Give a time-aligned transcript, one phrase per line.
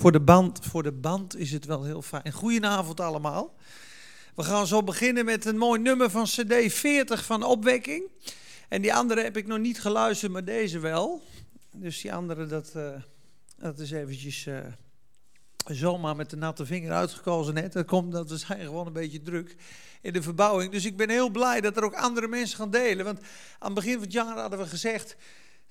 [0.00, 2.32] Voor de, band, voor de band is het wel heel fijn.
[2.32, 3.54] Goedenavond allemaal.
[4.34, 8.02] We gaan zo beginnen met een mooi nummer van CD 40 van Opwekking.
[8.68, 11.22] En die andere heb ik nog niet geluisterd, maar deze wel.
[11.72, 12.88] Dus die andere, dat, uh,
[13.56, 14.58] dat is eventjes uh,
[15.66, 17.72] zomaar met de natte vinger uitgekozen net.
[17.72, 19.56] Dat komt dat we zijn gewoon een beetje druk
[20.02, 20.72] in de verbouwing.
[20.72, 23.04] Dus ik ben heel blij dat er ook andere mensen gaan delen.
[23.04, 23.18] Want
[23.58, 25.16] aan het begin van het jaar hadden we gezegd...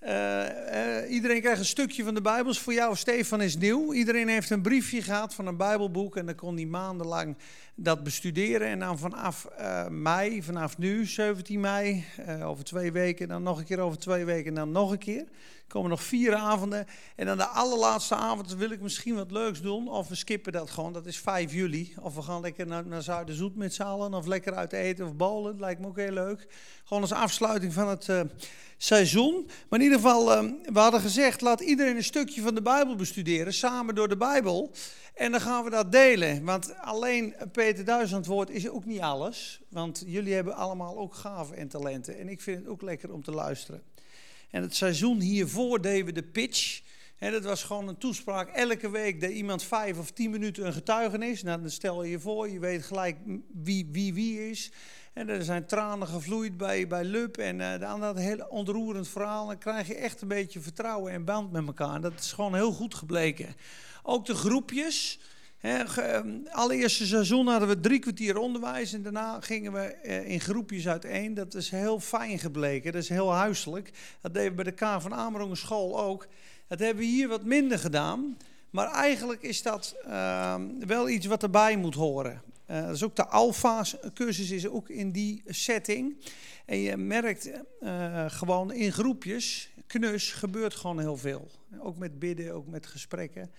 [0.03, 2.59] Uh, uh, iedereen krijgt een stukje van de Bijbels.
[2.59, 3.93] Voor jou, Stefan, is nieuw.
[3.93, 6.17] Iedereen heeft een briefje gehad van een Bijbelboek.
[6.17, 7.37] En dan kon hij maandenlang
[7.75, 8.67] dat bestuderen.
[8.67, 12.05] En dan vanaf uh, mei, vanaf nu, 17 mei,
[12.43, 15.25] over twee weken, dan nog een keer over twee weken en dan nog een keer.
[15.67, 16.87] Komen nog vier avonden.
[17.15, 19.87] En dan de allerlaatste avond wil ik misschien wat leuks doen.
[19.87, 21.93] Of we skippen dat gewoon, dat is 5 juli.
[22.01, 24.13] Of we gaan lekker naar, naar Zuiderzoet met z'n allen.
[24.13, 25.51] Of lekker uit eten of bowlen.
[25.51, 26.47] Dat lijkt me ook heel leuk.
[26.83, 28.09] Gewoon als afsluiting van het
[28.77, 29.49] seizoen.
[29.69, 32.95] Maar in ieder geval, uh, we hadden gezegd, laat iedereen een stukje van de Bijbel
[32.95, 34.71] bestuderen, samen door de Bijbel.
[35.13, 36.45] En dan gaan we dat delen.
[36.45, 39.61] Want alleen Peter Duizend woord is ook niet alles.
[39.69, 42.17] Want jullie hebben allemaal ook gaven en talenten.
[42.17, 43.83] En ik vind het ook lekker om te luisteren.
[44.49, 46.81] En het seizoen hiervoor deden we de pitch.
[47.17, 48.49] En dat was gewoon een toespraak.
[48.49, 51.43] Elke week deed iemand vijf of tien minuten een getuigenis.
[51.43, 53.17] Nou, dan stel je je voor, je weet gelijk
[53.63, 54.71] wie wie, wie is.
[55.13, 59.07] En er zijn tranen gevloeid bij, bij Lub en uh, andere had een heel ontroerend
[59.07, 59.47] verhaal.
[59.47, 61.95] Dan krijg je echt een beetje vertrouwen en band met elkaar.
[61.95, 63.55] En dat is gewoon heel goed gebleken.
[64.03, 65.19] Ook de groepjes.
[65.57, 70.39] Hè, ehm, allereerste seizoen hadden we drie kwartier onderwijs en daarna gingen we uh, in
[70.39, 71.33] groepjes uiteen.
[71.33, 73.91] Dat is heel fijn gebleken, dat is heel huiselijk.
[74.21, 76.27] Dat deden we bij de K van Amerongen school ook.
[76.67, 78.37] Dat hebben we hier wat minder gedaan.
[78.69, 82.41] Maar eigenlijk is dat uh, wel iets wat erbij moet horen.
[82.67, 86.17] Uh, dat is ook de Alpha-cursus is ook in die setting.
[86.65, 87.49] En je merkt
[87.81, 91.51] uh, gewoon in groepjes, knus, gebeurt gewoon heel veel.
[91.79, 93.51] Ook met bidden, ook met gesprekken.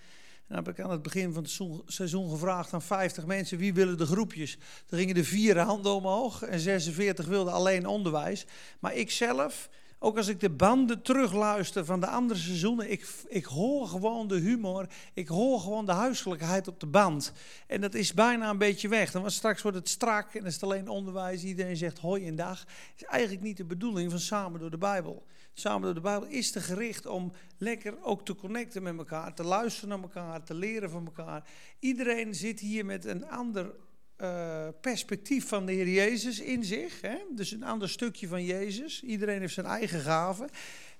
[0.49, 3.97] Dan heb ik aan het begin van het seizoen gevraagd aan 50 mensen, wie willen
[3.97, 4.57] de groepjes?
[4.89, 8.45] Er gingen er vier handen omhoog en 46 wilden alleen onderwijs.
[8.79, 13.45] Maar ik zelf ook als ik de banden terugluister van de andere seizoenen, ik, ik
[13.45, 17.31] hoor gewoon de humor, ik hoor gewoon de huiselijkheid op de band.
[17.67, 19.11] En dat is bijna een beetje weg.
[19.11, 22.35] Dan was straks wordt het strak en is het alleen onderwijs, iedereen zegt hoi en
[22.35, 22.59] dag.
[22.59, 25.25] Dat is eigenlijk niet de bedoeling van Samen door de Bijbel.
[25.53, 29.43] Samen door de Bijbel is te gericht om lekker ook te connecten met elkaar, te
[29.43, 31.49] luisteren naar elkaar, te leren van elkaar.
[31.79, 33.73] Iedereen zit hier met een ander
[34.21, 37.01] uh, perspectief van de Heer Jezus in zich.
[37.01, 37.17] Hè?
[37.31, 39.03] Dus een ander stukje van Jezus.
[39.03, 40.49] Iedereen heeft zijn eigen gaven.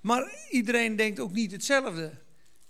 [0.01, 2.11] Maar iedereen denkt ook niet hetzelfde.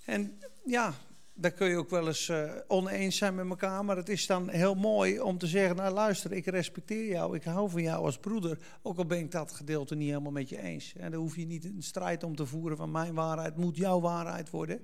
[0.05, 0.93] En ja,
[1.39, 3.85] daar kun je ook wel eens uh, oneens zijn met elkaar.
[3.85, 7.35] Maar het is dan heel mooi om te zeggen: Nou, luister, ik respecteer jou.
[7.35, 8.57] Ik hou van jou als broeder.
[8.81, 10.93] Ook al ben ik dat gedeelte niet helemaal met je eens.
[10.97, 13.99] En daar hoef je niet een strijd om te voeren van mijn waarheid moet jouw
[13.99, 14.83] waarheid worden.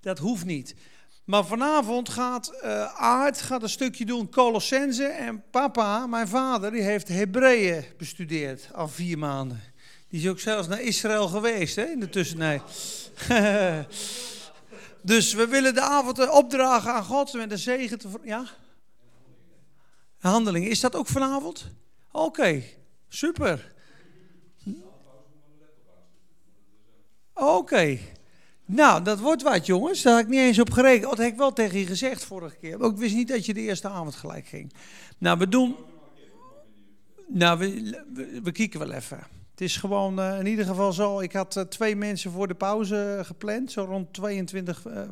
[0.00, 0.74] Dat hoeft niet.
[1.24, 5.04] Maar vanavond gaat uh, Aard gaat een stukje doen Colossense.
[5.04, 9.60] En papa, mijn vader, die heeft Hebreeën bestudeerd al vier maanden.
[10.08, 12.62] Die is ook zelfs naar Israël geweest hè, in de tussentijd.
[15.04, 18.08] dus we willen de avond opdragen aan God met een zegen te...
[18.22, 18.44] Ja?
[20.18, 20.70] Handelingen.
[20.70, 21.70] Is dat ook vanavond?
[22.12, 22.62] Oké,
[23.08, 23.74] super.
[27.34, 27.98] Oké.
[28.66, 30.02] Nou, dat wordt wat, jongens.
[30.02, 31.10] Daar had ik niet eens op gerekend.
[31.10, 32.78] Dat heb ik wel tegen je gezegd vorige keer.
[32.78, 34.72] Maar ik wist niet dat je de eerste avond gelijk ging.
[35.18, 35.76] Nou, we doen.
[37.28, 39.33] Nou, we, we, we kieken wel even.
[39.54, 41.20] Het is gewoon uh, in ieder geval zo.
[41.20, 43.72] Ik had uh, twee mensen voor de pauze gepland.
[43.72, 45.02] Zo rond 22, uh,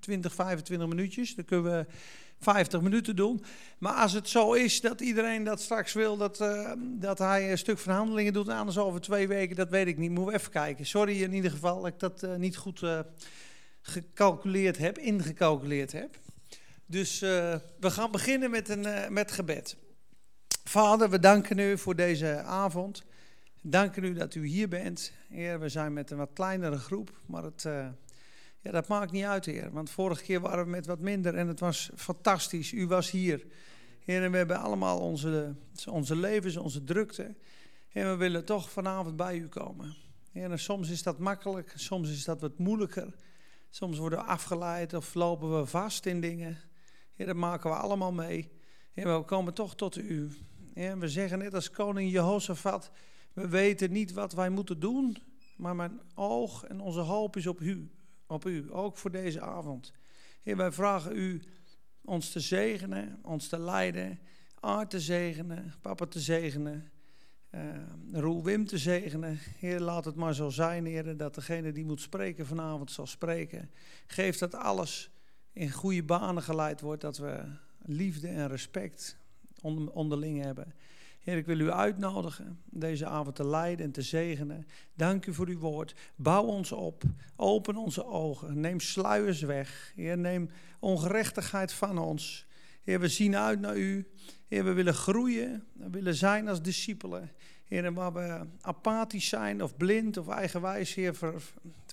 [0.00, 1.34] 20, 25 minuutjes.
[1.34, 1.86] Dan kunnen we
[2.38, 3.44] 50 minuten doen.
[3.78, 7.58] Maar als het zo is dat iedereen dat straks wil, dat, uh, dat hij een
[7.58, 10.10] stuk verhandelingen doet, anders over twee weken, dat weet ik niet.
[10.10, 10.86] Moeten we even kijken.
[10.86, 12.82] Sorry in ieder geval dat ik dat niet goed
[13.82, 16.18] gecalculeerd heb, ingecalculeerd heb.
[16.86, 19.76] Dus we gaan beginnen met, een, met gebed.
[20.64, 23.02] Vader, we danken u voor deze avond.
[23.62, 25.12] Danken u dat u hier bent.
[25.28, 27.66] Heer, we zijn met een wat kleinere groep, maar het
[28.62, 29.72] ja, dat maakt niet uit, Heer.
[29.72, 32.72] Want vorige keer waren we met wat minder en het was fantastisch.
[32.72, 33.46] U was hier.
[34.04, 35.54] Heer, en we hebben allemaal onze,
[35.88, 37.34] onze levens, onze drukte.
[37.92, 39.96] En we willen toch vanavond bij u komen.
[40.32, 43.14] Heer, en soms is dat makkelijk, soms is dat wat moeilijker.
[43.70, 46.58] Soms worden we afgeleid of lopen we vast in dingen.
[47.14, 48.50] Heer, dat maken we allemaal mee.
[48.92, 50.30] Heer, we komen toch tot u.
[50.74, 52.90] We zeggen net als koning Jehoshaphat,
[53.34, 55.16] we weten niet wat wij moeten doen,
[55.56, 57.90] maar mijn oog en onze hoop is op u
[58.32, 59.92] op u, ook voor deze avond.
[60.42, 61.42] Heer, wij vragen u
[62.04, 64.18] ons te zegenen, ons te leiden,
[64.60, 66.90] Art te zegenen, papa te zegenen,
[67.54, 67.60] uh,
[68.12, 69.38] Roel Wim te zegenen.
[69.58, 73.70] Heer, laat het maar zo zijn, Heer, dat degene die moet spreken vanavond zal spreken.
[74.06, 75.10] Geef dat alles
[75.52, 77.44] in goede banen geleid wordt, dat we
[77.78, 79.18] liefde en respect
[79.92, 80.74] onderling hebben.
[81.22, 84.66] Heer, ik wil u uitnodigen deze avond te leiden en te zegenen.
[84.94, 85.94] Dank u voor uw woord.
[86.16, 87.02] Bouw ons op.
[87.36, 88.60] Open onze ogen.
[88.60, 89.92] Neem sluiers weg.
[89.96, 92.46] Heer, neem ongerechtigheid van ons.
[92.82, 94.08] Heer, we zien uit naar u.
[94.48, 95.64] Heer, we willen groeien.
[95.72, 97.30] We willen zijn als discipelen.
[97.64, 101.14] Heer, waar we apathisch zijn of blind of eigenwijs, Heer,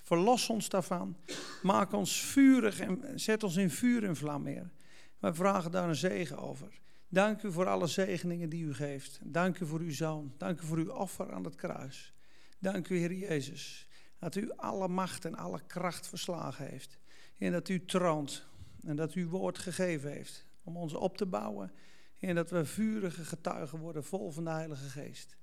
[0.04, 1.16] verlos ons daarvan.
[1.62, 4.70] Maak ons vurig en zet ons in vuur en vlam, Heer.
[5.18, 6.80] Wij vragen daar een zegen over.
[7.12, 9.20] Dank u voor alle zegeningen die u geeft.
[9.22, 10.34] Dank u voor uw zoon.
[10.36, 12.14] Dank u voor uw offer aan het kruis.
[12.58, 16.98] Dank u, Heer Jezus, dat u alle macht en alle kracht verslagen heeft.
[17.38, 18.46] En dat u troont
[18.84, 21.72] en dat u woord gegeven heeft om ons op te bouwen.
[22.18, 25.36] En dat we vurige getuigen worden, vol van de Heilige Geest.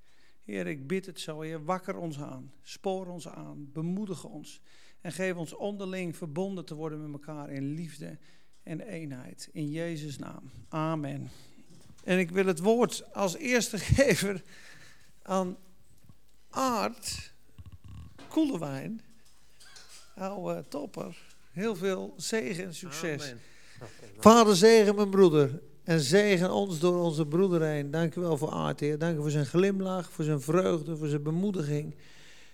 [0.43, 1.41] Heer, ik bid het zo.
[1.41, 2.51] Heer, wakker ons aan.
[2.61, 3.71] Spoor ons aan.
[3.71, 4.61] Bemoedig ons.
[5.01, 8.17] En geef ons onderling verbonden te worden met elkaar in liefde
[8.63, 9.49] en eenheid.
[9.51, 10.51] In Jezus' naam.
[10.69, 11.29] Amen.
[12.07, 14.42] En ik wil het woord als eerste geven
[15.21, 15.57] aan
[16.50, 17.33] Aart
[18.27, 19.01] Koelewijn.
[20.15, 21.18] Oude topper.
[21.51, 23.24] Heel veel zegen en succes.
[23.24, 23.42] Amen.
[24.18, 25.62] Vader, zegen mijn broeder.
[25.83, 27.92] En zegen ons door onze broeder heen.
[27.92, 28.98] Dank u wel voor Aart, Heer.
[28.98, 31.95] Dank u voor zijn glimlach, voor zijn vreugde, voor zijn bemoediging.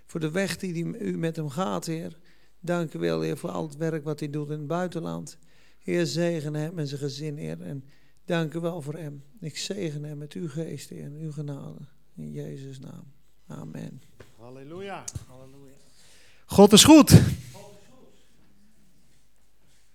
[0.05, 2.17] Voor de weg die u met hem gaat, Heer.
[2.59, 5.37] Dank u wel, Heer, voor al het werk wat hij doet in het buitenland.
[5.79, 7.61] Heer, zegen hem en zijn gezin, Heer.
[7.61, 7.83] En
[8.25, 9.23] dank u wel voor hem.
[9.39, 11.79] Ik zegen hem met uw geest, en uw genade.
[12.15, 13.13] In Jezus' naam.
[13.47, 14.01] Amen.
[14.37, 15.03] Halleluja.
[15.27, 15.73] Halleluja.
[16.45, 17.21] God is goed.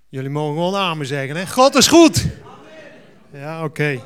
[0.09, 1.47] Jullie mogen gewoon amen zeggen, hè?
[1.47, 2.27] God is goed.
[3.31, 4.03] Ja, oké.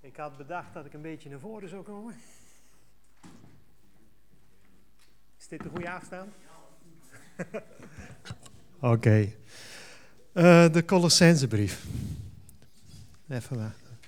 [0.00, 2.14] Ik had bedacht dat ik een beetje naar voren zou komen.
[5.38, 6.32] Is dit de goede afstand?
[8.76, 8.86] oké.
[8.86, 9.36] Okay.
[10.34, 11.84] Uh, de Colossensebrief.
[13.28, 13.98] Even wachten.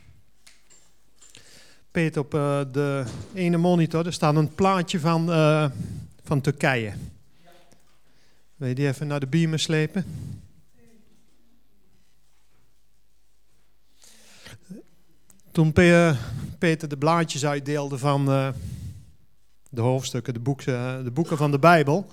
[1.90, 3.04] Peet op uh, de
[3.34, 5.70] ene monitor, er staat een plaatje van, uh,
[6.22, 6.92] van Turkije.
[8.56, 10.04] Wil je die even naar de beamer slepen?
[15.50, 15.72] Toen
[16.58, 18.24] Peter de blaadjes uitdeelde van
[19.70, 20.40] de hoofdstukken, de
[21.04, 22.10] de boeken van de Bijbel,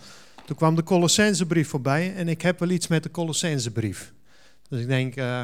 [0.51, 4.13] toen kwam de Colossensebrief voorbij en ik heb wel iets met de Colossensebrief.
[4.69, 5.44] Dus ik denk, uh,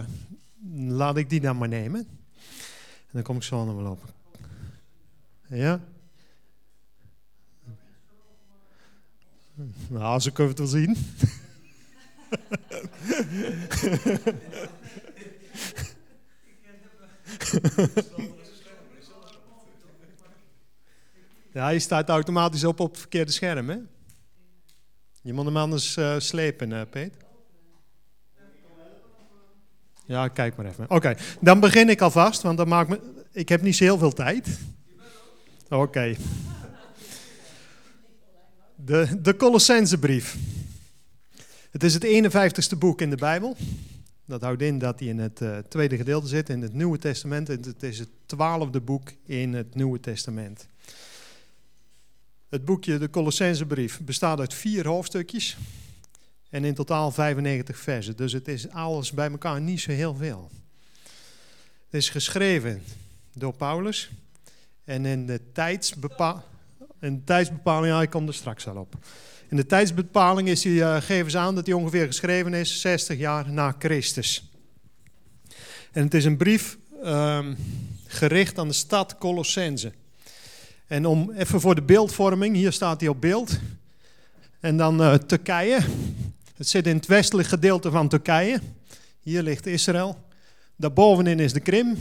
[0.87, 1.99] laat ik die dan maar nemen.
[1.99, 4.03] En dan kom ik zo nog wel op.
[5.49, 5.79] Ja?
[9.87, 10.97] Nou, zo kunnen het wel zien.
[21.53, 23.77] ja, je staat automatisch op op het verkeerde scherm, hè?
[25.27, 27.13] Je moet hem anders uh, slepen, uh, Peet.
[30.05, 30.89] Ja, kijk maar even.
[30.89, 32.99] Oké, dan begin ik alvast, want dan maakt me,
[33.31, 34.59] ik heb niet zo heel veel tijd.
[35.69, 36.15] Oké.
[38.75, 40.37] De, de Colossensebrief.
[41.71, 43.57] Het is het 51ste boek in de Bijbel.
[44.25, 47.49] Dat houdt in dat hij in het uh, tweede gedeelte zit, in het Nieuwe Testament.
[47.49, 50.67] En het is het twaalfde boek in het Nieuwe Testament.
[52.49, 55.57] Het boekje, de Colossensebrief, bestaat uit vier hoofdstukjes.
[56.49, 58.15] En in totaal 95 versen.
[58.15, 60.49] Dus het is alles bij elkaar niet zo heel veel.
[61.85, 62.83] Het is geschreven
[63.33, 64.09] door Paulus.
[64.83, 66.43] En in de tijdsbepaling,
[66.99, 68.95] in tijdsbepaling ja, ik kom er straks al op.
[69.49, 73.17] In de tijdsbepaling is die, uh, geven ze aan dat hij ongeveer geschreven is 60
[73.17, 74.51] jaar na Christus.
[75.91, 77.57] En het is een brief um,
[78.07, 79.93] gericht aan de stad Colossense.
[80.87, 83.59] En om even voor de beeldvorming, hier staat hij op beeld.
[84.59, 85.79] En dan uh, Turkije.
[86.55, 88.59] Het zit in het westelijk gedeelte van Turkije.
[89.19, 90.17] Hier ligt Israël.
[90.75, 91.97] Daarbovenin is de Krim.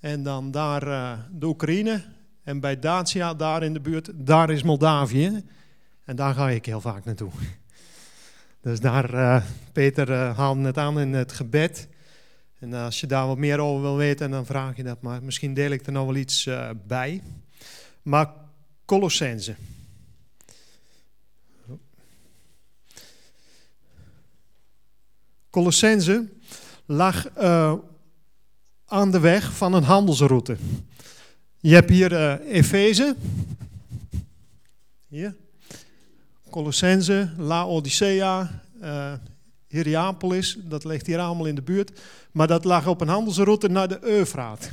[0.00, 2.04] En dan daar uh, de Oekraïne.
[2.42, 5.44] En bij Dacia, daar in de buurt, daar is Moldavië.
[6.04, 7.30] En daar ga ik heel vaak naartoe.
[8.60, 11.88] Dus daar, uh, Peter haalde het aan in het gebed.
[12.58, 15.22] En als je daar wat meer over wil weten, dan vraag je dat maar.
[15.22, 16.48] Misschien deel ik er nog wel iets
[16.86, 17.22] bij.
[18.02, 18.34] Maar
[18.84, 19.54] Colossense.
[25.50, 26.28] Colossense
[26.86, 27.36] lag
[28.86, 30.56] aan de weg van een handelsroute.
[31.60, 33.16] Je hebt hier uh, Efeze.
[35.08, 35.36] Hier.
[36.50, 39.12] Colossense, Laodicea, uh,
[39.68, 40.56] Hierapolis.
[40.58, 42.00] Dat ligt hier allemaal in de buurt.
[42.32, 44.70] Maar dat lag op een handelsroute naar de Eufraat.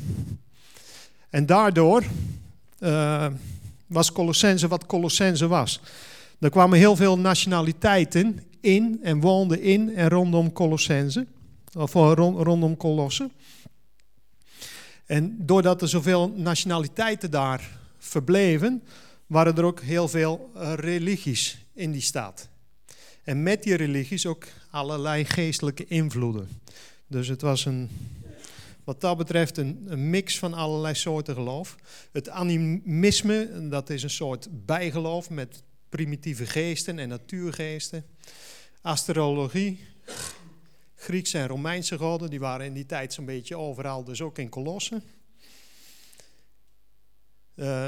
[1.30, 2.04] En daardoor
[2.80, 3.28] uh,
[3.88, 5.80] was Colossense wat Colossense was.
[6.40, 11.28] Er kwamen heel veel nationaliteiten in en woonden in en rondom Colossense,
[11.74, 13.30] of rondom Colosse.
[15.06, 18.84] En doordat er zoveel nationaliteiten daar verbleven,
[19.26, 22.50] waren er ook heel veel eh, religies in die stad.
[23.24, 26.48] En met die religies ook allerlei geestelijke invloeden.
[27.08, 27.90] Dus het was een,
[28.88, 31.76] wat dat betreft een, een, mix van allerlei soorten geloof.
[32.12, 38.06] Het animisme, dat is een soort bijgeloof met primitieve geesten en natuurgeesten.
[38.82, 39.80] Astrologie,
[40.96, 44.50] Griekse en Romeinse goden, die waren in die tijd zo'n beetje overal, dus ook in
[44.50, 45.04] Kolossen.
[47.56, 47.88] Uh,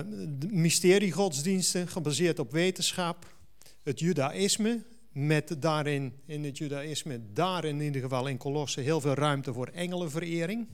[0.49, 3.35] mysteriegodsdiensten gebaseerd op wetenschap.
[3.83, 9.13] Het judaïsme, met daarin, in het judaïsme, daar in ieder geval in Kolossen, heel veel
[9.13, 10.67] ruimte voor engelenverering.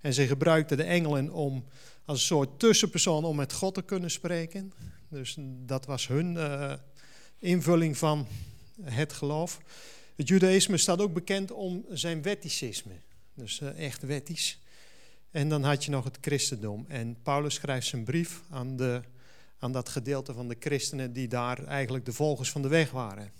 [0.00, 1.64] En ze gebruikten de engelen om
[2.04, 4.72] als een soort tussenpersoon om met God te kunnen spreken.
[5.08, 5.36] Dus
[5.66, 6.72] dat was hun uh,
[7.38, 8.26] invulling van
[8.82, 9.60] het geloof.
[10.16, 12.94] Het judaïsme staat ook bekend om zijn wetticisme.
[13.34, 14.60] Dus uh, echt wettisch.
[15.30, 16.84] En dan had je nog het christendom.
[16.88, 19.00] En Paulus schrijft zijn brief aan, de,
[19.58, 23.32] aan dat gedeelte van de christenen die daar eigenlijk de volgers van de weg waren.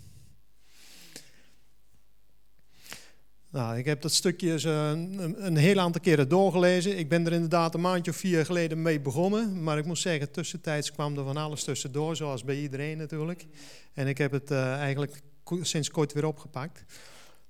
[3.51, 6.97] Nou, ik heb dat stukje een, een heel aantal keren doorgelezen.
[6.97, 9.63] Ik ben er inderdaad een maandje of vier geleden mee begonnen.
[9.63, 13.47] Maar ik moet zeggen, tussentijds kwam er van alles tussendoor, zoals bij iedereen natuurlijk.
[13.93, 15.21] En ik heb het uh, eigenlijk
[15.61, 16.83] sinds kort weer opgepakt.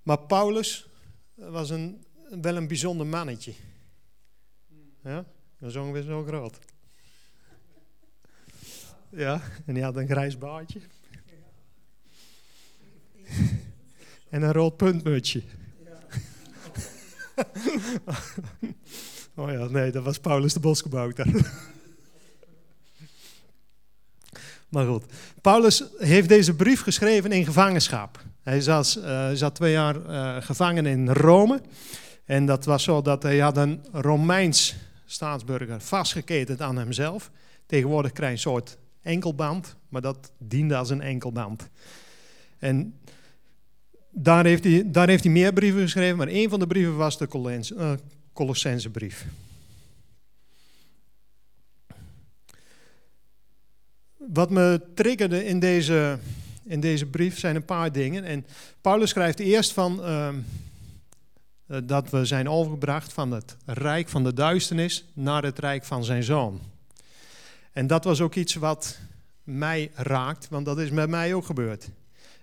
[0.03, 0.88] Maar Paulus
[1.36, 2.06] was een,
[2.41, 3.53] wel een bijzonder mannetje.
[5.03, 5.25] Ja,
[5.60, 6.60] dat is ongeveer zo groot.
[9.10, 10.79] Ja, en hij had een grijs baardje.
[14.29, 15.44] En een rood puntmutsje.
[19.36, 21.25] oh ja, nee, dat was Paulus de Boskebouter.
[24.69, 25.05] maar goed,
[25.41, 28.24] Paulus heeft deze brief geschreven in gevangenschap.
[28.41, 31.62] Hij zat, uh, zat twee jaar uh, gevangen in Rome.
[32.25, 37.31] En dat was zo dat hij had een Romeins staatsburger vastgeketend aan hemzelf.
[37.65, 41.69] Tegenwoordig krijg je een soort enkelband, maar dat diende als een enkelband.
[42.60, 42.99] En
[44.09, 47.17] daar heeft hij, daar heeft hij meer brieven geschreven, maar een van de brieven was
[47.17, 47.27] de
[47.75, 47.91] uh,
[48.33, 49.25] Colossense brief.
[54.17, 56.19] Wat me triggerde in deze,
[56.63, 58.23] in deze brief zijn een paar dingen.
[58.23, 58.45] En
[58.81, 60.29] Paulus schrijft eerst van uh,
[61.83, 66.23] dat we zijn overgebracht van het rijk van de duisternis naar het rijk van zijn
[66.23, 66.61] zoon.
[67.71, 68.99] En dat was ook iets wat
[69.43, 71.89] mij raakt, want dat is met mij ook gebeurd.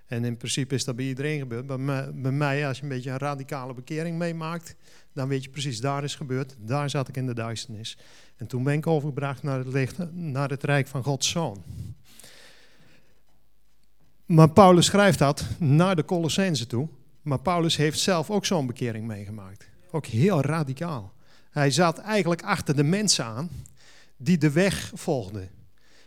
[0.07, 1.77] En in principe is dat bij iedereen gebeurd.
[1.79, 4.77] Maar bij mij, als je een beetje een radicale bekering meemaakt,
[5.13, 6.57] dan weet je precies, daar is gebeurd.
[6.59, 7.99] Daar zat ik in de duisternis.
[8.37, 11.63] En toen ben ik overgebracht naar het, naar het rijk van Gods Zoon.
[14.27, 16.89] Maar Paulus schrijft dat naar de Colossense toe.
[17.23, 19.69] Maar Paulus heeft zelf ook zo'n bekering meegemaakt.
[19.91, 21.13] Ook heel radicaal.
[21.51, 23.51] Hij zat eigenlijk achter de mensen aan
[24.17, 25.51] die de weg volgden.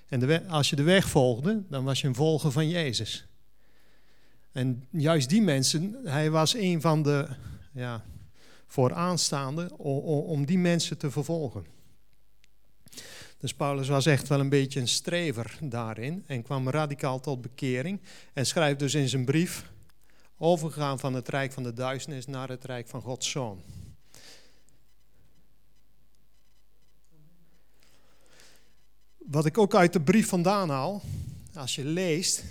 [0.07, 3.28] En de als je de weg volgde, dan was je een volger van Jezus.
[4.51, 7.27] En juist die mensen, hij was een van de
[7.73, 8.05] ja,
[8.67, 11.65] vooraanstaande om, die mensen te vervolgen.
[13.37, 18.01] Dus Paulus was echt wel een beetje een strever daarin en kwam radicaal tot bekering.
[18.33, 19.71] En schrijft dus in zijn brief
[20.37, 23.61] overgegaan van het rijk van de duisternis naar het rijk van Gods Zoon.
[29.17, 31.01] Wat ik ook uit de brief vandaan haal,
[31.53, 32.43] als je leest,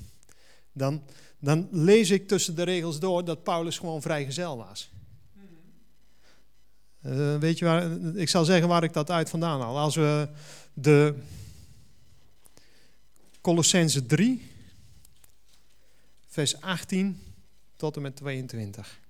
[0.73, 1.03] dan
[1.39, 4.91] dan lees ik tussen de regels door dat Paulus gewoon vrijgezel was.
[7.07, 9.79] Uh, weet je waar, ik zal zeggen waar ik dat uit vandaan haal.
[9.79, 10.29] Als we
[10.73, 11.15] de
[13.41, 14.51] Colossense 3,
[16.27, 17.21] vers 18
[17.77, 19.01] tot en met 22.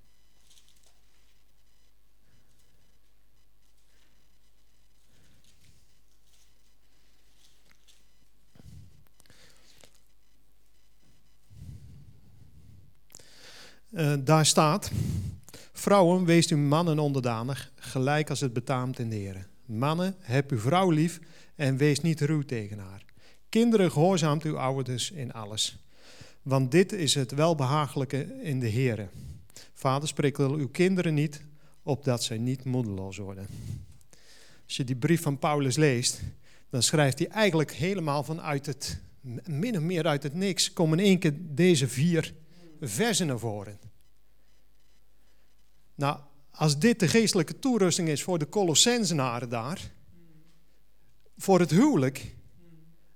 [13.90, 14.90] Uh, daar staat:
[15.72, 19.46] Vrouwen, wees uw mannen onderdanig, gelijk als het betaamt in de Heer.
[19.64, 21.20] Mannen, heb uw vrouw lief
[21.54, 23.04] en wees niet ruw tegen haar.
[23.48, 25.78] Kinderen, gehoorzaamt uw ouders in alles.
[26.42, 29.08] Want dit is het welbehagelijke in de Heer.
[29.74, 31.40] Vader, spreek uw kinderen niet,
[31.82, 33.46] opdat zij niet moedeloos worden.
[34.64, 36.20] Als je die brief van Paulus leest,
[36.70, 39.00] dan schrijft hij eigenlijk helemaal vanuit het,
[39.46, 42.34] min of meer uit het niks, komen in één keer deze vier
[42.80, 43.78] versen naar voren.
[45.94, 46.20] Nou,
[46.50, 49.90] als dit de geestelijke toerusting is voor de Colossensenaren daar,
[51.36, 52.34] voor het huwelijk,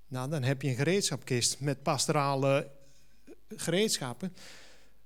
[0.07, 2.71] nou, dan heb je een gereedschapkist met pastorale
[3.49, 4.35] gereedschappen.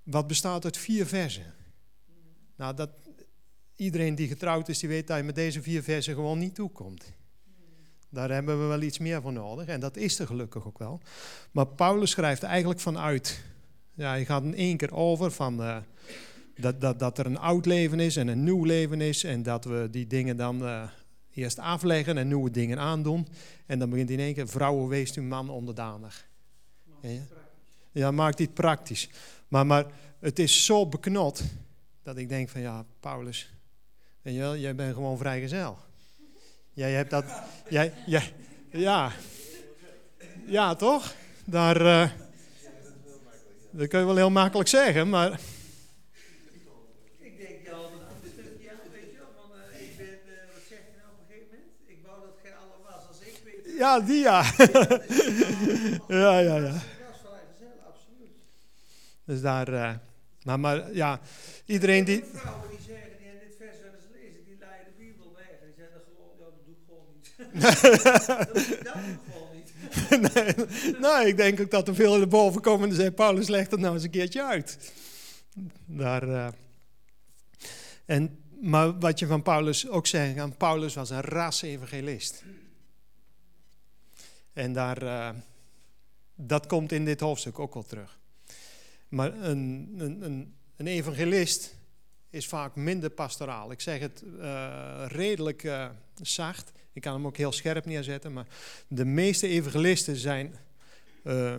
[0.03, 1.55] wat bestaat uit vier versen.
[2.57, 2.91] Nou, dat,
[3.77, 7.05] iedereen die getrouwd is, die weet dat je met deze vier versen gewoon niet toekomt.
[8.09, 11.01] Daar hebben we wel iets meer voor nodig en dat is er gelukkig ook wel.
[11.51, 13.43] Maar Paulus schrijft eigenlijk vanuit,
[13.97, 15.77] ja, je gaat in één keer over van uh,
[16.57, 19.65] dat, dat, dat er een oud leven is en een nieuw leven is en dat
[19.65, 20.83] we die dingen dan uh,
[21.35, 23.29] eerst afleggen en nieuwe dingen aandoen.
[23.67, 26.27] En dan begint in één keer, vrouwen wees uw man onderdanig.
[27.01, 27.21] Ja,
[27.93, 29.09] ja, maakt dit praktisch.
[29.49, 29.87] Maar, maar
[30.19, 31.43] het is zo beknot
[32.03, 33.51] dat ik denk van ja, Paulus,
[34.23, 35.79] weet je wel, jij bent gewoon vrijgezel.
[36.73, 37.25] Jij hebt dat,
[37.69, 38.33] jij, jij,
[38.71, 39.13] ja,
[40.47, 41.15] ja toch?
[41.45, 42.11] Daar, uh,
[43.77, 45.41] dat kun je wel heel makkelijk zeggen, maar...
[47.19, 50.63] Ik denk al een stukje aan, weet je wel, van uh, ik ben, uh, wat
[50.69, 51.73] zeg je nou op een gegeven moment?
[51.87, 54.45] Ik wou dat gij alle was als ik, weet je Ja, die ja.
[56.23, 56.83] ja, ja, ja.
[59.25, 59.95] Dus daar, uh,
[60.43, 61.21] maar, maar ja,
[61.65, 62.25] iedereen die...
[62.33, 65.55] Vrouwen die zeggen, die in dit vers wel eens lezen, die leiden de Bijbel weg.
[65.61, 66.07] En die zeggen, dat,
[66.39, 67.33] dat doe ik gewoon niet.
[68.05, 69.36] dat doe ik gewoon niet.
[71.01, 73.79] Nou, ik denk ook dat er veel naar boven komen en zeggen, Paulus, leg dat
[73.79, 74.93] nou eens een keertje uit.
[75.85, 76.49] Daar, uh,
[78.05, 82.45] en, maar wat je van Paulus ook zegt, Paulus was een ras-evangelist.
[84.53, 85.31] En daar, uh,
[86.35, 88.19] dat komt in dit hoofdstuk ook wel terug.
[89.09, 91.77] Maar een, een, een, een, evangelist
[92.31, 93.71] is vaak minder pastoraal.
[93.71, 95.89] Ik zeg het uh, redelijk
[96.23, 96.73] zacht.
[96.97, 98.33] Ik kan hem ook heel scherp neerzetten.
[98.33, 98.47] Maar
[98.89, 100.55] de meeste evangelisten zijn
[101.25, 101.55] uh,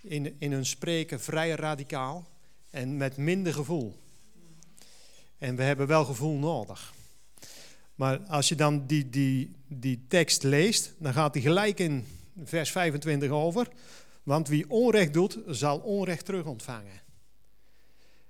[0.00, 2.26] in, in hun spreken vrij radicaal
[2.70, 3.96] en met minder gevoel.
[5.38, 6.94] En we hebben wel gevoel nodig.
[7.94, 12.06] Maar als je dan die, die, die tekst leest, dan gaat hij gelijk in
[12.44, 13.68] vers 25 over.
[14.22, 17.00] Want wie onrecht doet, zal onrecht terug ontvangen.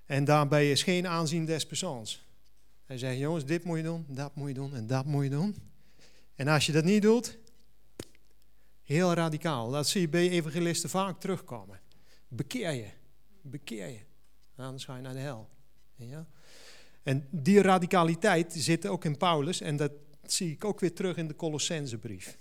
[0.06, 2.24] En daarbij is geen aanzien des persoons.
[2.86, 5.30] Hij zegt, jongens, dit moet je doen, dat moet je doen en dat moet je
[5.30, 5.56] doen.
[6.36, 7.38] En als je dat niet doet,
[8.82, 9.70] heel radicaal.
[9.70, 11.80] Dat zie je bij evangelisten vaak terugkomen.
[12.28, 12.88] Bekeer je,
[13.42, 14.00] bekeer je.
[14.56, 15.48] Anders ga je naar de hel.
[15.94, 16.26] Ja?
[17.02, 21.28] En die radicaliteit zit ook in Paulus en dat zie ik ook weer terug in
[21.28, 22.38] de Colossensebrief.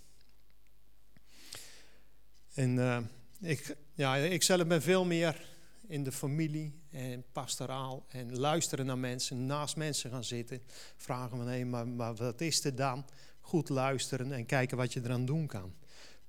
[2.54, 2.98] En uh,
[3.40, 5.46] ik, ja, ik zelf ben veel meer
[5.88, 10.62] in de familie en pastoraal en luisteren naar mensen, naast mensen gaan zitten.
[10.96, 13.06] Vragen van, hé, maar, maar wat is er dan?
[13.46, 15.74] Goed luisteren en kijken wat je eraan doen kan.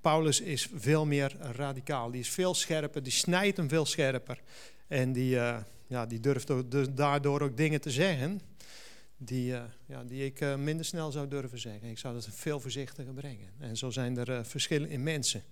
[0.00, 4.42] Paulus is veel meer radicaal, die is veel scherper, die snijdt hem veel scherper.
[4.86, 8.40] En die, uh, ja, die durft dus daardoor ook dingen te zeggen
[9.16, 11.88] die, uh, ja, die ik uh, minder snel zou durven zeggen.
[11.88, 13.48] Ik zou dat veel voorzichtiger brengen.
[13.58, 15.42] En zo zijn er verschillen in mensen.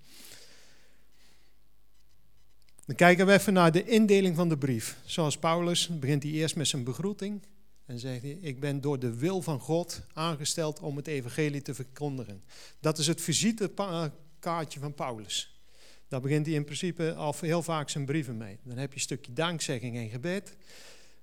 [2.86, 4.96] Dan kijken we even naar de indeling van de brief.
[5.04, 7.42] Zoals Paulus begint hij eerst met zijn begroeting.
[7.86, 11.74] En zegt hij, ik ben door de wil van God aangesteld om het evangelie te
[11.74, 12.44] verkondigen.
[12.80, 15.60] Dat is het visitekaartje van Paulus.
[16.08, 18.58] Daar begint hij in principe al heel vaak zijn brieven mee.
[18.62, 20.56] Dan heb je een stukje dankzegging en gebed.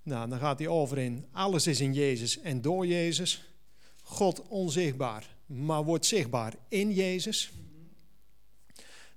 [0.03, 3.43] Nou, dan gaat hij over in, alles is in Jezus en door Jezus.
[4.03, 7.51] God onzichtbaar, maar wordt zichtbaar in Jezus.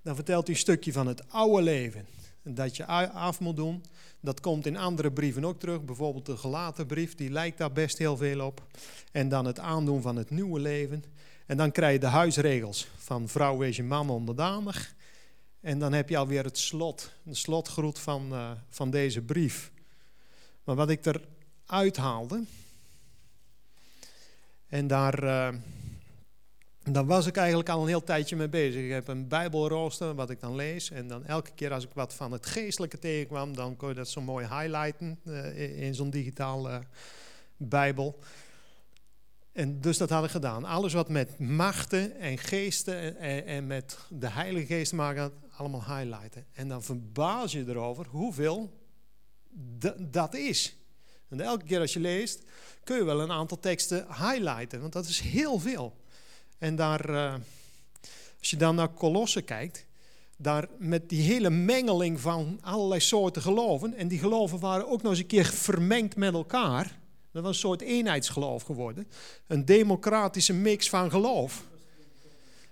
[0.02, 2.06] Dan vertelt hij een stukje van het oude leven
[2.42, 3.84] dat je af moet doen.
[4.24, 5.84] Dat komt in andere brieven ook terug.
[5.84, 8.66] Bijvoorbeeld de gelaten brief, die lijkt daar best heel veel op.
[9.12, 11.04] En dan het aandoen van het nieuwe leven.
[11.46, 14.94] En dan krijg je de huisregels van vrouw wees je man onderdanig.
[15.60, 19.72] En dan heb je alweer het slot, de slotgroet van, uh, van deze brief.
[20.64, 22.44] Maar wat ik eruit haalde,
[24.68, 25.24] en daar...
[25.24, 25.48] Uh,
[26.92, 28.82] daar was ik eigenlijk al een heel tijdje mee bezig.
[28.82, 30.90] Ik heb een bijbelrooster wat ik dan lees.
[30.90, 34.08] En dan elke keer als ik wat van het geestelijke tegenkwam, dan kon je dat
[34.08, 36.78] zo mooi highlighten uh, in zo'n digitaal uh,
[37.56, 38.18] bijbel.
[39.52, 40.64] En dus dat had ik gedaan.
[40.64, 46.46] Alles wat met machten en geesten en, en met de Heilige Geest maken, allemaal highlighten.
[46.52, 48.72] En dan verbaas je erover hoeveel
[49.98, 50.76] dat is.
[51.28, 52.42] En elke keer als je leest,
[52.84, 56.02] kun je wel een aantal teksten highlighten, want dat is heel veel.
[56.64, 57.34] En daar, uh,
[58.38, 59.86] als je dan naar Kolossen kijkt,
[60.36, 65.10] daar met die hele mengeling van allerlei soorten geloven, en die geloven waren ook nog
[65.10, 66.98] eens een keer vermengd met elkaar.
[67.32, 69.08] Dat was een soort eenheidsgeloof geworden.
[69.46, 71.64] Een democratische mix van geloof.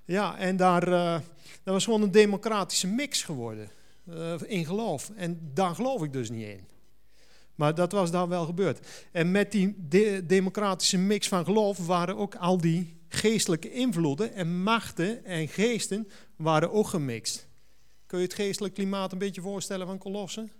[0.04, 1.18] Ja, en daar, uh,
[1.62, 3.70] dat was gewoon een democratische mix geworden
[4.08, 5.10] uh, in geloof.
[5.16, 6.66] En daar geloof ik dus niet in.
[7.54, 8.86] Maar dat was daar wel gebeurd.
[9.10, 14.62] En met die de democratische mix van geloof waren ook al die geestelijke invloeden en
[14.62, 17.46] machten en geesten waren ook gemixt.
[18.06, 20.50] Kun je het geestelijk klimaat een beetje voorstellen van Kolossen?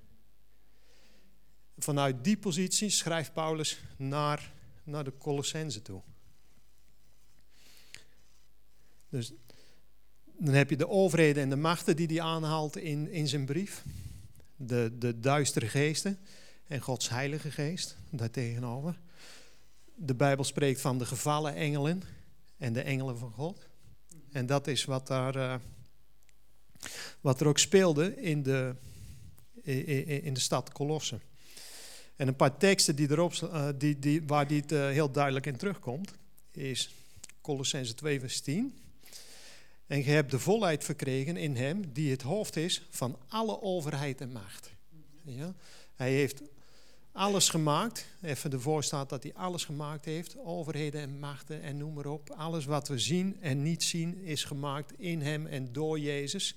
[1.83, 4.53] vanuit die positie schrijft Paulus naar,
[4.85, 6.03] naar de Colossense toe.
[9.09, 9.33] Dus
[10.39, 13.85] dan heb je de overheden en de machten die hij aanhaalt in, in zijn brief.
[14.57, 16.19] De, de duistere geesten
[16.67, 19.01] en Gods heilige geest daartegenover.
[19.95, 22.03] De Bijbel spreekt van de gevallen engelen
[22.63, 23.67] en de engelen van God.
[24.33, 25.55] En dat is wat, daar, uh,
[27.21, 28.75] wat er ook speelde in de,
[30.23, 31.21] in, de stad Colosse.
[32.17, 35.57] En een paar teksten die erop, uh, die, die, waar dit uh, heel duidelijk in
[35.57, 36.13] terugkomt,
[36.51, 36.95] is
[37.41, 38.79] Colossense 2 vers 10.
[39.87, 44.21] En je hebt de volheid verkregen in hem die het hoofd is van alle overheid
[44.21, 44.71] en macht.
[45.23, 45.55] Ja?
[45.95, 46.43] Hij heeft
[47.13, 48.07] alles gemaakt.
[48.23, 50.37] Even ervoor staat dat hij alles gemaakt heeft.
[50.39, 52.31] Overheden en machten en noem maar op.
[52.31, 56.55] Alles wat we zien en niet zien is gemaakt in hem en door Jezus.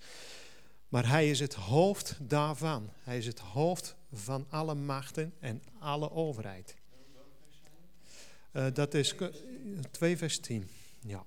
[0.89, 2.89] Maar hij is het hoofd daarvan.
[3.04, 6.76] Hij is het hoofd van alle machten en alle overheid.
[8.52, 9.15] Uh, dat is
[9.91, 10.70] 2 vers 10.
[11.00, 11.26] Ja.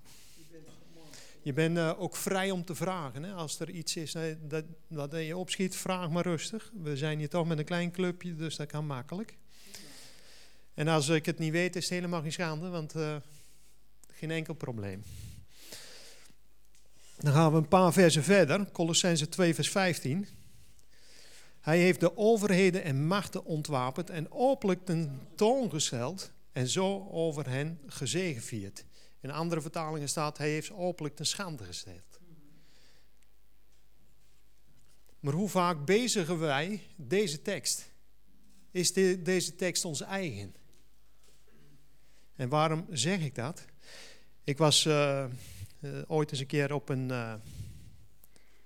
[1.48, 3.22] Je bent uh, ook vrij om te vragen.
[3.22, 3.32] Hè?
[3.32, 4.64] Als er iets is dat,
[5.10, 6.70] je opschiet, vraag maar rustig.
[6.82, 9.36] We zijn hier toch met een klein clubje, dus dat kan makkelijk.
[10.74, 13.16] En als ik het niet weet, is het helemaal geen schande, want uh,
[14.12, 15.02] geen enkel probleem.
[17.18, 20.28] Dan gaan we een paar versen verder, Colossense 2 vers 15.
[21.60, 27.48] Hij heeft de overheden en machten ontwapend en openlijk ten toon gesteld en zo over
[27.48, 28.84] hen gezegevierd.
[29.20, 32.20] In andere vertalingen staat, hij heeft ze openlijk ten schande gesteld.
[35.20, 37.92] Maar hoe vaak bezigen wij deze tekst?
[38.70, 40.54] Is de, deze tekst ons eigen?
[42.36, 43.64] En waarom zeg ik dat?
[44.44, 45.24] Ik was uh,
[45.80, 47.34] uh, ooit eens een keer op een uh,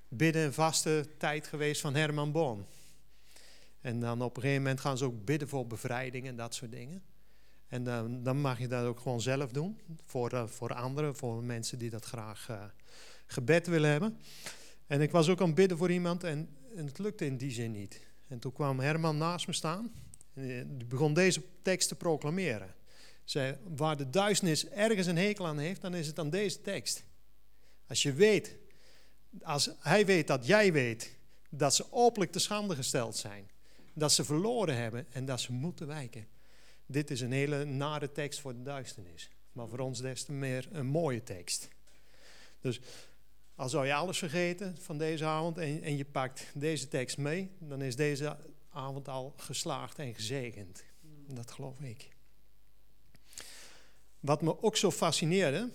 [0.08, 2.66] bidden en vaste tijd geweest van Herman Boon.
[3.80, 6.70] En dan op een gegeven moment gaan ze ook bidden voor bevrijding en dat soort
[6.70, 7.02] dingen.
[7.72, 7.84] En
[8.22, 9.80] dan, mag je dat ook gewoon zelf doen.
[10.04, 12.64] Voor, uh, voor anderen, voor mensen die dat graag uh,
[13.26, 14.18] gebed willen hebben.
[14.86, 17.50] En ik was ook aan het bidden voor iemand en, en, het lukte in die
[17.50, 18.00] zin niet.
[18.28, 19.92] En toen kwam Herman naast me staan.
[20.34, 22.74] En die begon deze tekst te proclameren.
[23.24, 27.04] Zei, waar de duisternis ergens een hekel aan heeft, dan is het aan deze tekst.
[27.86, 28.56] Als je weet,
[29.42, 31.16] als hij weet dat jij weet,
[31.48, 33.50] dat ze openlijk te schande gesteld zijn.
[33.94, 36.26] Dat ze verloren hebben en dat ze moeten wijken
[36.92, 39.30] dit is een hele nare tekst voor de duisternis.
[39.52, 41.68] Maar voor ons des te meer een mooie tekst.
[42.60, 42.80] Dus
[43.54, 47.50] als zou je alles vergeten van deze avond en, en je pakt deze tekst mee,
[47.58, 48.36] dan is deze
[48.70, 50.84] avond al geslaagd en gezegend.
[51.26, 52.08] Dat geloof ik.
[54.20, 55.70] Wat me ook zo fascineerde,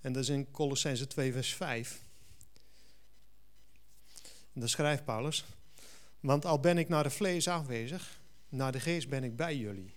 [0.00, 2.04] en dat is in Colossense 2 vers 5.
[4.52, 5.44] En daar schrijft Paulus,
[6.20, 8.15] want al ben ik naar de vlees afwezig,
[8.48, 9.94] naar de geest ben ik bij jullie.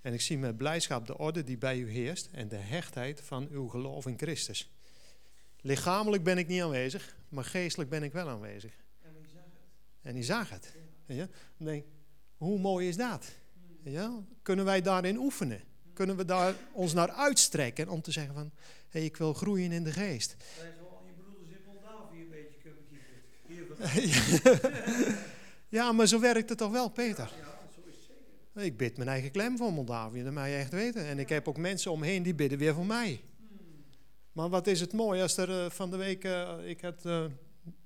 [0.00, 3.48] En ik zie met blijdschap de orde die bij u heerst en de hechtheid van
[3.50, 4.70] uw geloof in Christus.
[5.60, 8.72] Lichamelijk ben ik niet aanwezig, maar geestelijk ben ik wel aanwezig.
[9.02, 10.02] En die zag het.
[10.02, 10.76] En die zag het.
[11.06, 11.28] Ja.
[11.56, 11.84] Dan denk
[12.36, 13.32] hoe mooi is dat?
[13.82, 14.24] Ja.
[14.42, 15.60] Kunnen wij daarin oefenen?
[15.92, 18.52] Kunnen we daar ons naar uitstrekken om te zeggen van,
[18.88, 20.36] hey, ik wil groeien in de geest.
[21.06, 22.84] Je broeders in Moldavië een beetje kunnen
[23.46, 25.16] kiezen.
[25.78, 27.32] ja, maar zo werkt het toch wel, Peter?
[28.58, 31.04] Ik bid mijn eigen klem voor Moldavië, dat mij echt weten.
[31.04, 33.20] En ik heb ook mensen omheen die bidden weer voor mij.
[34.32, 37.24] Maar wat is het mooi als er uh, van de week, uh, ik had uh,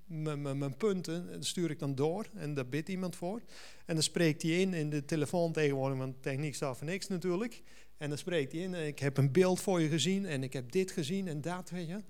[0.06, 3.42] mijn punten, dat stuur ik dan door en daar bidt iemand voor.
[3.86, 7.62] En dan spreekt hij in, in de telefoon tegenwoordig, want techniek staat voor niks natuurlijk.
[7.96, 10.72] En dan spreekt hij in, ik heb een beeld voor je gezien en ik heb
[10.72, 12.00] dit gezien en dat, weet je.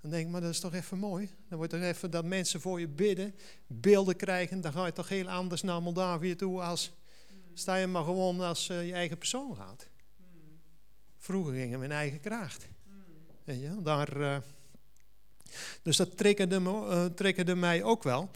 [0.00, 1.30] Dan denk ik, maar dat is toch even mooi.
[1.48, 3.34] Dan wordt er even dat mensen voor je bidden,
[3.66, 4.60] beelden krijgen.
[4.60, 6.92] Dan ga je toch heel anders naar Moldavië toe als
[7.54, 9.88] sta je maar gewoon als uh, je eigen persoon gaat.
[11.18, 12.68] Vroeger gingen we in eigen kracht.
[13.44, 14.36] Weet je, daar, uh,
[15.82, 18.30] dus dat triggerde, me, uh, triggerde mij ook wel.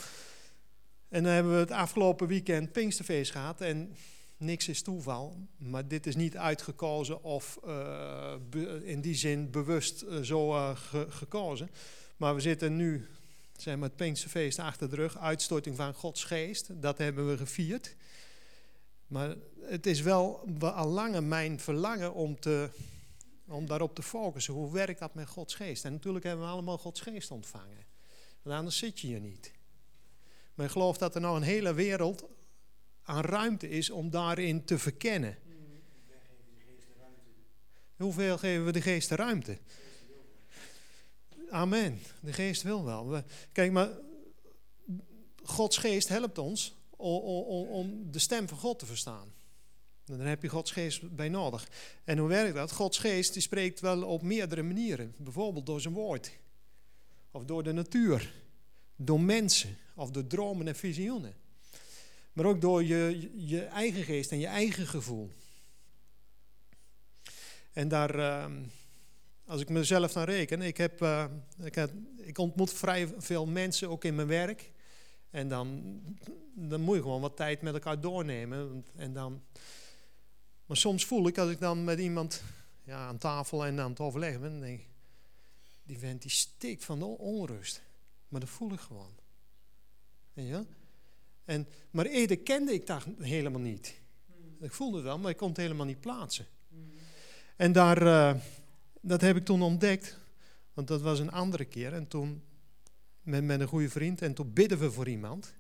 [1.09, 3.61] En dan hebben we het afgelopen weekend Pinksterfeest gehad.
[3.61, 3.97] En
[4.37, 5.37] niks is toeval.
[5.57, 7.59] Maar dit is niet uitgekozen of
[8.83, 11.71] in die zin bewust zo ge gekozen.
[12.17, 13.09] Maar we zitten nu
[13.57, 15.19] zeg maar, het Pinksterfeest achter de rug.
[15.19, 16.83] Uitstorting van Gods geest.
[16.83, 17.95] Dat hebben we gevierd.
[19.07, 22.71] Maar het is wel al lange mijn verlangen om, te,
[23.47, 24.55] om daarop te focussen.
[24.55, 25.85] Hoe werkt dat met Gods geest?
[25.85, 27.87] En natuurlijk hebben we allemaal Gods geest ontvangen.
[28.43, 29.53] Want anders zit je hier niet.
[30.55, 32.25] Maar ik geloof dat er nog een hele wereld
[33.03, 35.39] aan ruimte is om daarin te verkennen.
[37.97, 39.59] Hoeveel geven we de geest de ruimte?
[41.51, 42.01] Amen.
[42.21, 43.23] De geest wil wel.
[43.53, 43.89] Kijk, maar
[45.43, 49.33] Gods geest helpt ons om, om de stem van God te verstaan.
[50.05, 51.69] Dan heb je Gods geest bij nodig.
[52.05, 52.73] En hoe werkt dat?
[52.73, 55.15] Gods geest die spreekt wel op meerdere manieren.
[55.17, 56.31] Bijvoorbeeld door zijn woord.
[57.31, 58.33] Of door de natuur.
[58.97, 59.77] Door mensen.
[59.95, 61.35] Of door dromen en visioenen.
[62.33, 65.31] Maar ook door je, je eigen geest en je eigen gevoel.
[67.73, 68.63] En daar, ehm,
[69.45, 71.25] als ik mezelf dan reken, ik, heb, uh,
[71.63, 74.73] ik, heb, ik ontmoet vrij veel mensen ook in mijn werk.
[75.37, 76.01] En dan,
[76.55, 78.85] dan moet je gewoon wat tijd met elkaar doornemen.
[78.95, 79.43] En dan,
[80.67, 82.43] maar soms voel ik als ik dan met iemand
[82.85, 84.89] ja, aan tafel en aan het overleggen ben, denk ik,
[85.83, 87.83] die vent die stikt van de onrust.
[88.29, 89.15] Maar dat voel ik gewoon.
[90.33, 90.65] Ja?
[91.45, 94.01] En, maar eerder kende ik dat helemaal niet.
[94.61, 96.47] Ik voelde het wel, maar ik kon het helemaal niet plaatsen.
[97.57, 98.41] En daar, uh,
[99.01, 100.19] dat heb ik toen ontdekt,
[100.73, 101.93] want dat was een andere keer.
[101.93, 102.43] En toen
[103.27, 105.55] met, met een goede vriend en toen bidden we voor iemand.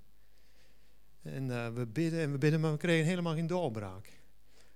[1.22, 4.20] En uh, we bidden en we bidden, maar we kregen helemaal geen doorbraak.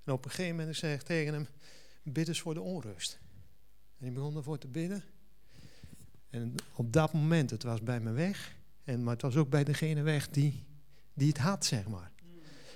[0.05, 1.47] En op een gegeven moment zeg ik tegen hem,
[2.03, 3.19] bid eens voor de onrust.
[3.99, 5.03] En hij begon ervoor te bidden.
[6.31, 8.57] En op dat moment, het was bij me weg.
[8.85, 10.65] En, maar het was ook bij degene weg die,
[11.15, 12.11] die het had, zeg maar.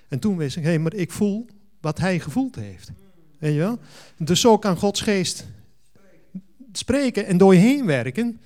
[0.08, 1.46] En toen wist ik, hé, hey, maar ik voel
[1.80, 2.92] wat hij gevoeld heeft.
[3.38, 3.78] Weet je wel?
[4.18, 5.46] Dus zo kan Gods geest
[6.72, 8.40] spreken en door je heen werken.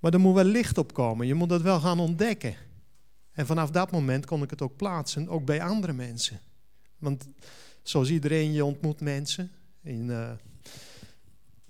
[0.00, 1.26] Maar er moet wel licht op komen.
[1.26, 2.54] Je moet dat wel gaan ontdekken.
[3.32, 6.40] En vanaf dat moment kon ik het ook plaatsen, ook bij andere mensen.
[6.98, 7.28] Want
[7.82, 9.50] zoals iedereen, je ontmoet mensen.
[9.82, 10.30] In, uh,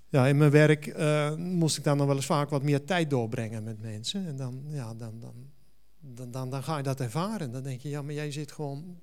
[0.09, 3.11] ja, in mijn werk uh, moest ik dan nog wel eens vaak wat meer tijd
[3.11, 4.27] doorbrengen met mensen.
[4.27, 5.35] En dan, ja, dan, dan,
[6.01, 7.53] dan, dan, dan ga je dat ervaren.
[7.53, 9.01] Dan denk je, ja, maar jij zit gewoon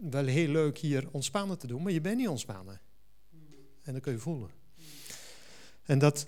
[0.00, 2.80] wel heel leuk hier ontspannen te doen, maar je bent niet ontspannen.
[3.82, 4.50] En dat kun je voelen.
[5.82, 6.26] En dat,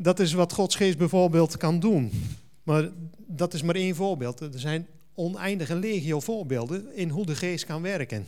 [0.00, 2.12] dat is wat Gods geest bijvoorbeeld kan doen.
[2.62, 4.40] Maar dat is maar één voorbeeld.
[4.40, 8.24] Er zijn oneindige legio voorbeelden in hoe de geest kan werken.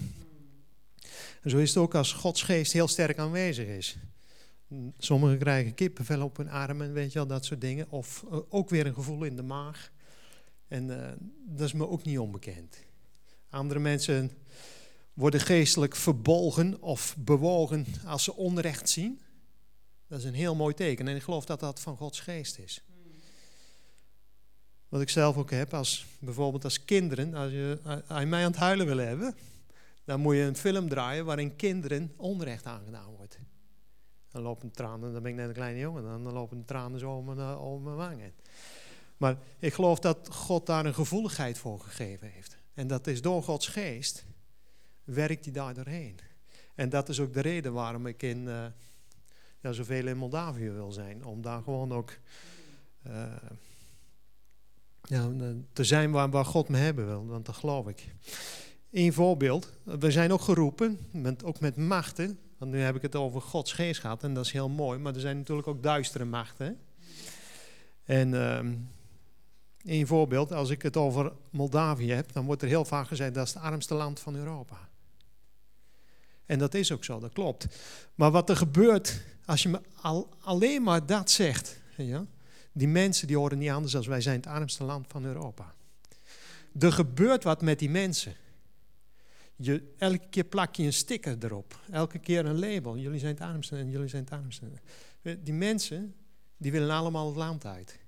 [1.42, 3.96] En zo is het ook als Gods geest heel sterk aanwezig is.
[4.98, 7.86] Sommigen krijgen kippenvel op hun armen, weet je wel, dat soort dingen.
[7.90, 9.90] Of uh, ook weer een gevoel in de maag.
[10.68, 11.08] En uh,
[11.46, 12.76] dat is me ook niet onbekend.
[13.50, 14.30] Andere mensen
[15.12, 19.20] worden geestelijk verbolgen of bewogen als ze onrecht zien.
[20.10, 21.08] Dat is een heel mooi teken.
[21.08, 22.82] En ik geloof dat dat van Gods geest is.
[24.88, 28.50] Wat ik zelf ook heb, als, bijvoorbeeld als kinderen, als je, als je mij aan
[28.50, 29.34] het huilen wil hebben,
[30.04, 33.38] dan moet je een film draaien waarin kinderen onrecht aangedaan wordt.
[34.30, 37.24] Dan lopen tranen, dan ben ik net een kleine jongen, dan lopen tranen zo om
[37.24, 38.32] mijn, eh, om wangen.
[39.16, 42.56] Maar ik geloof dat God daar een gevoeligheid voor gegeven heeft.
[42.74, 44.24] En dat is door Gods geest,
[45.04, 46.18] werkt hij daar doorheen.
[46.74, 48.64] En dat is ook de reden waarom ik in, uh,
[49.60, 51.24] ja, zoveel in Moldavië wil zijn.
[51.24, 52.12] Om daar gewoon ook
[53.06, 53.22] uh,
[55.02, 55.30] ja,
[55.72, 57.26] te zijn waar, God me hebben wil.
[57.26, 58.14] Want dat geloof ik.
[58.90, 59.72] Een voorbeeld.
[59.84, 62.38] We zijn ook geroepen, met, ook met machten.
[62.58, 64.98] Want nu heb ik het over Gods geest gehad en dat is heel mooi.
[64.98, 66.78] Maar er zijn natuurlijk ook duistere machten.
[68.04, 68.58] En uh,
[69.82, 73.46] een voorbeeld, als ik het over Moldavië heb, dan wordt er heel vaak gezegd dat
[73.46, 74.89] is het armste land van Europa.
[76.50, 77.66] En dat is ook zo, dat klopt.
[78.14, 82.26] Maar wat er gebeurt als je me al, alleen maar dat zegt, ja,
[82.72, 85.74] die mensen die horen niet anders als wij zijn het armste land van Europa.
[86.78, 88.34] Er gebeurt wat met die mensen.
[89.56, 91.80] Je, elke keer plak je een sticker erop.
[91.90, 92.96] Elke keer een label.
[92.96, 94.66] Jullie zijn het armste en jullie zijn het armste.
[95.42, 96.14] Die mensen,
[96.56, 97.98] die willen allemaal het land uit.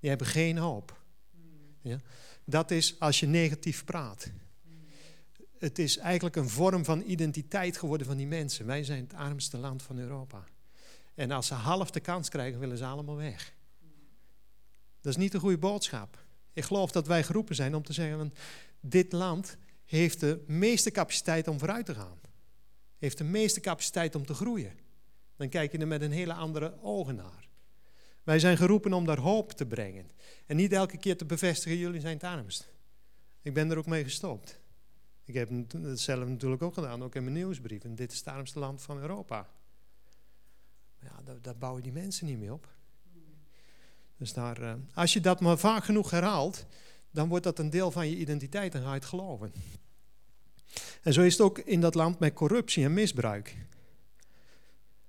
[0.00, 1.02] Die hebben geen hoop.
[1.80, 1.98] Ja?
[2.44, 4.30] Dat is als je negatief praat.
[5.64, 8.66] Het is eigenlijk een vorm van identiteit geworden van die mensen.
[8.66, 10.44] Wij zijn het armste land van Europa.
[11.14, 13.54] En als ze half de kans krijgen, willen ze allemaal weg.
[15.00, 16.24] Dat is niet een goede boodschap.
[16.52, 18.34] Ik geloof dat wij geroepen zijn om te zeggen:
[18.80, 22.20] dit land heeft de meeste capaciteit om vooruit te gaan.
[22.98, 24.78] Heeft de meeste capaciteit om te groeien.
[25.36, 27.48] Dan kijk je er met een hele andere ogen naar.
[28.22, 30.10] Wij zijn geroepen om daar hoop te brengen.
[30.46, 32.72] En niet elke keer te bevestigen, jullie zijn het armst.
[33.42, 34.62] Ik ben er ook mee gestopt.
[35.24, 35.50] Ik heb
[35.82, 37.84] het zelf natuurlijk ook gedaan, ook in mijn nieuwsbrief.
[37.84, 39.48] En dit is het armste land van Europa.
[40.98, 42.68] Maar ja, daar, bouwen die mensen niet mee op.
[44.16, 46.66] Dus daar, uh, als je dat maar vaak genoeg herhaalt,
[47.10, 49.52] dan wordt dat een deel van je identiteit en ga je het geloven.
[51.02, 53.56] En zo is het ook in dat land met corruptie en misbruik.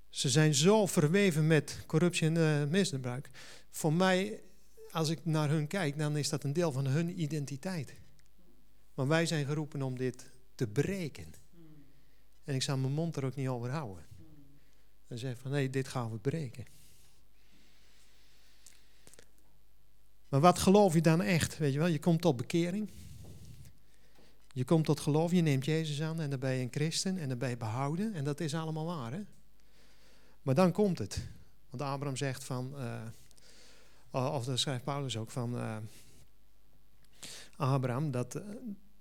[0.10, 3.30] Ze zijn zo verweven met corruptie en uh, misbruik.
[3.69, 4.41] Voor mij,
[4.91, 7.93] als ik naar hun kijk, dan is dat een deel van hun identiteit.
[8.95, 11.34] Maar wij zijn geroepen om dit te breken.
[12.43, 14.05] En ik zal mijn mond er ook niet over houden.
[15.08, 16.65] En zeggen van nee, dit gaan we breken.
[20.29, 21.58] Maar wat geloof je dan echt?
[21.58, 22.91] Weet je wel, je komt tot bekering.
[24.51, 27.29] Je komt tot geloof, je neemt Jezus aan en dan ben je een christen en
[27.29, 28.13] dan ben je behouden.
[28.13, 29.12] En dat is allemaal waar.
[29.12, 29.21] Hè?
[30.41, 31.27] Maar dan komt het.
[31.69, 32.73] Want Abraham zegt van,
[34.12, 35.77] uh, of dat schrijft Paulus ook van uh,
[37.55, 38.43] Abraham, dat uh,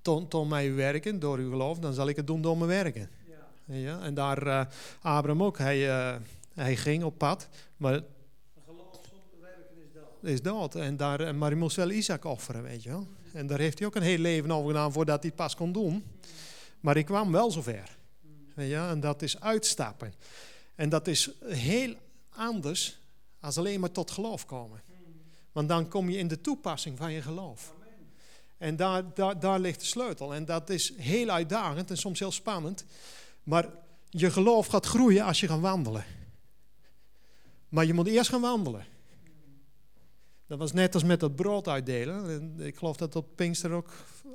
[0.04, 2.68] toon, toon mij uw werken door uw geloof, dan zal ik het doen door mijn
[2.68, 3.10] werken.
[3.64, 3.74] Ja.
[3.74, 4.68] ja en daar
[5.00, 5.78] Abraham ook, hij,
[6.54, 8.02] hij ging op pad, maar
[10.24, 10.74] is dood.
[10.74, 13.06] En daar, maar hij moest wel Isaac offeren, weet je wel.
[13.32, 15.72] En daar heeft hij ook een heel leven over gedaan voordat hij het pas kon
[15.72, 16.04] doen.
[16.80, 17.96] Maar ik kwam wel zover.
[18.54, 20.14] Weet je, en dat is uitstappen.
[20.74, 21.94] En dat is heel
[22.28, 22.98] anders
[23.40, 24.82] als alleen maar tot geloof komen.
[25.52, 27.74] Want dan kom je in de toepassing van je geloof.
[28.58, 30.34] En daar, daar, daar ligt de sleutel.
[30.34, 32.84] En dat is heel uitdagend en soms heel spannend.
[33.42, 33.68] Maar
[34.08, 36.04] je geloof gaat groeien als je gaat wandelen.
[37.68, 38.86] Maar je moet eerst gaan wandelen.
[40.46, 42.54] Dat was net als met dat brood uitdelen.
[42.60, 43.90] Ik geloof dat dat Pinkster ook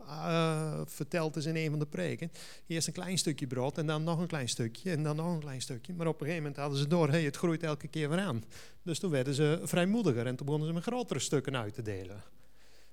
[0.09, 2.31] uh, verteld is in een van de preken.
[2.67, 5.39] Eerst een klein stukje brood en dan nog een klein stukje en dan nog een
[5.39, 5.93] klein stukje.
[5.93, 8.43] Maar op een gegeven moment hadden ze door, hey, het groeit elke keer weer aan.
[8.83, 12.23] Dus toen werden ze vrijmoediger en toen begonnen ze met grotere stukken uit te delen.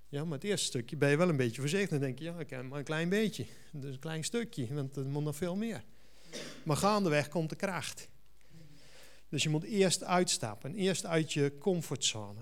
[0.09, 1.91] Ja, maar het eerste stukje ben je wel een beetje voorzichtig.
[1.91, 3.47] Dan denk je, ja, ik heb maar een klein beetje.
[3.73, 5.85] Dus een klein stukje, want er moet nog veel meer.
[6.65, 8.09] Maar gaandeweg komt de kracht.
[9.29, 12.41] Dus je moet eerst uitstappen, eerst uit je comfortzone.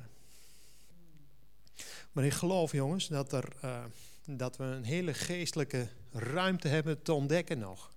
[2.13, 3.85] Maar ik geloof, jongens, dat, er, uh,
[4.27, 7.93] dat we een hele geestelijke ruimte hebben te ontdekken nog.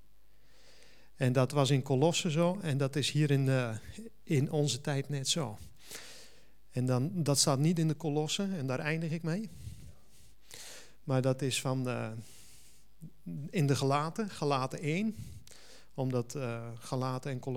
[1.16, 3.78] En dat was in Colosse zo en dat is hier in, uh,
[4.24, 5.58] in onze tijd net zo.
[6.78, 9.50] En dan, dat staat niet in de Kolossen en daar eindig ik mee.
[11.04, 12.10] Maar dat is van uh,
[13.50, 15.16] in de Galaten, Galaten 1.
[15.94, 17.54] Omdat uh, Galaten en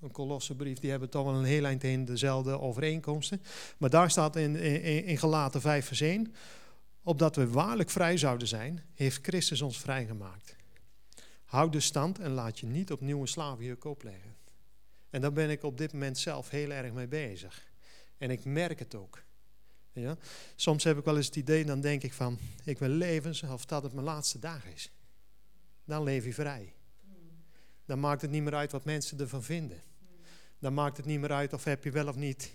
[0.00, 3.42] een kolossenbrief, die hebben toch wel een heel eind heen dezelfde overeenkomsten.
[3.78, 6.34] Maar daar staat in, in, in Galaten 5 vers 1,
[7.02, 10.56] opdat we waarlijk vrij zouden zijn, heeft Christus ons vrijgemaakt.
[11.44, 14.36] Houd de stand en laat je niet opnieuw een slavenjuk opleggen.
[15.10, 17.69] En daar ben ik op dit moment zelf heel erg mee bezig.
[18.20, 19.22] En ik merk het ook.
[19.92, 20.16] Ja?
[20.56, 23.64] Soms heb ik wel eens het idee, dan denk ik van, ik wil leven alsof
[23.64, 24.92] dat het mijn laatste dag is.
[25.84, 26.74] Dan leef je vrij.
[27.84, 29.82] Dan maakt het niet meer uit wat mensen ervan vinden
[30.60, 32.50] dan maakt het niet meer uit of heb je wel of niet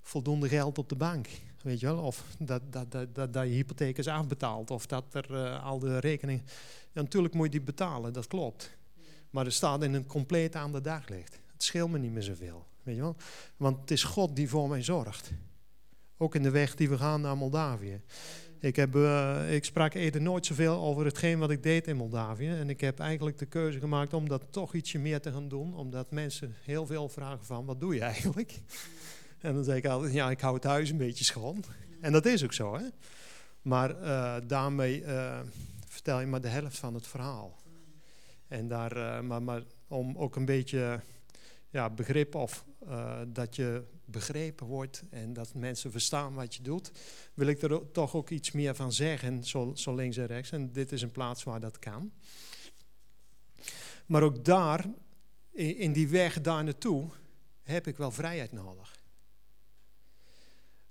[0.00, 1.28] voldoende geld op de bank.
[1.62, 1.98] Weet je wel?
[1.98, 4.70] Of dat, dat, dat, dat, je hypotheek is afbetaald.
[4.70, 6.44] Of dat er uh, al de rekeningen...
[6.92, 8.76] Ja, natuurlijk moet je die betalen, dat klopt.
[9.30, 11.38] Maar er staat in een compleet aan de daglicht.
[11.52, 12.66] Het scheelt me niet meer zoveel.
[12.82, 13.16] Weet je wel?
[13.56, 15.30] Want het is God die voor mij zorgt.
[16.16, 18.00] Ook in de weg die we gaan naar Moldavië.
[18.60, 22.48] Ik, heb, uh, ik sprak eerder nooit zoveel over hetgeen wat ik deed in Moldavië.
[22.48, 25.74] En ik heb eigenlijk de keuze gemaakt om dat toch ietsje meer te gaan doen.
[25.74, 28.52] Omdat mensen heel veel vragen van, wat doe je eigenlijk?
[29.38, 31.64] En dan zeg ik altijd, ja, ik hou het huis een beetje schoon.
[32.00, 32.84] En dat is ook zo, hè.
[33.62, 35.40] Maar uh, daarmee uh,
[35.88, 37.58] vertel je maar de helft van het verhaal.
[38.48, 41.00] En daar, maar, maar om ook een beetje
[41.72, 42.64] ja, begrip of
[43.28, 46.92] dat je begrepen wordt en dat mensen verstaan wat je doet,
[47.34, 50.50] wil ik er toch ook iets meer van zeggen, zo, zo links en rechts.
[50.50, 52.12] En dit is een plaats waar dat kan.
[54.06, 54.86] Maar ook daar,
[55.52, 57.08] in die weg daar naartoe,
[57.62, 59.00] heb ik wel vrijheid nodig.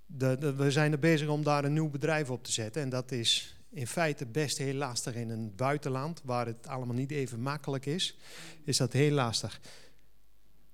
[0.06, 2.82] De, we zijn er bezig om daar een nieuw bedrijf op te zetten.
[2.82, 7.12] En dat is in feite best heel lastig in een buitenland, waar het allemaal niet
[7.12, 8.18] even makkelijk is.
[8.64, 9.62] Is dat heel lastig.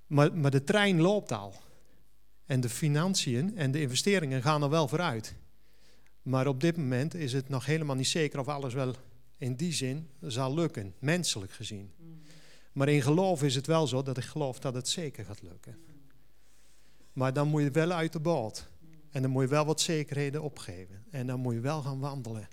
[0.07, 1.53] Maar, maar de trein loopt al.
[2.45, 5.35] En de financiën en de investeringen gaan er wel vooruit.
[6.21, 8.95] Maar op dit moment is het nog helemaal niet zeker of alles wel
[9.37, 11.91] in die zin zal lukken, menselijk gezien.
[12.71, 15.77] Maar in geloof is het wel zo dat ik geloof dat het zeker gaat lukken.
[17.13, 18.67] Maar dan moet je wel uit de boot.
[19.11, 21.05] En dan moet je wel wat zekerheden opgeven.
[21.09, 22.47] En dan moet je wel gaan wandelen.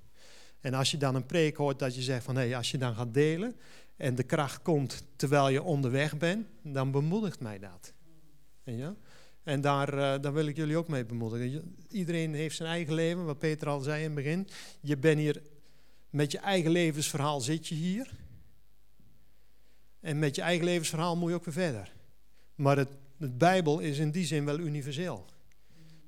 [0.60, 2.94] En als je dan een preek hoort dat je zegt van hé, als je dan
[2.94, 3.56] gaat delen
[3.96, 7.92] en de kracht komt terwijl je onderweg bent, dan bemoedigt mij dat.
[8.64, 8.94] Ja?
[9.42, 11.76] En daar, uh, wil ik jullie ook mee bemoedigen.
[11.88, 14.48] Iedereen heeft zijn eigen leven, wat Peter al zei in het begin.
[14.80, 15.42] Je bent hier,
[16.10, 18.10] met je eigen levensverhaal zit je hier.
[20.00, 21.92] En met je eigen levensverhaal moet je ook weer verder.
[22.54, 22.88] Maar het,
[23.18, 25.26] het Bijbel is in die zin wel universeel.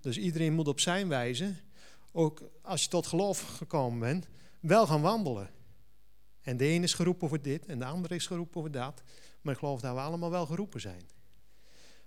[0.01, 1.55] Dus iedereen moet op zijn wijze,
[2.12, 4.28] ook als je tot geloof gekomen bent,
[4.61, 5.51] wel gaan wandelen.
[6.47, 9.03] En de ene is geroepen voor dit en de andere is geroepen voor dat.
[9.40, 11.03] Maar ik geloof dat we allemaal wel geroepen zijn.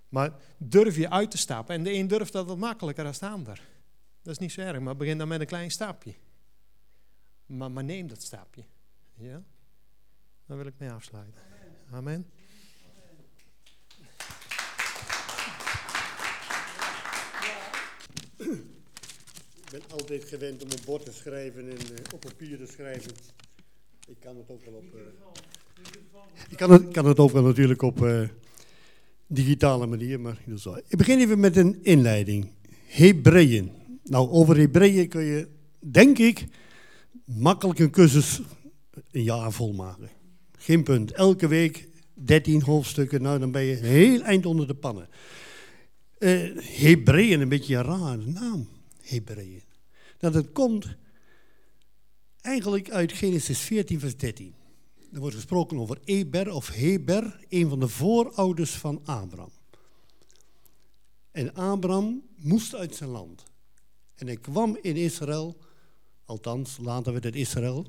[0.08, 1.74] Maar durf je uit te stappen.
[1.74, 3.68] En de een durft dat wat makkelijker dan de ander.
[4.22, 6.14] Dat is niet zo erg, maar begin dan met een klein stapje.
[7.46, 8.64] Maar, neem dat stapje.
[9.14, 9.42] Ja?
[10.46, 11.42] Dan wil ik mee afsluiten.
[11.90, 12.30] Amen.
[19.54, 23.12] Ik ben altijd gewend om op bord te schrijven en uh, op papier te schrijven.
[24.10, 24.84] Ik kan het ook wel op.
[24.94, 25.00] Uh,
[26.50, 28.28] ik kan het, kan het ook wel natuurlijk op uh,
[29.26, 30.42] digitale manier, maar
[30.88, 32.50] ik begin even met een inleiding.
[32.86, 33.72] Hebreeën.
[34.04, 35.48] Nou, over Hebreeën kun je,
[35.78, 36.46] denk ik,
[37.24, 38.40] makkelijk een cursus
[39.10, 40.10] een jaar volmaken.
[40.56, 41.12] Geen punt.
[41.12, 45.08] Elke week 13 hoofdstukken, nou dan ben je heel eind onder de pannen.
[46.18, 48.68] Uh, Hebreeën, een beetje een rare naam,
[49.02, 49.62] Hebreeën.
[50.18, 50.96] Dat het komt
[52.50, 54.54] eigenlijk uit Genesis 14, vers 13.
[55.12, 59.50] Er wordt gesproken over Eber of Heber, een van de voorouders van Abraham.
[61.30, 63.44] En Abraham moest uit zijn land.
[64.14, 65.56] En hij kwam in Israël,
[66.24, 67.86] althans later werd het Israël.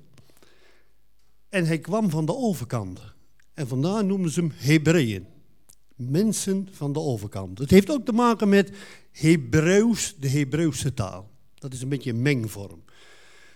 [1.50, 3.02] En hij kwam van de overkant.
[3.54, 5.26] En vandaar noemden ze hem Hebreeën.
[5.96, 7.58] Mensen van de overkant.
[7.58, 8.72] Het heeft ook te maken met
[9.12, 11.30] Hebreeuws, de Hebreeuwse taal.
[11.56, 12.84] Dat is een beetje een mengvorm.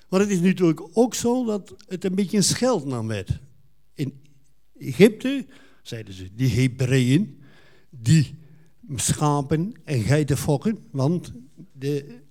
[0.09, 3.39] Maar het is natuurlijk ook zo dat het een beetje een scheldnaam werd.
[3.93, 4.21] In
[4.77, 5.45] Egypte
[5.81, 7.43] zeiden ze, die Hebreeën,
[7.89, 8.35] die
[8.95, 11.31] schapen en geiten fokken, want
[11.71, 12.23] de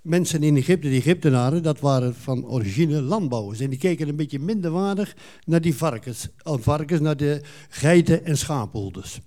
[0.00, 3.60] mensen in Egypte, de Egyptenaren, dat waren van origine landbouwers.
[3.60, 9.20] En die keken een beetje minderwaardig naar die varkens, varkens naar de geiten en schaapholders.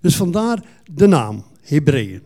[0.00, 2.22] Dus vandaar de naam, Hebreeën.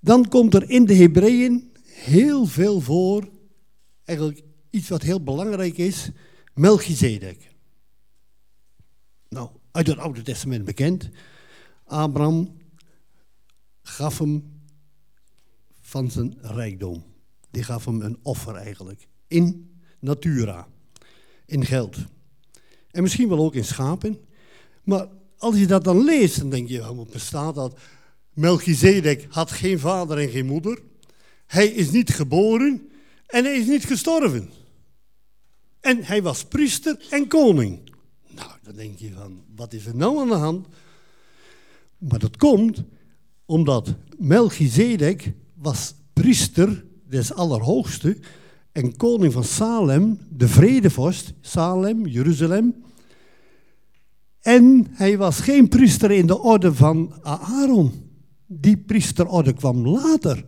[0.00, 3.28] Dan komt er in de Hebreeën heel veel voor,
[4.06, 6.10] eigenlijk iets wat heel belangrijk is,
[6.54, 7.54] Melchizedek.
[9.28, 11.08] Nou, uit het Oude Testament bekend.
[11.84, 12.56] Abraham
[13.82, 14.60] gaf hem
[15.80, 17.04] van zijn rijkdom.
[17.50, 19.08] Die gaf hem een offer eigenlijk.
[19.28, 20.68] In natura.
[21.46, 21.96] In geld.
[22.90, 24.18] En misschien wel ook in schapen.
[24.84, 27.78] Maar als je dat dan leest, dan denk je, hoe bestaat dat?
[28.32, 30.82] Melchizedek had geen vader en geen moeder.
[31.46, 32.90] Hij is niet geboren
[33.26, 34.50] en hij is niet gestorven.
[35.80, 37.90] En hij was priester en koning.
[38.28, 40.66] Nou, dan denk je van, wat is er nou aan de hand?
[41.98, 42.82] Maar dat komt
[43.44, 48.16] omdat Melchizedek was priester des Allerhoogste
[48.72, 52.84] en koning van Salem, de vredevorst, Salem, Jeruzalem.
[54.40, 57.92] En hij was geen priester in de orde van Aaron.
[58.46, 60.44] Die priesterorde kwam later,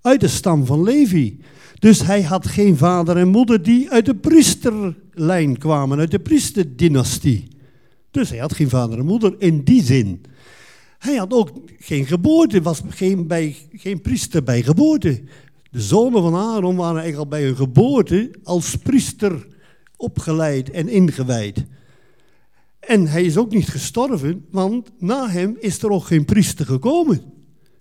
[0.00, 1.40] uit de stam van Levi.
[1.78, 7.48] Dus hij had geen vader en moeder die uit de priesterlijn kwamen, uit de priesterdynastie.
[8.10, 10.22] Dus hij had geen vader en moeder in die zin.
[10.98, 15.22] Hij had ook geen geboorte, was geen, bij, geen priester bij geboorte.
[15.70, 19.46] De zonen van Aaron waren eigenlijk al bij hun geboorte als priester
[19.96, 21.64] opgeleid en ingewijd.
[22.80, 27.22] En hij is ook niet gestorven, want na hem is er ook geen priester gekomen.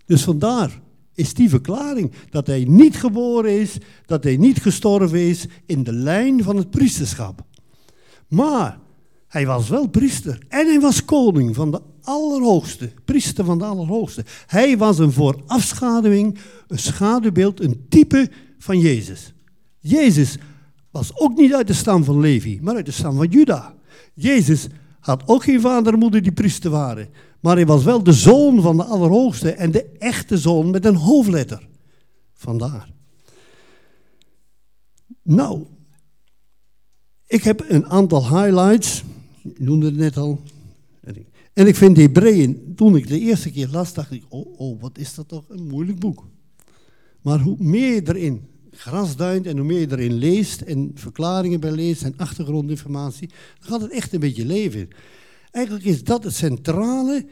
[0.05, 0.81] Dus vandaar
[1.17, 5.93] is die verklaring dat hij niet geboren is, dat hij niet gestorven is in de
[5.93, 7.45] lijn van het priesterschap.
[8.27, 8.79] Maar
[9.27, 14.25] hij was wel priester en hij was koning van de Allerhoogste, priester van de Allerhoogste.
[14.45, 16.37] Hij was een voorafschaduwing,
[16.67, 19.33] een schaduwbeeld, een type van Jezus.
[19.79, 20.37] Jezus
[20.91, 23.75] was ook niet uit de stam van Levi, maar uit de stam van Juda.
[24.13, 24.67] Jezus
[24.99, 27.09] had ook geen vader en moeder die priester waren,
[27.39, 30.95] maar hij was wel de zoon van de Allerhoogste en de echte zoon met een
[30.95, 31.67] hoofdletter.
[32.33, 32.93] Vandaar.
[35.21, 35.65] Nou,
[37.27, 39.03] ik heb een aantal highlights.
[39.43, 40.41] Ik noemde het net al.
[41.53, 44.97] En ik vind Hebreeën, toen ik de eerste keer las, dacht ik, oh, oh, wat
[44.97, 46.27] is dat toch een moeilijk boek.
[47.21, 51.71] Maar hoe meer je erin grasduint en hoe meer je erin leest en verklaringen bij
[51.71, 53.27] leest en achtergrondinformatie,
[53.59, 54.89] dan gaat het echt een beetje leven.
[55.51, 57.27] Eigenlijk is dat het centrale.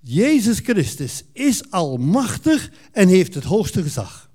[0.00, 4.30] Jezus Christus is almachtig en heeft het hoogste gezag.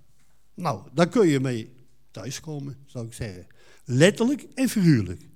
[0.54, 1.74] Nou, daar kun je mee
[2.12, 3.48] thuiskomen, zou ik zeggen.
[3.86, 5.28] Letterlijk en figuurlijk.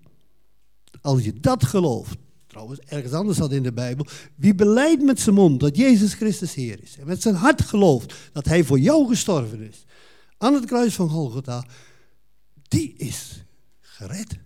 [1.02, 2.18] Als je dat gelooft,
[2.48, 4.06] trouwens, ergens anders staat in de Bijbel.
[4.36, 6.98] Wie beleidt met zijn mond dat Jezus Christus Heer is.
[6.98, 9.86] En met zijn hart gelooft dat hij voor jou gestorven is.
[10.38, 11.66] Aan het kruis van Golgotha.
[12.68, 13.44] Die is
[13.82, 14.38] gered.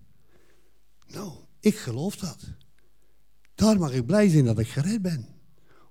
[1.08, 2.38] Nou, ik geloof dat.
[3.62, 5.26] Daar mag ik blij zijn dat ik gered ben.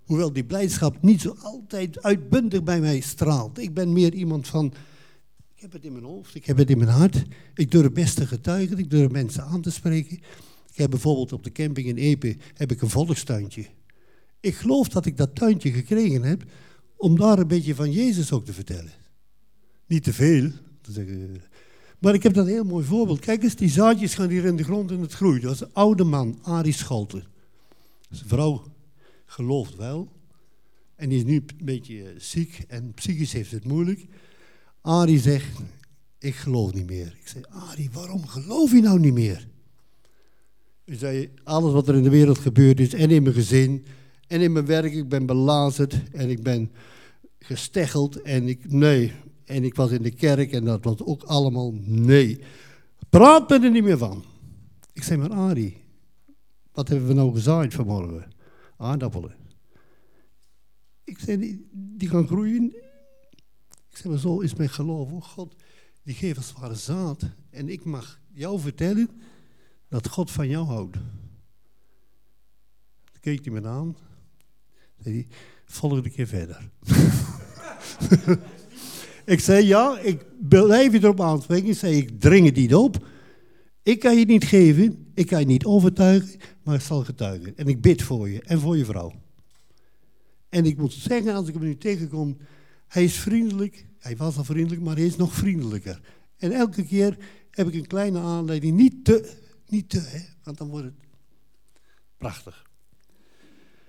[0.05, 3.59] Hoewel die blijdschap niet zo altijd uitbundig bij mij straalt.
[3.59, 4.67] Ik ben meer iemand van,
[5.55, 7.23] ik heb het in mijn hoofd, ik heb het in mijn hart.
[7.55, 10.17] Ik durf best te getuigen, ik durf mensen aan te spreken.
[10.71, 13.67] Ik heb bijvoorbeeld op de camping in Epe heb ik een volkstuintje.
[14.41, 16.45] Ik geloof dat ik dat tuintje gekregen heb
[16.97, 18.93] om daar een beetje van Jezus ook te vertellen.
[19.87, 20.51] Niet te veel,
[21.99, 23.21] maar ik heb dat een heel mooi voorbeeld.
[23.21, 25.43] Kijk eens, die zaadjes gaan hier in de grond en het groeit.
[25.43, 27.30] Dat is een oude man, Arie Scholten.
[28.11, 28.63] Zijn vrouw
[29.27, 30.13] gelooft wel.
[30.97, 34.07] En die is nu een beetje ziek en psychisch heeft het moeilijk.
[34.81, 35.61] Arie zegt,
[36.19, 37.17] ik geloof niet meer.
[37.21, 39.49] Ik zeg, Arie, waarom geloof je nou niet meer?
[40.85, 43.85] Ik zei, alles wat er in de wereld gebeurd is, en in mijn gezin,
[44.27, 46.71] en in mijn werk, ik ben belazerd en ik ben
[47.39, 49.13] gesteggeld en ik, nee.
[49.45, 52.41] En ik was in de kerk en dat was ook allemaal nee.
[53.09, 54.25] Praat me er niet meer van.
[54.93, 55.77] Ik zei, maar Arie,
[56.81, 58.33] wat hebben we nou gezaaid vanmorgen?
[58.77, 59.35] Aardappelen.
[61.05, 62.65] Ik zei, die, die gaan groeien.
[63.89, 65.25] Ik zei, maar zo is mijn geloof.
[65.25, 65.55] God,
[66.03, 67.23] die geeft als ware zaad.
[67.51, 69.11] En ik mag jou vertellen
[69.89, 70.93] dat God van jou houdt.
[70.93, 71.03] Toen
[73.21, 73.97] keek hij me aan.
[74.99, 75.27] Zei
[75.65, 76.71] volgende keer verder.
[79.35, 81.69] ik zei, ja, ik blijf je erop aanspreken.
[81.69, 83.07] Ik zei, ik dring het niet op.
[83.83, 87.57] Ik kan je niet geven, ik kan je niet overtuigen, maar ik zal getuigen.
[87.57, 89.13] En ik bid voor je en voor je vrouw.
[90.49, 92.37] En ik moet zeggen, als ik hem nu tegenkom,
[92.89, 93.87] hij is vriendelijk.
[93.99, 96.01] Hij was al vriendelijk, maar hij is nog vriendelijker.
[96.37, 97.17] En elke keer
[97.51, 100.95] heb ik een kleine aanleiding, niet te, niet te, hè, want dan wordt het
[102.17, 102.67] prachtig.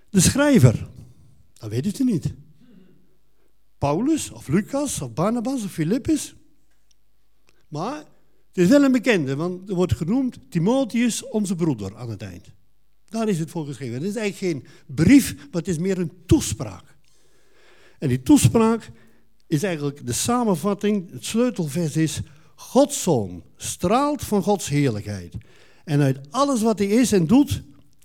[0.09, 0.89] De schrijver,
[1.53, 2.33] dat weten ze niet.
[3.77, 6.35] Paulus of Lucas of Barnabas of Filippus.
[7.67, 8.05] Maar
[8.54, 12.52] het is wel een bekende, want er wordt genoemd Timotheus, onze broeder, aan het eind.
[13.10, 13.93] Daar is het voor geschreven.
[13.93, 16.95] Het is eigenlijk geen brief, maar het is meer een toespraak.
[17.99, 18.91] En die toespraak
[19.47, 22.22] is eigenlijk de samenvatting, het sleutelvers is,
[22.56, 25.34] Gods zoon straalt van Gods heerlijkheid.
[25.84, 27.62] En uit alles wat hij is en doet,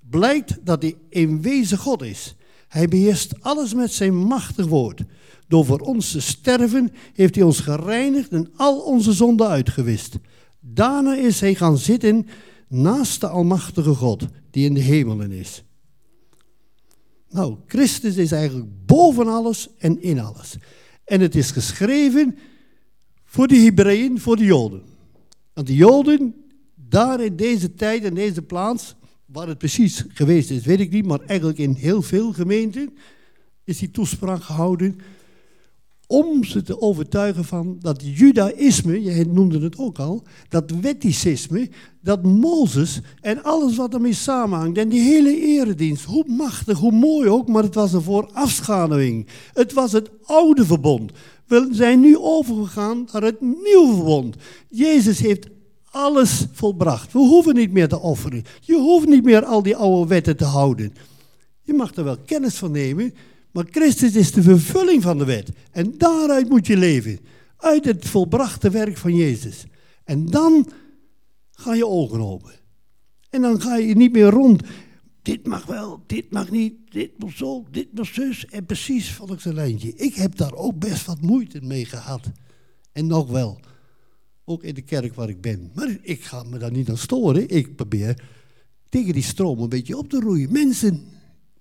[0.09, 2.35] blijkt dat hij in wezen God is.
[2.67, 5.01] Hij beheerst alles met zijn machtig woord.
[5.47, 10.17] Door voor ons te sterven heeft hij ons gereinigd en al onze zonden uitgewist.
[10.59, 12.27] Daarna is hij gaan zitten
[12.67, 15.63] naast de Almachtige God, die in de hemelen is.
[17.29, 20.57] Nou, Christus is eigenlijk boven alles en in alles.
[21.05, 22.37] En het is geschreven
[23.25, 24.81] voor de Hebreeën, voor de Joden.
[25.53, 26.35] Want de Joden,
[26.75, 28.95] daar in deze tijd en deze plaats,
[29.25, 32.97] waar het precies geweest is, weet ik niet, maar eigenlijk in heel veel gemeenten
[33.63, 34.99] is die toespraak gehouden
[36.07, 41.69] om ze te overtuigen van dat judaïsme, je noemde het ook al, dat wetticisme,
[42.01, 47.29] dat Mozes en alles wat ermee samenhangt en die hele eredienst, hoe machtig, hoe mooi
[47.29, 49.27] ook, maar het was een voorafschaduwing.
[49.53, 51.11] Het was het oude verbond.
[51.45, 54.35] We zijn nu overgegaan naar het nieuwe verbond.
[54.69, 55.47] Jezus heeft
[55.91, 57.13] alles volbracht.
[57.13, 58.43] We hoeven niet meer te offeren.
[58.61, 60.93] Je hoeft niet meer al die oude wetten te houden.
[61.61, 63.13] Je mag er wel kennis van nemen,
[63.51, 65.49] maar Christus is de vervulling van de wet.
[65.71, 67.19] En daaruit moet je leven.
[67.57, 69.65] Uit het volbrachte werk van Jezus.
[70.03, 70.69] En dan
[71.51, 72.53] ga je ogen open.
[73.29, 74.61] En dan ga je niet meer rond.
[75.21, 78.45] Dit mag wel, dit mag niet, dit moet zo, dit moet zus.
[78.45, 79.95] En precies volgens een lijntje.
[79.95, 82.31] Ik heb daar ook best wat moeite mee gehad.
[82.91, 83.59] En nog wel.
[84.45, 85.71] Ook in de kerk waar ik ben.
[85.73, 87.49] Maar ik ga me daar niet aan storen.
[87.49, 88.23] Ik probeer
[88.89, 90.51] tegen die stroom een beetje op te roeien.
[90.51, 91.05] Mensen,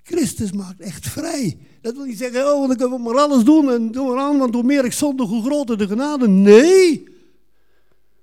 [0.03, 1.59] Christus maakt echt vrij.
[1.87, 4.39] Dat wil niet zeggen, oh, dan kunnen we maar alles doen en doen we aan,
[4.39, 6.28] want hoe meer ik zondig, hoe groter de genade.
[6.28, 7.05] Nee.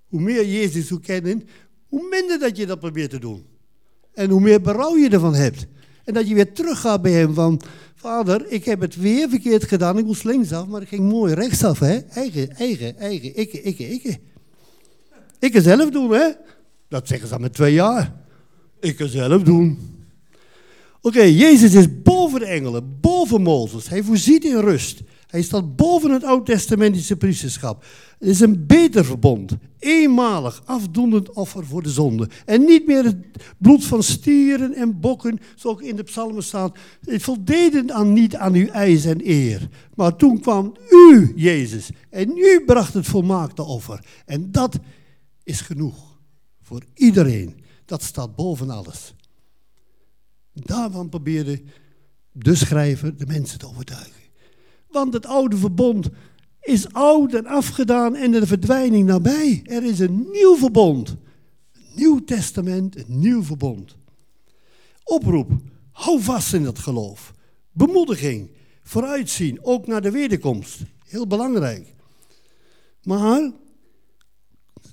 [0.08, 1.48] Hoe meer Jezus zou kennen,
[1.88, 3.46] hoe minder dat je dat probeert te doen.
[4.14, 5.66] En hoe meer berouw je ervan hebt.
[6.04, 7.62] En dat je weer teruggaat bij hem van,
[7.96, 11.80] vader, ik heb het weer verkeerd gedaan, ik moest linksaf, maar ik ging mooi rechtsaf,
[11.80, 11.98] hè.
[11.98, 14.20] Eigen, eigen, eigen, ikke, ikke, ikke.
[15.40, 16.32] Ik zelf doen, hè.
[16.88, 18.16] Dat zeggen ze al met twee jaar.
[18.80, 19.93] Ik zelf doen.
[21.06, 23.90] Oké, Jezus is boven de engelen, boven Mozes.
[23.90, 25.02] Hij voorziet in rust.
[25.28, 27.86] Hij staat boven het Oud-testamentische priesterschap.
[28.20, 29.52] Het is een beter verbond.
[29.80, 32.30] Eenmalig afdoendend offer voor de zonde.
[32.46, 33.18] En niet meer het
[33.58, 36.78] bloed van stieren en bokken, zoals in de psalmen staat.
[37.02, 39.70] Het voldeed aan niet aan uw eis en eer.
[39.96, 41.90] Maar toen kwam u, Jezus.
[42.10, 44.06] En u bracht het volmaakte offer.
[44.26, 44.80] En dat
[45.44, 46.18] is genoeg
[46.62, 47.64] voor iedereen.
[47.86, 49.14] Dat staat boven alles.
[50.54, 51.62] Daarvan probeerde
[52.32, 54.22] de schrijver de mensen te overtuigen.
[54.90, 56.10] Want het oude verbond
[56.62, 59.62] is oud en afgedaan en de verdwijning nabij.
[59.64, 61.16] Er is een nieuw verbond.
[61.96, 63.96] Nieuw testament, een nieuw verbond.
[65.04, 65.52] Oproep,
[65.92, 67.34] hou vast in dat geloof.
[67.72, 68.52] Bemoediging,
[68.84, 70.82] vooruitzien, ook naar de wederkomst.
[71.06, 71.96] Heel belangrijk.
[73.04, 73.52] Maar,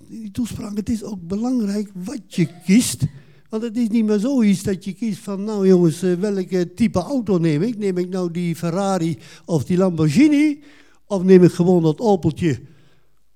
[0.09, 3.05] die toespraak, het is ook belangrijk wat je kiest
[3.51, 6.99] want het is niet meer zoiets dat je kiest van, nou jongens, eh, welke type
[6.99, 7.79] auto neem ik?
[7.79, 10.63] Neem ik nou die Ferrari of die Lamborghini?
[11.07, 12.61] Of neem ik gewoon dat Opeltje?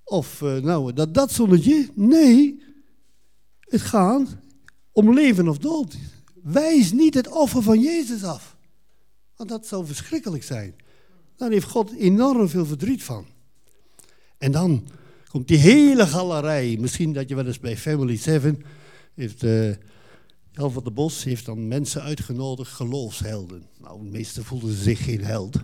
[0.04, 1.88] Of uh, nou, dat dat zonnetje?
[1.94, 2.62] Nee,
[3.60, 4.36] het gaat
[4.92, 5.96] om leven of dood.
[6.42, 8.56] Wijs niet het offer van Jezus af.
[9.36, 10.74] Want dat zou verschrikkelijk zijn.
[11.36, 13.26] Daar heeft God enorm veel verdriet van.
[14.38, 14.86] En dan
[15.28, 16.76] komt die hele galerij.
[16.80, 18.62] Misschien dat je wel eens bij Family 7
[19.14, 19.42] heeft...
[19.42, 19.70] Uh,
[20.56, 23.66] Jan van der Bos heeft dan mensen uitgenodigd, geloofshelden.
[23.78, 25.56] Nou, de meesten voelden zich geen held.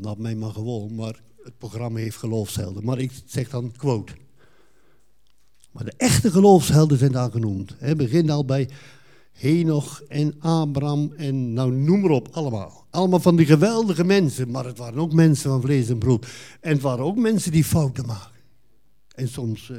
[0.00, 2.84] Dat mij maar gewoon, maar het programma heeft geloofshelden.
[2.84, 4.12] Maar ik zeg dan quote.
[5.72, 7.74] Maar de echte geloofshelden zijn daar genoemd.
[7.78, 8.68] Het begint al bij
[9.32, 12.86] Henoch en Abraham en nou noem maar op, allemaal.
[12.90, 16.26] Allemaal van die geweldige mensen, maar het waren ook mensen van vlees en bloed.
[16.60, 18.40] En het waren ook mensen die fouten maken.
[19.14, 19.78] En soms, uh,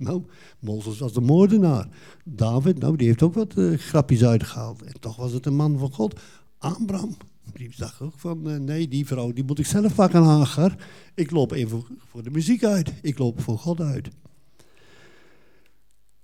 [0.00, 0.22] nou,
[0.58, 1.88] Mozes was de moordenaar.
[2.24, 4.82] David, nou, die heeft ook wat uh, grapjes uitgehaald.
[4.82, 6.20] En toch was het een man van God.
[6.58, 7.16] Abraham,
[7.52, 10.76] die dacht ook van, uh, nee, die vrouw, die moet ik zelf pakken, Hagar.
[11.14, 12.92] Ik loop even voor de muziek uit.
[13.02, 14.08] Ik loop voor God uit.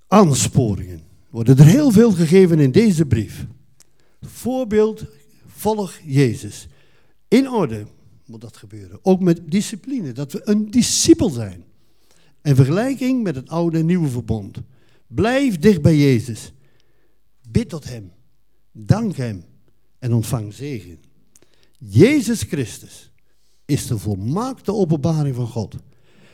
[0.06, 1.00] Aansporingen
[1.30, 3.46] worden er heel veel gegeven in deze brief.
[4.20, 5.04] Voorbeeld,
[5.46, 6.68] volg Jezus.
[7.28, 7.86] In orde
[8.26, 8.98] moet dat gebeuren.
[9.02, 11.64] Ook met discipline, dat we een discipel zijn.
[12.46, 14.58] En vergelijking met het oude en nieuwe verbond.
[15.06, 16.52] Blijf dicht bij Jezus.
[17.50, 18.12] Bid tot Hem.
[18.72, 19.44] Dank Hem.
[19.98, 20.98] En ontvang zegen.
[21.78, 23.10] Jezus Christus
[23.64, 25.76] is de volmaakte openbaring van God.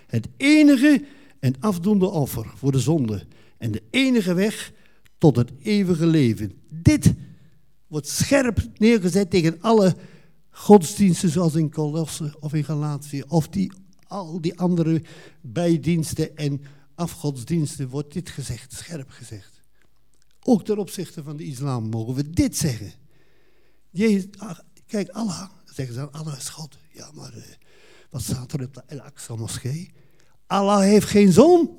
[0.07, 1.05] Het enige
[1.41, 3.27] en afdoende offer voor de zonde.
[3.59, 4.73] En de enige weg
[5.19, 6.53] tot het eeuwige leven.
[6.69, 7.15] Dit
[7.87, 9.97] wordt scherp neergezet tegen alle
[10.51, 13.73] godsdiensten zoals in Colosse of in Galatië of die,
[14.13, 15.03] al die andere
[15.41, 16.63] bijdiensten en
[16.95, 19.61] afgodsdiensten wordt dit gezegd, scherp gezegd.
[20.43, 22.93] Ook ten opzichte van de islam mogen we dit zeggen.
[23.91, 26.79] Jezus, ah, kijk, Allah, zeggen ze, Allah is God.
[26.93, 27.43] Ja, maar uh,
[28.11, 29.91] wat staat er op de Al-Aqsa moskee?
[30.47, 31.71] Allah heeft geen zoon.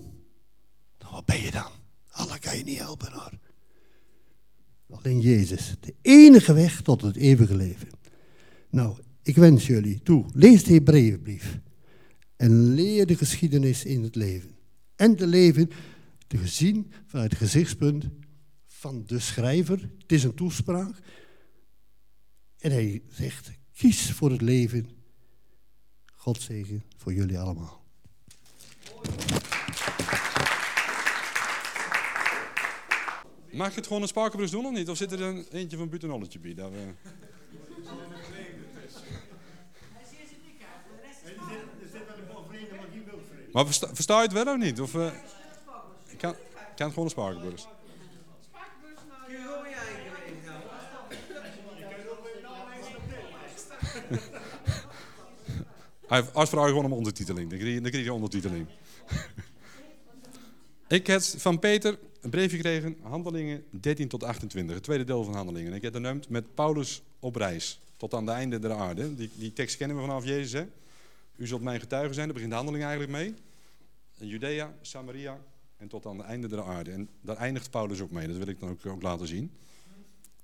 [1.00, 1.72] Nou, wat ben je dan?
[2.10, 3.40] Allah kan je niet helpen hoor.
[4.90, 7.90] Alleen Jezus, de enige weg tot het eeuwige leven.
[8.70, 11.60] Nou, ik wens jullie toe, lees de Hebreeënbrief
[12.44, 14.56] en leer de geschiedenis in het leven.
[14.96, 15.70] En te leven
[16.28, 18.06] te gezien vanuit het gezichtspunt
[18.66, 19.90] van de schrijver.
[19.98, 20.96] Het is een toespraak.
[22.58, 24.90] En hij zegt, kies voor het leven.
[26.16, 27.84] God zegen voor jullie allemaal.
[33.52, 34.90] Mag je het gewoon een spakenbrus doen of niet?
[34.90, 36.54] Of zit er een eentje van Butenolletje bij?
[36.54, 36.94] Dat we...
[43.54, 44.82] Maar versta, je het wel of niet?
[44.82, 45.06] Of, uh,
[46.08, 46.38] ik, kan, ik
[46.76, 47.68] kan het gewoon een spakenbrus.
[56.34, 57.50] Als vraag gewoon om ondertiteling.
[57.50, 58.68] Dan krijg je, dan je ondertiteling.
[60.88, 65.34] ik heb van Peter een briefje gekregen, Handelingen 13 tot 28, het tweede deel van
[65.34, 65.74] Handelingen.
[65.74, 69.16] Ik heb het met Paulus op reis, tot aan de einde der aarde.
[69.16, 70.52] Die, die tekst kennen we vanaf Jezus.
[70.52, 70.66] Hè?
[71.36, 73.34] U zult mijn getuigen zijn, daar begint de handeling eigenlijk mee.
[74.18, 75.40] In Judea, Samaria
[75.78, 76.92] en tot aan de einde der aarde.
[76.92, 79.52] En daar eindigt Paulus ook mee, dat wil ik dan ook, ook laten zien.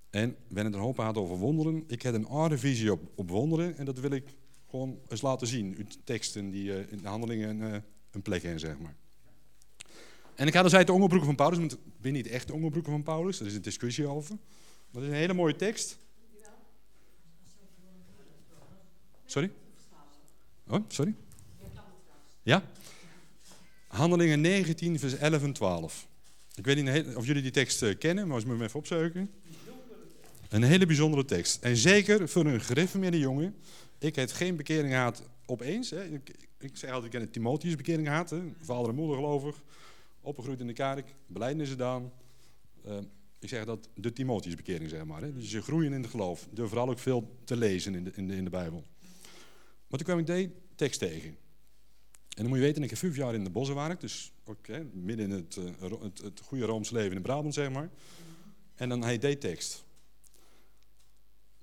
[0.09, 1.83] En we het er hoop gehad over wonderen.
[1.87, 4.27] Ik heb een aarde visie op, op wonderen en dat wil ik
[4.69, 5.75] gewoon eens laten zien.
[5.77, 7.75] Uw teksten die uh, in de handelingen uh,
[8.11, 8.95] een plek hebben, zeg maar.
[10.35, 12.53] En ik had dus uit de onderbroeken van Paulus, want ik ben niet echt de
[12.53, 14.35] onderbroeken van Paulus, er is een discussie over.
[14.91, 15.97] Maar het is een hele mooie tekst.
[19.25, 19.51] Sorry?
[20.69, 21.15] Oh, sorry?
[22.43, 22.63] Ja?
[23.87, 26.07] Handelingen 19, vers 11 en 12.
[26.55, 29.31] Ik weet niet of jullie die tekst eh, kennen, maar als we hem even opzoeken.
[30.49, 31.63] Een hele bijzondere tekst.
[31.63, 33.55] En zeker voor een gereformeerde jongen.
[33.99, 35.89] Ik heb geen bekering gehad opeens.
[35.89, 36.03] Hè.
[36.03, 38.35] Ik, ik zeg altijd, ik een Timotheus bekering gehad.
[38.61, 39.63] Vader en moeder gelovig
[40.21, 42.11] opgegroeid in de kerk, beleidenissen gedaan.
[42.87, 42.97] Uh,
[43.39, 45.21] ik zeg dat de Timotheusbekering, zeg maar.
[45.21, 45.33] Hè.
[45.33, 46.47] Dus je groeien in het geloof.
[46.51, 48.83] Door vooral ook veel te lezen in de, in de, in de Bijbel.
[49.89, 51.29] Maar toen kwam ik deze tekst tegen.
[51.29, 54.01] En dan moet je weten, ik heb vijf jaar in de bossen gewerkt.
[54.01, 54.31] Dus
[54.61, 57.89] hè, midden in het, uh, het, goede Roomse leven in Brabant, zeg maar.
[58.75, 59.83] En dan hij deze tekst.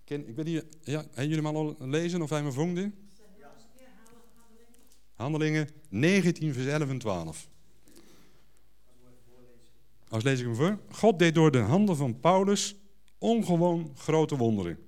[0.05, 2.95] Ken, ik weet niet, ja, hebben jullie hem al lezen of hij me vonden?
[5.15, 7.49] Handelingen 19, vers 11 en 12.
[10.09, 10.79] Als lees ik hem voor.
[10.91, 12.77] God deed door de handen van Paulus
[13.19, 14.79] ongewoon grote wonderen.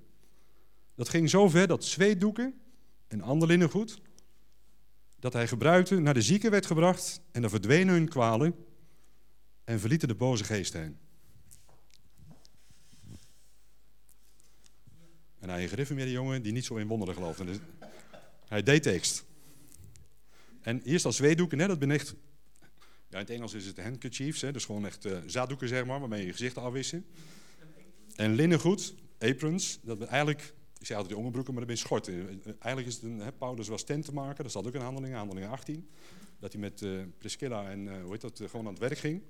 [0.95, 2.53] Dat ging zo ver dat zweetdoeken
[3.09, 4.01] en ander linnengoed,
[5.19, 8.55] dat hij gebruikte, naar de zieken werd gebracht en dan verdwenen hun kwalen
[9.63, 10.97] en verlieten de boze geest heen.
[15.39, 17.45] En hij gereformeerde jongen die niet zo in wonderen geloofde.
[17.45, 17.57] Dus
[18.45, 19.25] hij deed tekst.
[20.61, 22.15] En hier staat zweetdoeken, hè, dat ben echt
[23.09, 25.99] ja, in het Engels is het handkerchiefs, hè, dus gewoon echt uh, zaaddoeken zeg maar,
[25.99, 27.05] waarmee je je gezicht afwissen.
[28.15, 32.13] En linnengoed, aprons, dat eigenlijk, ik zei altijd die onderbroeken, maar dat ben schorten.
[32.13, 34.73] Eh, eh, eigenlijk is het een, hè, Paulus was tent te maken, dat zat ook
[34.73, 35.89] in handelingen, handelingen 18.
[36.39, 39.21] Dat hij met uh, Priscilla en uh, hoe heet dat, gewoon aan het werk ging.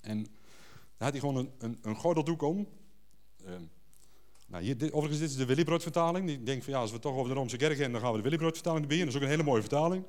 [0.00, 0.26] En
[0.96, 2.68] had hij gewoon een, een, een gordeldoek om.
[4.46, 6.30] Nou, hier, overigens, dit is de Willybrood-vertaling.
[6.30, 8.16] Ik denk van ja, als we toch over de Romeinse kerk hebben, dan gaan we
[8.16, 8.98] de Willybrood-vertaling erbij.
[8.98, 10.04] Dat is ook een hele mooie vertaling.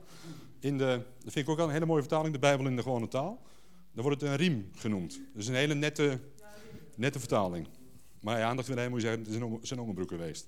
[0.59, 3.07] In de, dat vind ik ook een hele mooie vertaling, de Bijbel in de gewone
[3.07, 3.41] taal.
[3.93, 5.19] Dan wordt het een riem genoemd.
[5.33, 6.19] Dus een hele nette,
[6.95, 7.67] nette vertaling.
[8.25, 10.47] Maar ja, aandacht wil moet je zeggen, het is zijn onderbroek geweest.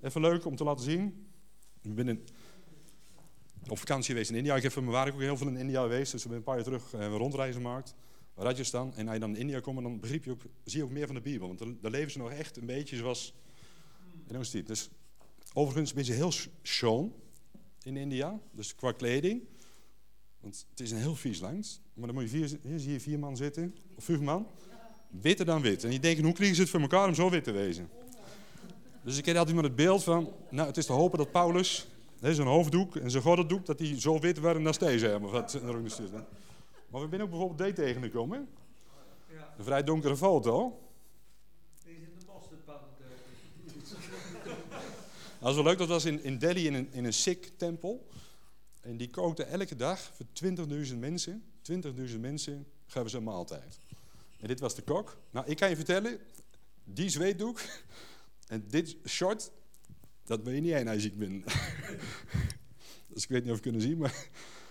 [0.00, 1.26] Even leuk om te laten zien.
[1.82, 2.24] Ik ben in,
[3.68, 4.56] op vakantie geweest in India.
[4.56, 6.12] Ik heb van werk ook heel veel in India geweest.
[6.12, 7.94] Dus we zijn een paar jaar terug uh, een rondreizen gemaakt.
[8.34, 8.94] Rajasthan.
[8.94, 11.06] En als je dan in India komt, dan begrijp je ook, zie je ook meer
[11.06, 11.46] van de Bijbel.
[11.46, 13.34] Want daar leven ze nog echt een beetje zoals
[14.26, 14.66] in ons tijd.
[14.66, 14.90] Dus
[15.52, 16.32] overigens ben ze heel
[16.62, 17.12] schoon
[17.82, 18.40] in India.
[18.52, 19.42] Dus qua kleding.
[20.40, 21.80] Want het is een heel vies land.
[21.94, 23.74] Maar dan moet je vier, hier zie je vier man zitten.
[23.96, 24.46] Of vijf man.
[25.20, 25.84] Witter dan wit.
[25.84, 27.88] En je denkt, hoe krijgen ze het voor elkaar om zo wit te wezen?
[29.02, 31.86] Dus ik heb altijd maar het beeld van, nou het is te hopen dat Paulus,
[32.20, 35.30] zijn hoofddoek en zijn gordeldoek, dat die zo wit waren als deze hebben.
[35.30, 35.60] Wat.
[36.90, 38.48] Maar we zijn ook bijvoorbeeld deze tegengekomen.
[39.58, 40.78] Een vrij donkere foto.
[45.38, 48.06] Dat is wel leuk, dat was in, in Delhi in een, in een Sikh-tempel.
[48.80, 50.26] En die kookten elke dag voor
[50.88, 53.78] 20.000 mensen, 20.000 mensen, gaven ze een maaltijd.
[54.44, 55.16] En dit was de kok.
[55.30, 56.18] Nou, ik kan je vertellen,
[56.84, 57.60] die zweetdoek
[58.46, 59.50] en dit short,
[60.24, 61.44] dat ben je niet één als ik ben.
[63.12, 64.28] dus ik weet niet of je kunnen zien, maar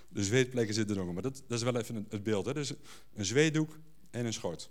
[0.10, 1.14] de zweetplekken zitten er nog.
[1.14, 2.46] Maar dat, dat is wel even het beeld.
[2.46, 2.54] Hè?
[2.54, 2.74] Dus
[3.14, 3.78] een zweetdoek
[4.10, 4.70] en een schort.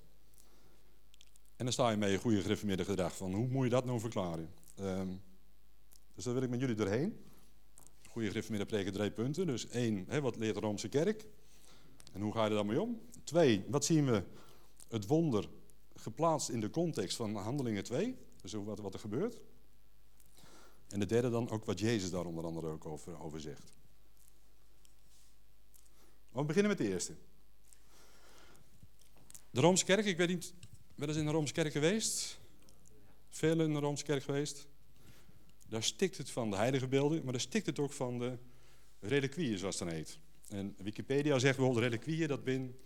[1.57, 4.01] En dan sta je mee een goede gereformeerde gedrag van hoe moet je dat nou
[4.01, 4.51] verklaren?
[4.81, 5.23] Um,
[6.15, 7.17] dus daar wil ik met jullie doorheen.
[8.09, 9.47] Goede gereformeerde preken drie punten.
[9.47, 11.27] Dus één, hè, wat leert de Romeinse kerk?
[12.13, 13.01] En hoe ga je er dan mee om?
[13.25, 14.23] Twee, wat zien we
[14.93, 15.49] het wonder
[15.95, 18.17] geplaatst in de context van Handelingen 2?
[18.41, 19.41] Dus wat, wat er gebeurt.
[20.89, 23.73] En de derde dan ook wat Jezus daar onder andere ook over, zegt.
[26.31, 27.15] we beginnen met de eerste.
[29.51, 30.55] De Roomse kerk, ik weet niet,
[30.95, 32.41] wel eens in de Roomse kerk geweest?
[33.29, 34.69] Veel in de Roomse kerk geweest?
[35.69, 38.39] Daar stikt het van de heilige beelden, maar daar stikt het ook van de
[39.01, 40.19] reliquieën, zoals het heet.
[40.49, 42.79] En Wikipedia zegt bijvoorbeeld reliquieën, dat bin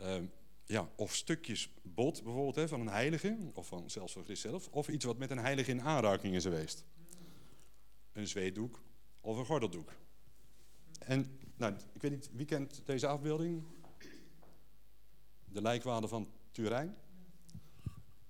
[0.00, 0.16] uh,
[0.66, 4.68] ja, of stukjes bot bijvoorbeeld hè, van een heilige, of van, zelfs van Christus zelf,
[4.68, 6.84] of iets wat met een heilige in aanraking is geweest.
[8.12, 8.82] Een zweetdoek
[9.20, 9.92] of een gordeldoek.
[10.98, 13.62] En nou, ik weet niet, wie kent deze afbeelding?
[15.44, 16.96] De lijkwade van Turijn.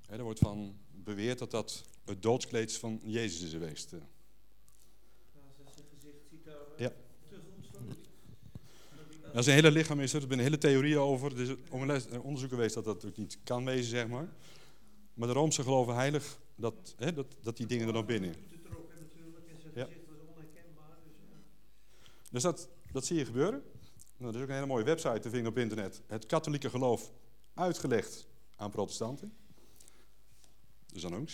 [0.08, 3.90] er wordt van beweerd dat dat het doodskleed van Jezus is geweest.
[3.90, 3.98] Ja.
[6.76, 6.92] Ja.
[9.34, 11.32] Dat is een hele lichaam is er, er zijn hele theorieën over.
[11.32, 14.28] Er is onderzoek geweest dat dat ook niet kan wezen, zeg maar.
[15.14, 18.34] Maar de Roomse geloven heilig dat, hè, dat, dat die dingen er nog binnen.
[19.74, 19.88] Ja.
[22.30, 23.62] Dus dat, dat zie je gebeuren.
[24.16, 26.02] Nou, er is ook een hele mooie website te vinden op internet.
[26.06, 27.12] Het katholieke geloof
[27.54, 28.26] uitgelegd
[28.56, 29.32] aan protestanten.
[30.92, 31.28] Dus dan ook.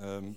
[0.00, 0.36] Um,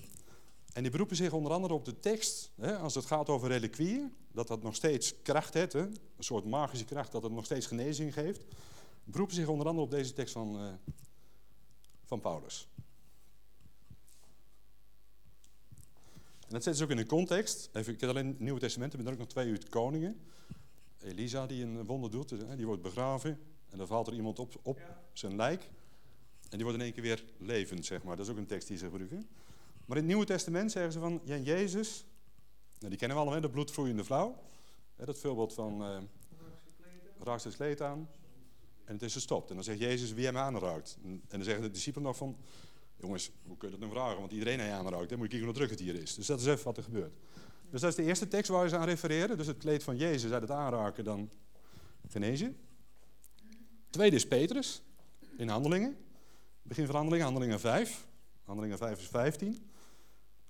[0.73, 4.13] en die beroepen zich onder andere op de tekst, hè, als het gaat over reliquieën,
[4.31, 7.67] dat dat nog steeds kracht heeft, hè, een soort magische kracht, dat het nog steeds
[7.67, 8.43] genezing geeft.
[9.03, 10.73] Beroepen zich onder andere op deze tekst van, uh,
[12.03, 12.67] van Paulus.
[16.39, 17.69] En dat zet ze ook in een context.
[17.73, 20.19] Even, ik heb alleen het Nieuwe Testament, er zijn ook nog twee uit koningen.
[20.99, 23.39] Elisa die een wonder doet, die wordt begraven.
[23.69, 24.81] En dan valt er iemand op, op
[25.13, 25.69] zijn lijk.
[26.49, 28.15] En die wordt in één keer weer levend, zeg maar.
[28.15, 29.27] Dat is ook een tekst die ze gebruiken.
[29.85, 32.05] Maar in het Nieuwe Testament zeggen ze van, ja, Jezus,
[32.77, 34.41] nou, die kennen we allemaal, de bloedvloeiende vrouw.
[34.95, 35.97] dat voorbeeld van, uh,
[37.19, 38.09] raakt zijn kleed aan
[38.85, 39.49] en het is gestopt.
[39.49, 40.97] En dan zegt Jezus, wie hem aanraakt?
[41.03, 42.37] En, dan zeggen de discipelen nog van,
[42.95, 44.19] jongens, hoe kun je dat nou vragen?
[44.19, 46.15] Want iedereen hij aanraakt, dan moet je kijken hoe druk het hier is.
[46.15, 47.13] Dus dat is even wat er gebeurt.
[47.69, 49.37] Dus dat is de eerste tekst waar ze aan refereren.
[49.37, 51.29] Dus het kleed van Jezus uit het aanraken, dan
[52.07, 52.57] genezen.
[53.89, 54.81] Tweede is Petrus,
[55.37, 55.97] in Handelingen.
[56.61, 58.07] Begin van Handelingen, Handelingen 5.
[58.43, 59.71] Handelingen 5 is 15.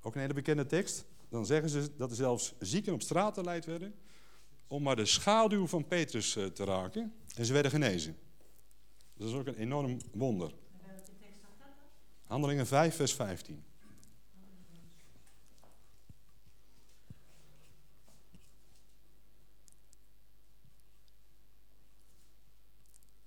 [0.05, 1.05] Ook een hele bekende tekst.
[1.29, 3.93] Dan zeggen ze dat er zelfs zieken op straat geleid werden
[4.67, 7.13] om maar de schaduw van Petrus eh, te raken.
[7.35, 8.17] En ze werden genezen.
[9.13, 10.53] Dat is ook een enorm wonder.
[12.23, 13.63] Handelingen 5, vers 15.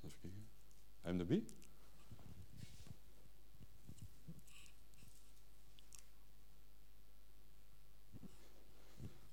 [0.02, 0.48] Even kijken.
[1.00, 1.55] Hem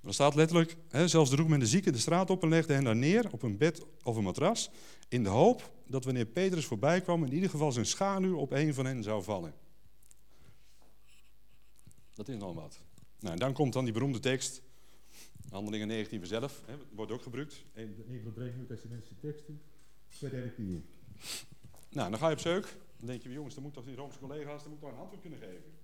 [0.04, 2.84] Er staat letterlijk, hè, zelfs droeg men de zieke de straat op en legde hen
[2.84, 4.70] daar neer op een bed of een matras.
[5.10, 8.74] In de hoop dat wanneer Petrus voorbij kwam, in ieder geval zijn schaduw op een
[8.74, 9.54] van hen zou vallen.
[12.14, 12.80] Dat is nog wat.
[13.20, 14.62] Nou, en dan komt dan die beroemde tekst,
[15.50, 17.66] Handelingen 19 zelf, hè, wordt ook gebruikt.
[17.74, 19.62] Een van de drie Nieuw-Testamentische teksten,
[20.08, 20.82] twee derde
[21.90, 22.78] Nou, dan ga je op zeuk.
[22.98, 25.22] Dan denk je, jongens, dan moet toch die Romeinse collega's dan moet toch een antwoord
[25.22, 25.83] kunnen geven.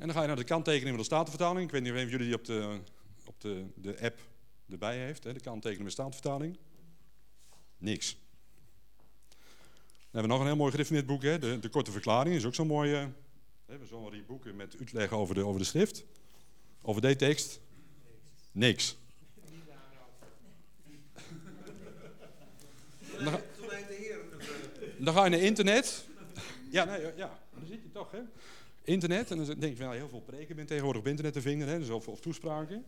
[0.00, 1.64] En dan ga je naar de kanttekening van de Statenvertaling.
[1.64, 2.80] Ik weet niet of jullie die op de,
[3.24, 4.20] op de, de app
[4.68, 6.58] erbij heeft, hè, de kanttekening van de Statenvertaling.
[7.78, 8.16] Niks.
[9.28, 12.34] Dan hebben we nog een heel mooi gedefinieerd boek, hè, de, de Korte Verklaring.
[12.34, 12.96] is ook zo'n mooie.
[12.96, 13.06] Uh,
[13.64, 16.04] we hebben zo'n boeken met uitleg over de, over de schrift.
[16.82, 17.60] Over deze tekst.
[18.52, 18.96] Niks.
[23.18, 23.40] Dan ga,
[24.98, 26.04] dan ga je naar internet.
[26.70, 28.20] Ja, nee, ja, dan zit je toch, hè.
[28.82, 31.68] Internet, en dan denk je van, heel veel preken bent tegenwoordig op internet te vinden,
[31.68, 32.84] hè, dus of, of toespraken.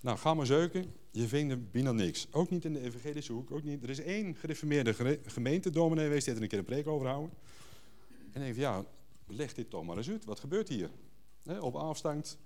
[0.00, 2.26] Nou, ga maar zeuken, je vindt er bijna niks.
[2.30, 3.82] Ook niet in de evangelische hoek, ook niet.
[3.82, 7.30] Er is één gereformeerde gemeente, dominee geweest, die er een keer een preek over houden.
[8.32, 8.84] En denk je, ja,
[9.26, 10.24] leg dit toch maar eens uit.
[10.24, 10.90] Wat gebeurt hier?
[11.60, 12.38] op afstand,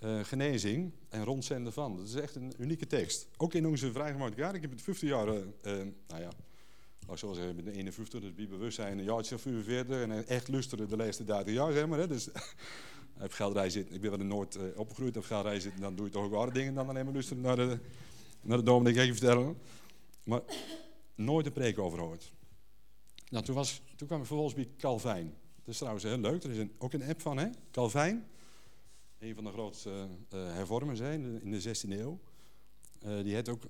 [0.00, 1.96] uh, genezing en rondzenden van.
[1.96, 3.28] Dat is echt een unieke tekst.
[3.36, 4.54] Ook in onze vrijgemaakte jaar.
[4.54, 6.30] Ik heb het 15 jaar, uh, nou ja,
[7.14, 10.02] ik zo zeggen, met de 51, dus bewustzijn, een jaartje of 45.
[10.02, 11.98] En echt lusteren de laatste 30 jaar, zeg maar.
[11.98, 12.06] Hè.
[12.06, 12.28] Dus
[13.20, 16.06] op Gelderij zitten, ik ben wel in Noord uh, opgegroeid, op Gelderij zitten, dan doe
[16.06, 17.78] je toch ook andere dingen dan alleen maar lusteren naar de,
[18.42, 19.58] naar de dominee, vertellen.
[20.24, 20.42] Maar
[21.14, 22.32] nooit een preek over gehoord.
[23.30, 25.34] Nou, toen, was, toen kwam ik vervolgens bij Calvijn.
[25.56, 27.48] Dat is trouwens heel leuk, er is een, ook een app van, hè?
[27.70, 28.26] Calvijn.
[29.18, 32.18] Een van de grootste uh, hervormers in, de, 16e eeuw.
[33.06, 33.62] Uh, die heeft ook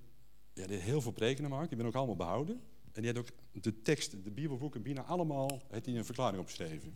[0.52, 2.60] ja, die heel veel preken gemaakt, die ben ook allemaal behouden.
[2.98, 6.94] En die had ook de tekst, de Bibelboeken, bijna allemaal, heeft hij een verklaring opgeschreven.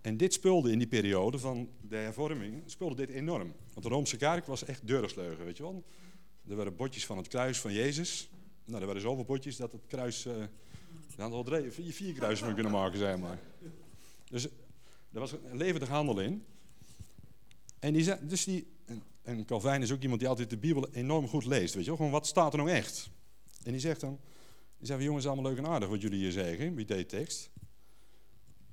[0.00, 3.52] En dit speelde in die periode van de hervorming, speelde dit enorm.
[3.72, 5.84] Want de Romeinse kerk was echt deursleugen, weet je wel.
[6.48, 8.28] Er waren botjes van het kruis van Jezus.
[8.64, 10.26] Nou, er waren zoveel botjes dat het kruis...
[10.26, 10.34] Uh,
[11.16, 13.38] had er vier, vier kruisen van kunnen maken, zeg maar.
[14.30, 14.44] Dus
[15.12, 16.44] er was een levendige handel in.
[17.78, 18.66] En die dus die,
[19.22, 21.96] en Calvijn is ook iemand die altijd de Bijbel enorm goed leest, weet je wel.
[21.96, 23.10] Gewoon, wat staat er nou echt?
[23.62, 24.20] En die zegt dan,
[24.84, 27.50] die zeggen, jongens, allemaal leuk en aardig wat jullie hier zeggen, bij deze tekst.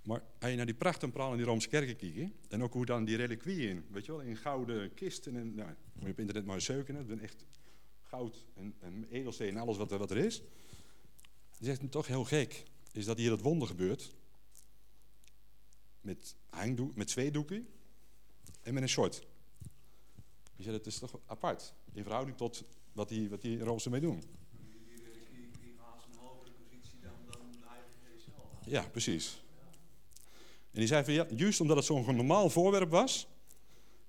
[0.03, 2.73] Maar als je naar die pracht en praal in die Romeinse kerken kijkt, en ook
[2.73, 6.19] hoe dan die reliquieën, weet je wel, in gouden kisten, en, nou, moet je op
[6.19, 7.45] internet maar zeuken, het echt
[8.01, 10.41] goud en, en edelsteen en alles wat er, wat er is.
[11.57, 14.15] Die zegt, toch heel gek, is dat hier dat wonder gebeurt,
[16.01, 17.67] met, hangdoek, met zweedoeken
[18.61, 19.27] en met een short.
[20.55, 24.01] Die zegt, het is toch apart, in verhouding tot wat die, wat die Romeinse mee
[24.01, 24.40] doen.
[28.71, 29.41] Ja, precies.
[30.71, 33.27] En die zei van ja, juist omdat het zo'n normaal voorwerp was,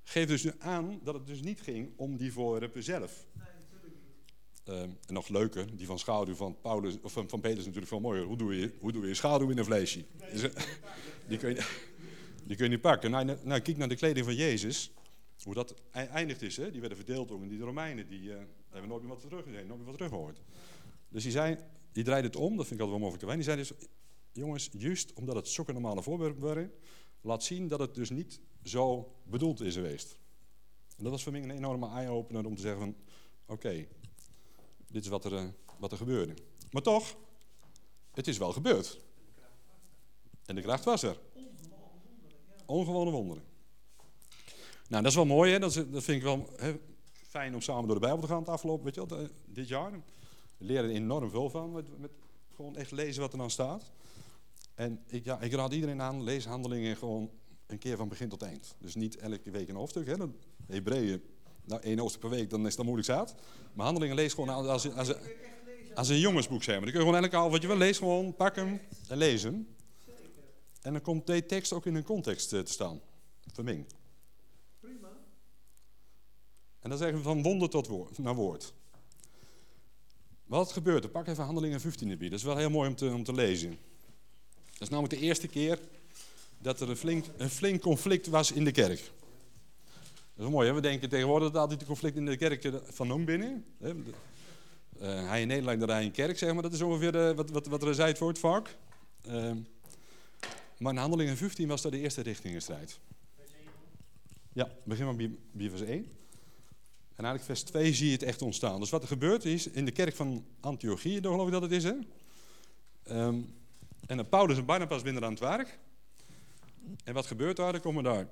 [0.02, 3.26] geeft dus nu aan dat het dus niet ging om die voorwerpen zelf.
[3.32, 3.94] Nee, natuurlijk
[4.64, 4.74] niet.
[4.74, 8.00] Uh, en nog leuker, die van schaduw van, Paulus, of van, van Petrus natuurlijk veel
[8.00, 8.24] mooier.
[8.24, 10.04] Hoe doe je, hoe doe je schaduw in een vleesje?
[10.20, 10.40] Nee, dus,
[11.28, 11.66] die, kun je,
[12.44, 13.10] die kun je niet pakken.
[13.10, 14.90] Nou, nou, nou, kijk naar de kleding van Jezus.
[15.42, 16.56] Hoe dat eindigt is.
[16.56, 16.70] Hè?
[16.70, 18.08] Die werden verdeeld onder die Romeinen.
[18.08, 18.34] Die uh,
[18.70, 20.40] hebben nooit meer wat terug nooit meer wat teruggehoord.
[21.08, 21.58] Dus die zei,
[21.92, 23.72] die draaide het om, dat vind ik altijd wel mooi Die zei dus,
[24.32, 26.72] jongens, juist omdat het zulke normale voorwerpen waren,
[27.20, 30.18] laat zien dat het dus niet zo bedoeld is geweest.
[30.96, 32.96] En dat was voor mij een enorme eye-opener om te zeggen van,
[33.46, 33.86] oké,
[34.86, 35.44] dit is wat er, eh,
[35.78, 36.34] wat er gebeurde.
[36.70, 37.16] Maar toch,
[38.12, 39.00] het is wel gebeurd.
[40.44, 41.18] En de kracht was er.
[42.66, 43.42] Ongewone wonderen.
[44.88, 45.58] Nou, dat is wel mooi, hè?
[45.58, 46.78] Dat, dat vind ik wel hè,
[47.12, 49.92] fijn om samen door de Bijbel te gaan het afgelopen, weet je wel, dit jaar.
[50.56, 52.10] We leren er enorm veel van, met
[52.54, 53.92] gewoon echt lezen wat er dan staat.
[54.82, 57.30] En ik, ja, ik raad iedereen aan, lees handelingen gewoon
[57.66, 58.74] een keer van begin tot eind.
[58.78, 60.06] Dus niet elke week een hoofdstuk.
[60.06, 60.14] Hè.
[60.66, 61.22] Hebreeën,
[61.64, 63.34] nou één hoofdstuk per week, dan is dat moeilijk zaad.
[63.74, 65.14] Maar handelingen lees gewoon als, als, als,
[65.94, 66.84] als een jongensboek, zeg maar.
[66.84, 69.42] Dan kun je gewoon elke al wat je wil, lees gewoon, pak hem en lees
[69.42, 69.68] hem.
[70.80, 73.00] En dan komt deze tekst ook in een context eh, te staan.
[73.52, 73.86] Verming.
[74.80, 75.08] Prima.
[76.80, 78.74] En dan zeggen we van wonder tot woord, naar woord.
[80.44, 81.10] Wat gebeurt er?
[81.10, 82.28] Pak even handelingen 15 erbij.
[82.28, 83.78] Dat is wel heel mooi om te, om te lezen.
[84.82, 85.78] Dat is namelijk de eerste keer
[86.58, 89.10] dat er een flink, een flink conflict was in de kerk.
[90.34, 90.74] Dat is mooi, hè?
[90.74, 93.64] we denken tegenwoordig dat altijd een conflict in de kerk van Noem binnen.
[93.78, 93.94] Hè?
[93.94, 96.62] Uh, hij in Nederland, dat hij in kerk, zeg maar.
[96.62, 98.76] Dat is ongeveer de, wat, wat, wat er zei het vaak.
[99.28, 99.52] Uh,
[100.78, 102.98] maar in Handelingen 15 was dat de eerste richtingenstrijd.
[104.52, 105.16] Ja, begin maar
[105.52, 105.88] bij, vers 1.
[105.88, 108.80] En eigenlijk vers 2 zie je het echt ontstaan.
[108.80, 111.84] Dus wat er gebeurt is, in de kerk van Antiochië, geloof ik dat het is,
[111.84, 111.94] hè?
[113.10, 113.60] Um,
[114.12, 115.78] en dan Paulus en Barnabas binnen aan het werk.
[117.04, 117.74] En wat gebeurt daar?
[117.74, 118.28] Er komen daar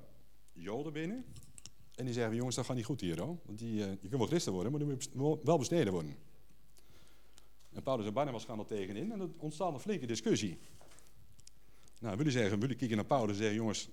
[0.53, 1.25] Joden binnen.
[1.95, 3.21] En die zeggen, jongens, dat gaat niet goed hier.
[3.21, 3.37] Hoor.
[3.45, 6.15] Want die, uh, je kunt wel christen worden, maar dan moet wel besneden worden.
[7.73, 10.57] En Paulus en Barnabas gaan er tegenin en er ontstaat een flinke discussie.
[11.99, 13.89] Nou, jullie zeggen, jullie kijken naar Paulus en zeggen, jongens,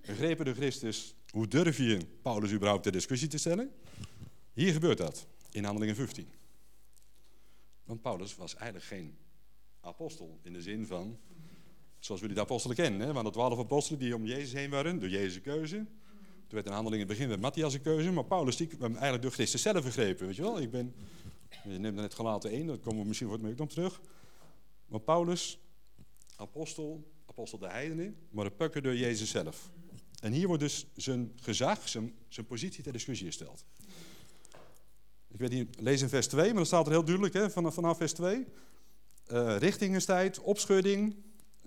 [0.00, 3.70] grepen de Christus, hoe durf je Paulus überhaupt ter discussie te stellen?
[4.52, 6.28] Hier gebeurt dat, in Handelingen 15.
[7.84, 9.16] Want Paulus was eigenlijk geen
[9.80, 10.38] apostel.
[10.42, 11.18] In de zin van,
[11.98, 13.00] zoals jullie de apostelen kennen.
[13.00, 13.12] Hè?
[13.12, 15.76] Want de twaalf apostelen die om Jezus heen waren, door Jezus' keuze.
[15.76, 19.30] Toen werd een handeling in het begin met Matthias' keuze, maar Paulus die eigenlijk door
[19.30, 20.26] Christus zelf begrepen.
[20.26, 20.60] Weet je wel?
[20.60, 20.94] Ik ben,
[21.64, 24.00] je neemt net gelaten één, daar komen we misschien voor het nog terug.
[24.86, 25.58] Maar Paulus,
[26.36, 29.70] apostel, apostel de heidenen, maar een pukker door Jezus zelf.
[30.20, 33.64] En hier wordt dus zijn gezag, zijn, zijn positie ter discussie gesteld.
[35.28, 37.74] Ik weet niet, lees in vers 2, maar dan staat er heel duidelijk hè, vanaf,
[37.74, 38.46] vanaf vers 2.
[39.32, 41.16] Uh, richtingenstijd, opschudding,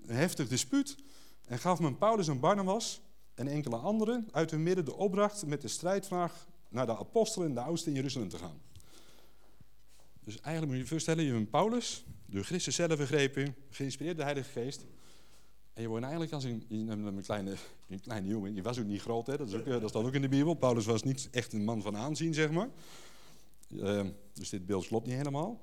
[0.06, 0.96] een heftig dispuut.
[1.44, 3.00] En gaf men Paulus en Barnabas
[3.34, 7.54] en enkele anderen uit hun midden de opdracht met de strijdvraag naar de apostelen en
[7.54, 8.60] de oudsten in Jeruzalem te gaan.
[10.24, 14.26] Dus eigenlijk moet je je voorstellen, je bent Paulus, door Christus zelf begrepen, geïnspireerd door
[14.26, 14.86] de Heilige Geest.
[15.72, 17.54] En je wordt eigenlijk als een, een, kleine,
[17.88, 19.36] een kleine jongen, je was ook niet groot, hè?
[19.36, 20.54] Dat, is ook, dat staat ook in de Bijbel.
[20.54, 22.68] Paulus was niet echt een man van aanzien, zeg maar.
[23.68, 25.60] Uh, dus dit beeld klopt niet helemaal.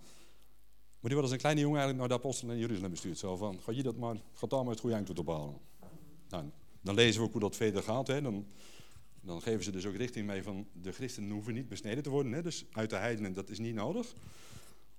[1.02, 3.18] Maar die wordt als een kleine jongen eigenlijk naar de apostelen in Jeruzalem bestuurd.
[3.18, 5.58] Zo van, ga je dat maar, ga daar maar het goede eind toe ophalen.
[6.30, 6.46] Nou,
[6.82, 8.08] dan lezen we ook hoe dat verder gaat.
[8.08, 8.22] Hè?
[8.22, 8.46] Dan,
[9.22, 12.32] dan geven ze dus ook richting mee van, de christenen hoeven niet besneden te worden.
[12.32, 12.42] Hè?
[12.42, 14.14] Dus uit de heidenen, dat is niet nodig.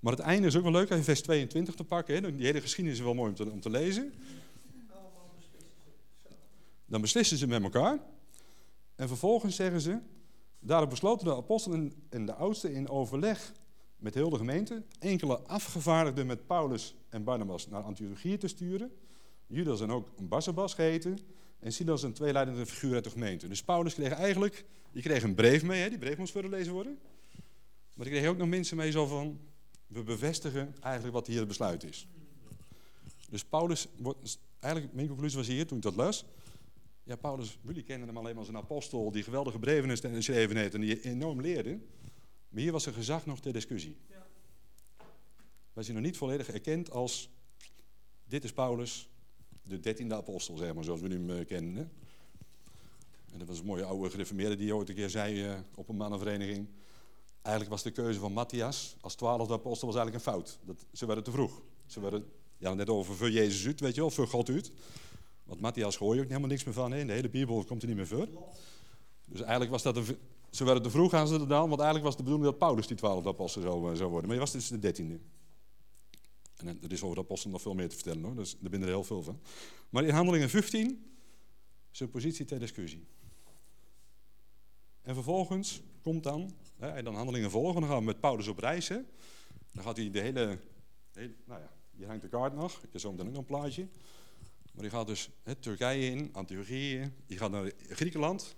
[0.00, 2.14] Maar het einde is ook wel leuk, even vers 22 te pakken.
[2.14, 2.34] Hè?
[2.34, 4.12] Die hele geschiedenis is wel mooi om te, om te lezen.
[6.86, 7.98] Dan beslissen ze met elkaar.
[8.94, 9.98] En vervolgens zeggen ze,
[10.58, 13.52] daarop besloten de apostelen en de oudsten in overleg
[14.02, 18.92] met heel de gemeente enkele afgevaardigden met Paulus en Barnabas naar Antiochië te sturen.
[19.46, 21.18] Judas en ook Barsabbas geheten.
[21.58, 23.48] En Silas een tweeleidende figuur uit de gemeente.
[23.48, 26.98] Dus Paulus kreeg eigenlijk, die kreeg een brief mee, hè, die brief moest voorgelezen worden.
[27.94, 29.38] Maar die kreeg ook nog mensen mee zo van,
[29.86, 32.08] we bevestigen eigenlijk wat hier het besluit is.
[33.30, 36.24] Dus Paulus, wordt, eigenlijk mijn conclusie was hier toen ik dat las.
[37.04, 40.74] Ja, Paulus, jullie kennen hem alleen maar als een apostel die geweldige brieven geschreven heeft
[40.74, 41.78] en die enorm leerde.
[42.52, 43.96] Maar hier was er gezag nog ter discussie.
[44.08, 44.26] Ja.
[45.72, 47.30] Wij zijn nog niet volledig erkend als,
[48.24, 49.08] dit is Paulus,
[49.62, 51.74] de dertiende apostel, zeg maar, zoals we hem uh, kennen.
[51.74, 51.82] Hè?
[53.32, 55.96] En dat was een mooie oude gereformeerde die ooit een keer zei uh, op een
[55.96, 56.68] mannenvereniging.
[57.42, 60.58] Eigenlijk was de keuze van Matthias als twaalfde apostel was eigenlijk een fout.
[60.64, 61.62] Dat, ze werden te vroeg.
[61.86, 64.72] Ze werden ja, net over voor Jezus uit, weet je wel, voor God uit.
[65.44, 66.92] Want Matthias hoor je ook helemaal niks meer van.
[66.92, 66.98] Hè?
[66.98, 68.28] In de hele Bijbel komt er niet meer voor.
[69.26, 70.18] Dus eigenlijk was dat een,
[70.52, 72.96] ze werden te vroeg aan ze gedaan, want eigenlijk was de bedoeling dat Paulus die
[72.96, 74.20] twaalfde apostel zou, eh, worden.
[74.20, 75.20] Maar hij was dus de dertiende.
[76.56, 78.88] En er is over de apostel nog veel meer te vertellen hoor, dus daar binnen
[78.88, 79.40] er heel veel van.
[79.88, 81.12] Maar in Handelingen 15
[81.90, 83.06] zijn positie ter discussie.
[85.02, 88.58] En vervolgens komt dan, hè, en dan handelingen volgen, dan gaan we met Paulus op
[88.58, 88.86] reis.
[89.72, 90.58] Dan gaat hij de hele,
[91.44, 93.88] nou ja, hier hangt de kaart nog, ik heb zo meteen ook nog een plaatje.
[94.72, 98.56] Maar die gaat dus hè, Turkije in, Antiochië, die gaat naar Griekenland,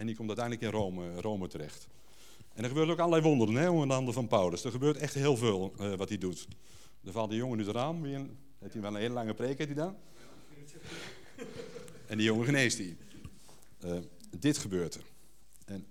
[0.00, 1.86] en die komt uiteindelijk in Rome, Rome terecht.
[2.52, 4.64] En er gebeurt ook allerlei wonderen hè, onder de handen van Paulus.
[4.64, 6.48] Er gebeurt echt heel veel uh, wat hij doet.
[7.04, 8.04] Er valt die jongen nu het raam.
[8.04, 9.96] Heeft hij wel een hele lange preek heeft hij dan?
[12.06, 12.96] En die jongen geneest hij.
[13.84, 13.98] Uh,
[14.38, 15.04] dit gebeurt er.
[15.64, 15.86] En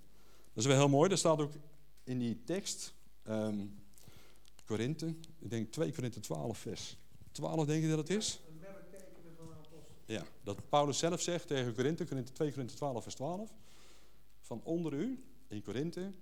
[0.52, 1.10] dat is wel heel mooi.
[1.10, 1.52] Er staat ook
[2.04, 2.94] in die tekst,
[3.28, 3.78] um,
[4.64, 6.96] Korinthe, ik denk 2 Korinthe 12 vers
[7.32, 8.40] 12 denk je dat het is?
[10.06, 13.50] Ja, dat Paulus zelf zegt tegen Korinthe 2 Korinthe 12 vers 12
[14.50, 16.12] van onder u, in Korinthe,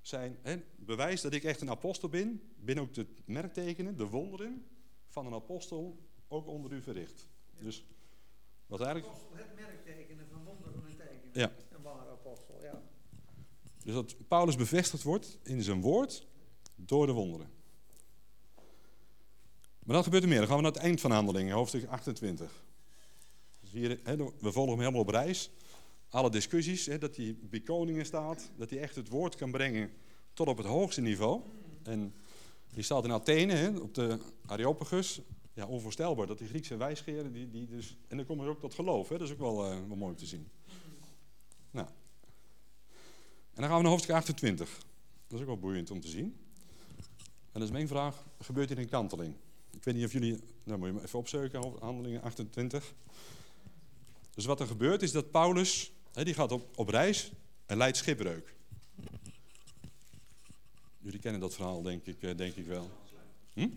[0.00, 4.66] zijn hè, bewijs dat ik echt een apostel ben, ben ook de merktekenen, de wonderen
[5.08, 5.98] van een apostel
[6.28, 7.28] ook onder u verricht.
[7.60, 7.84] Dus
[8.66, 9.12] wat eigenlijk...
[9.12, 11.30] Apostel, het merktekenen van wonderen en tekenen.
[11.32, 11.52] Ja.
[11.76, 12.82] Een ware apostel, ja.
[13.84, 16.26] Dus dat Paulus bevestigd wordt in zijn woord
[16.74, 17.50] door de wonderen.
[19.84, 20.38] Maar dat gebeurt er meer.
[20.38, 22.64] Dan gaan we naar het eind van handelingen, hoofdstuk 28.
[23.60, 25.50] Dus hier, hè, we volgen hem helemaal op reis
[26.08, 29.90] alle discussies, hè, dat hij bij koningen staat, dat hij echt het woord kan brengen
[30.32, 31.42] tot op het hoogste niveau.
[31.82, 32.14] En
[32.72, 35.20] die staat in Athene, hè, op de Areopagus.
[35.52, 38.74] Ja, onvoorstelbaar dat die Griekse wijsgeren, die, die dus, en dan komen ze ook tot
[38.74, 39.08] geloof.
[39.08, 40.48] Hè, dat is ook wel, uh, wel mooi om te zien.
[41.70, 41.86] Nou.
[43.54, 44.78] En dan gaan we naar hoofdstuk 28.
[45.26, 46.36] Dat is ook wel boeiend om te zien.
[47.52, 49.34] En dat is mijn vraag, gebeurt hier een kanteling?
[49.70, 52.94] Ik weet niet of jullie, nou moet je even opzoeken, handelingen 28.
[54.34, 55.92] Dus wat er gebeurt is dat Paulus
[56.24, 57.32] die gaat op, op reis
[57.66, 58.54] en leidt schipbreuk.
[60.98, 62.90] Jullie kennen dat verhaal, denk ik, eh, denk ik wel.
[63.52, 63.68] Hm?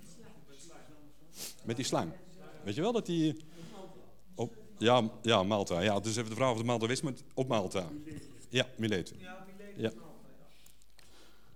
[1.64, 2.12] Met die slang.
[2.64, 3.38] Weet je wel dat die.
[4.36, 5.80] Op, ja, ja, Malta.
[5.80, 7.90] Ja, dus even de vraag of de Malta wist, maar op Malta.
[8.50, 9.18] Ja, Miletus.
[9.76, 9.92] Ja.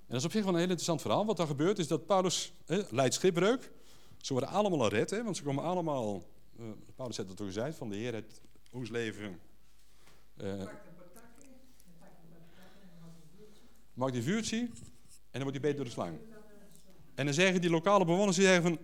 [0.06, 1.26] En dat is op zich wel een heel interessant verhaal.
[1.26, 2.54] Wat er gebeurt is dat Paulus
[2.90, 3.72] leidt schipbreuk.
[4.18, 6.24] Ze worden allemaal al red, hè, want ze komen allemaal.
[6.60, 6.66] Uh,
[6.96, 9.40] Paulus heeft het ook gezegd: van de Heer het ons leven
[10.38, 10.64] uh,
[13.94, 14.70] maakt die vuurtje en
[15.32, 16.18] dan wordt hij beet door de slang.
[17.16, 18.80] En dan zeggen die lokale bewoners, die zeggen van,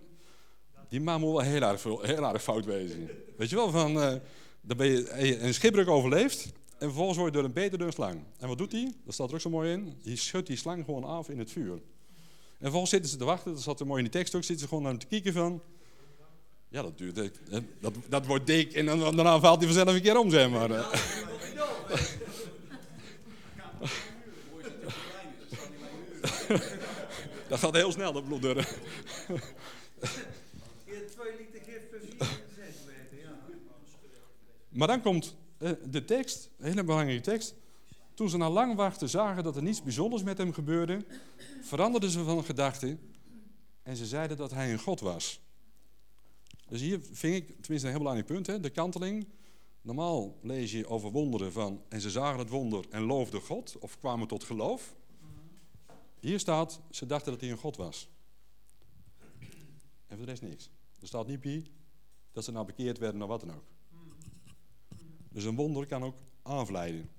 [0.88, 3.10] die man moet wel heel erg, heel fout wezen.
[3.36, 4.14] Weet je wel, van, eh,
[4.60, 6.44] dan ben je heb je een schipbreuk overleefd
[6.78, 8.24] en vervolgens word je door een beter door een slang.
[8.38, 8.92] En wat doet hij?
[9.04, 9.98] Dat staat er ook zo mooi in.
[10.02, 11.72] Je schudt die slang gewoon af in het vuur.
[11.72, 14.62] En vervolgens zitten ze te wachten, dat zat er mooi in die tekst ook, zitten
[14.62, 15.62] ze gewoon naar hem te kijken van...
[16.72, 17.30] Ja, dat duurt,
[17.80, 20.68] dat, dat wordt dik en dan, daarna valt hij vanzelf een keer om, zeg maar.
[27.48, 28.64] Dat gaat heel snel, dat bloeddurren.
[34.68, 37.54] Maar dan komt eh, de tekst, een hele belangrijke tekst.
[38.14, 41.04] Toen ze na lang wachten zagen dat er niets bijzonders met hem gebeurde,
[41.62, 42.96] veranderden ze van gedachte
[43.82, 45.40] en ze zeiden dat hij een God was.
[46.72, 49.26] Dus hier vind ik, tenminste een heel belangrijk punt, hè, de kanteling.
[49.80, 53.98] Normaal lees je over wonderen van en ze zagen het wonder en loofden God of
[53.98, 54.94] kwamen tot geloof.
[56.20, 58.08] Hier staat, ze dachten dat hij een God was.
[60.06, 60.70] En voor de rest niks.
[61.00, 61.66] Er staat niet bij
[62.32, 63.64] dat ze nou bekeerd werden of wat dan ook.
[65.28, 67.10] Dus een wonder kan ook afleiden.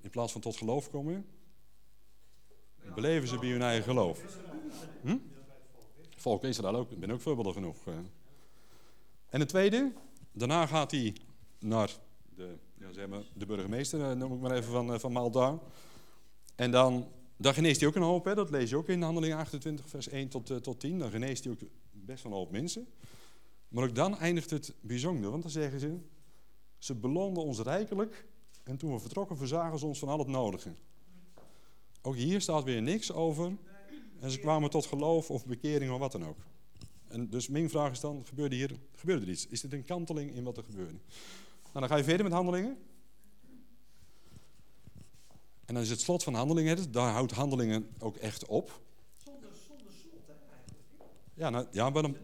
[0.00, 1.26] In plaats van tot geloof komen,
[2.94, 4.38] beleven ze bij hun eigen geloof.
[5.02, 5.16] Hm?
[6.22, 7.86] Volk Israël ook, ik ben ook voorbeelden genoeg.
[7.86, 7.94] Eh.
[9.28, 9.92] En het tweede,
[10.32, 11.16] daarna gaat hij
[11.58, 11.96] naar
[12.34, 15.60] de, ja, zeg maar, de burgemeester, eh, noem ik maar even van, eh, van.
[16.54, 18.34] En dan, dan geneest hij ook een hoop, hè?
[18.34, 20.98] dat lees je ook in Handeling 28, vers 1 tot, tot 10.
[20.98, 21.60] Dan geneest hij ook
[21.90, 22.86] best wel een hoop mensen.
[23.68, 25.96] Maar ook dan eindigt het bijzonder, want dan zeggen ze,
[26.78, 28.26] ze beloonden ons rijkelijk
[28.62, 30.74] en toen we vertrokken verzagen ze ons van al het nodige.
[32.02, 33.56] Ook hier staat weer niks over
[34.22, 36.38] en ze kwamen tot geloof of bekering of wat dan ook.
[37.08, 39.46] En dus mijn vraag is dan, gebeurde hier gebeurde er iets?
[39.46, 40.98] Is dit een kanteling in wat er gebeurde?
[41.62, 42.78] Nou, dan ga je verder met handelingen.
[45.64, 48.80] En dan is het slot van handelingen, daar houdt handelingen ook echt op.
[49.24, 50.80] Zonder, zonder slot eigenlijk.
[51.34, 52.16] Ja, nou, ja maar dan,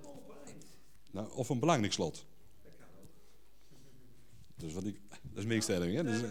[1.11, 2.25] nou, of een belangrijk slot.
[4.57, 5.95] Dus wat ik, dat is mijn stelling.
[5.95, 6.05] Hè?
[6.05, 6.31] Dus, niet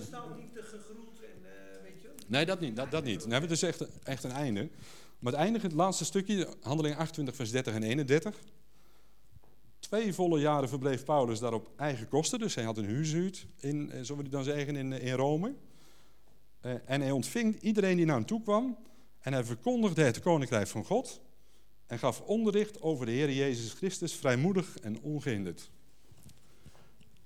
[0.53, 2.75] te gegroet en uh, weet je Nee, dat niet.
[2.75, 3.25] Dat, dat niet.
[3.25, 4.69] Nee, het is echt, echt een einde.
[5.19, 8.39] Maar het eindigt, het laatste stukje, handeling 28, vers 30 en 31.
[9.79, 12.39] Twee volle jaren verbleef Paulus daar op eigen kosten.
[12.39, 15.53] Dus hij had een huurzuut, in, eh, zullen we dan zeggen, in, in Rome.
[16.61, 18.77] Uh, en hij ontving iedereen die naar hem toe kwam.
[19.19, 21.21] En hij verkondigde het koninkrijk van God.
[21.85, 25.69] En gaf onderricht over de Heer Jezus Christus vrijmoedig en ongehinderd.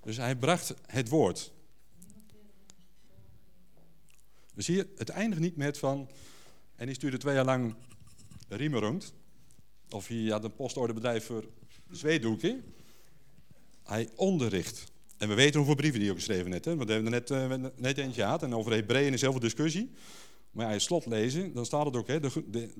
[0.03, 1.51] Dus hij bracht het woord.
[4.53, 6.09] Dus hier, het eindigt niet met van...
[6.82, 7.75] En die stuurde twee jaar lang
[8.47, 9.13] riemen rond.
[9.89, 11.45] Of hij had een postorderbedrijf voor
[11.89, 12.63] zweetdoeken.
[13.84, 14.91] Hij onderricht.
[15.17, 16.65] En we weten hoeveel brieven hij ook geschreven heeft.
[16.65, 18.43] Want we hebben er net, uh, net eentje gehad.
[18.43, 19.91] En over Hebreeën is heel veel discussie.
[20.51, 22.07] Maar ja, je slot lezen, dan staat het ook.
[22.07, 22.19] Hè?
[22.19, 22.73] De, de,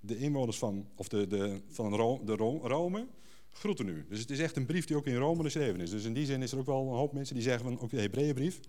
[0.00, 2.34] de inwoners van, of de, de, van Rome, de
[2.68, 3.06] Rome
[3.52, 4.06] groeten u.
[4.08, 5.90] Dus het is echt een brief die ook in Rome geschreven is.
[5.90, 7.80] Dus in die zin is er ook wel een hoop mensen die zeggen van...
[7.80, 8.60] ook de Hebreeënbrief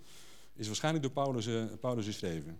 [0.56, 2.60] is waarschijnlijk door Paulus, uh, Paulus geschreven.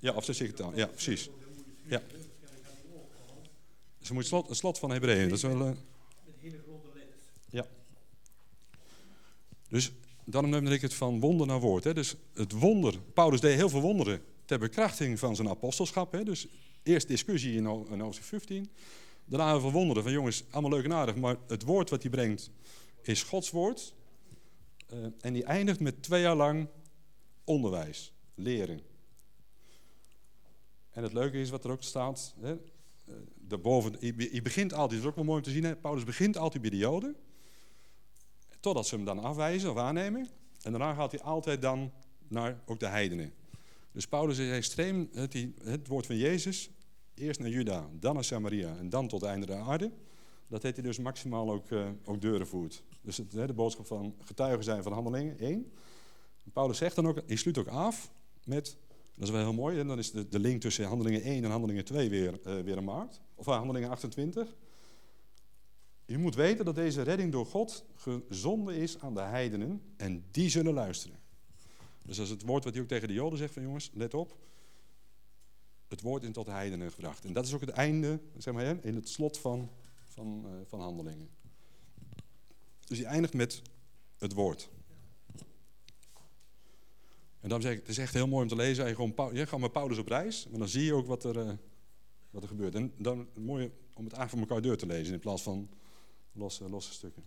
[0.00, 0.78] Ja, of de secretaris.
[0.78, 1.30] Ja, precies.
[1.86, 2.02] Ja.
[4.00, 5.28] Ze moet slot, het slot van Hebreeën.
[5.28, 5.56] Dat is wel...
[5.56, 5.76] Met
[6.40, 7.24] hele grote letters.
[7.50, 7.66] Ja.
[9.68, 9.92] Dus
[10.24, 11.84] daarom noemde ik het van wonder naar woord.
[11.84, 11.94] Hè.
[11.94, 12.98] Dus het wonder.
[13.14, 16.12] Paulus deed heel veel wonderen ter bekrachtiging van zijn apostelschap.
[16.12, 16.24] Hè.
[16.24, 16.46] Dus
[16.82, 18.70] eerst discussie in, hoofdstuk 15.
[19.24, 21.16] Daarna heel veel wonderen van jongens, allemaal leuk en aardig.
[21.16, 22.50] Maar het woord wat hij brengt
[23.02, 23.94] is Gods woord.
[24.92, 26.68] Uh, en die eindigt met twee jaar lang
[27.44, 28.80] onderwijs, leren.
[31.00, 32.34] En het leuke is wat er ook staat.
[32.40, 32.56] Hè,
[33.34, 33.96] daarboven,
[34.32, 35.64] je begint altijd, dat is ook wel mooi om te zien.
[35.64, 37.16] Hè, Paulus begint altijd bij de Joden.
[38.60, 40.28] Totdat ze hem dan afwijzen of aannemen.
[40.62, 41.92] En daarna gaat hij altijd dan
[42.28, 43.32] naar ook de heidenen.
[43.92, 46.70] Dus Paulus is extreem, het, het woord van Jezus,
[47.14, 49.92] eerst naar Juda, dan naar Samaria en dan tot het einde der aarde.
[50.48, 52.82] Dat heeft hij dus maximaal ook, uh, ook deuren voert.
[53.02, 55.72] Dus de boodschap van getuigen zijn van handelingen, één.
[56.52, 58.12] Paulus zegt dan ook, hij sluit ook af
[58.44, 58.76] met,
[59.14, 61.50] dat is wel heel mooi, en dan is de, de link tussen handelingen 1 en
[61.50, 63.20] handelingen 2 weer, uh, weer een maakt.
[63.34, 64.56] Of uh, handelingen 28.
[66.04, 70.48] Je moet weten dat deze redding door God gezonden is aan de heidenen en die
[70.48, 71.18] zullen luisteren.
[72.02, 74.14] Dus dat is het woord wat hij ook tegen de Joden zegt van jongens, let
[74.14, 74.38] op.
[75.88, 77.24] Het woord in tot de heidenen gebracht.
[77.24, 79.70] En dat is ook het einde, zeg maar, in het slot van,
[80.06, 81.28] van, uh, van handelingen.
[82.86, 83.62] Dus hij eindigt met
[84.18, 84.70] het woord.
[87.40, 88.88] En dan zeg ik, het is echt heel mooi om te lezen.
[88.88, 91.36] Je gewoon, je gaat met Paulus op reis, maar dan zie je ook wat er,
[91.36, 91.52] uh,
[92.30, 92.74] wat er gebeurt.
[92.74, 95.70] En dan mooi om het eigenlijk van elkaar deur te lezen in plaats van
[96.32, 97.24] losse, losse stukken.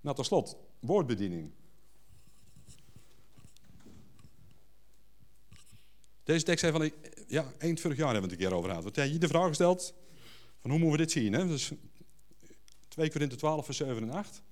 [0.00, 1.50] Nou, tot slot, woordbediening.
[6.22, 6.90] Deze tekst zei van,
[7.26, 8.84] ja, eind vorig jaar hebben we het een keer over gehad.
[8.84, 9.94] Want jij je de vraag gesteld,
[10.60, 11.32] Van hoe moeten we dit zien?
[11.32, 11.46] Hè?
[11.46, 11.72] Dus
[12.88, 14.42] 2 Korinthe 12, vers 7 en 8.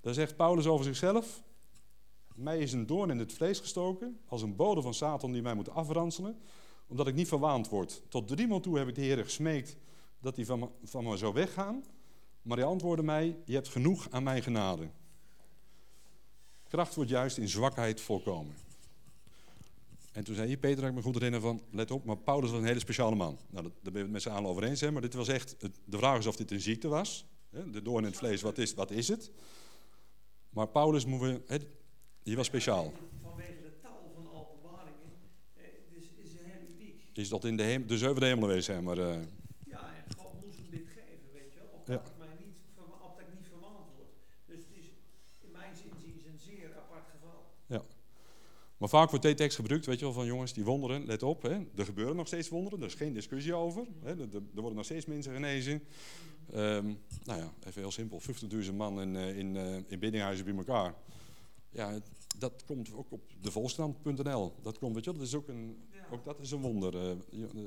[0.00, 1.42] Daar zegt Paulus over zichzelf.
[2.34, 5.54] Mij is een doorn in het vlees gestoken, als een bode van Satan die mij
[5.54, 6.38] moet afranselen,
[6.86, 8.02] omdat ik niet verwaand word.
[8.08, 9.76] Tot driemaal toe heb ik de Heer gesmeekt
[10.20, 11.84] dat hij van me, van zou weggaan.
[12.42, 14.88] Maar hij antwoordde mij, je hebt genoeg aan mijn genade.
[16.68, 18.54] Kracht wordt juist in zwakheid volkomen.
[20.12, 22.58] En toen zei je, Peter, ik me goed herinneren van, let op, maar Paulus was
[22.58, 23.38] een hele speciale man.
[23.50, 25.56] Nou, daar ben je het met z'n allen over eens, hè, maar dit was echt,
[25.84, 27.26] de vraag is of dit een ziekte was.
[27.50, 29.30] De doorn in het vlees, wat is, wat is het?
[30.50, 31.66] Maar Paulus, moeten we,
[32.22, 32.92] die was speciaal.
[33.22, 35.12] Vanwege de taal van openbaringen
[35.56, 35.62] eh,
[35.94, 37.02] dus is hij heel uniek.
[37.12, 38.98] Is dat in de, hem, de zevende hemel geweest, hè, maar...
[38.98, 39.16] eh,
[39.64, 41.68] Ja, en God moest hem dit geven, weet je wel.
[41.78, 42.10] Opdat, Ja.
[42.12, 44.08] ik mij niet, verwa- opdat ik niet verwaand word.
[44.46, 44.86] Dus het is
[45.40, 45.90] in mijn zin
[46.32, 47.86] een zeer apart geval.
[48.76, 51.42] Maar vaak wordt deze tekst gebruikt, weet je wel, van jongens, die wonderen, let op,
[51.42, 53.86] hè, er gebeuren nog steeds wonderen, er is geen discussie over.
[54.02, 55.82] Hè, er, er worden nog steeds mensen genezen.
[56.52, 56.86] Ehm,
[57.24, 60.94] nou ja, even heel simpel, 50.000 man in, eh, in, eh, in biddinghuizen bij elkaar.
[61.72, 61.98] Ja,
[62.38, 64.52] dat komt ook op de volkskrant.nl.
[64.62, 67.16] Dat komt, weet je dat is ook een, ook dat is een wonder eh, eh,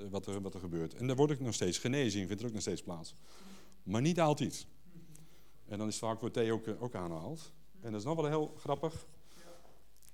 [0.09, 0.93] wat, er, wat er gebeurt.
[0.93, 3.13] En daar wordt ook nog steeds genezing, vindt er ook nog steeds plaats.
[3.83, 4.67] Maar niet altijd.
[5.67, 7.51] En dan is vaak wordt thee ook, eh, ook aangehaald.
[7.81, 9.05] En dat is nog wel heel grappig.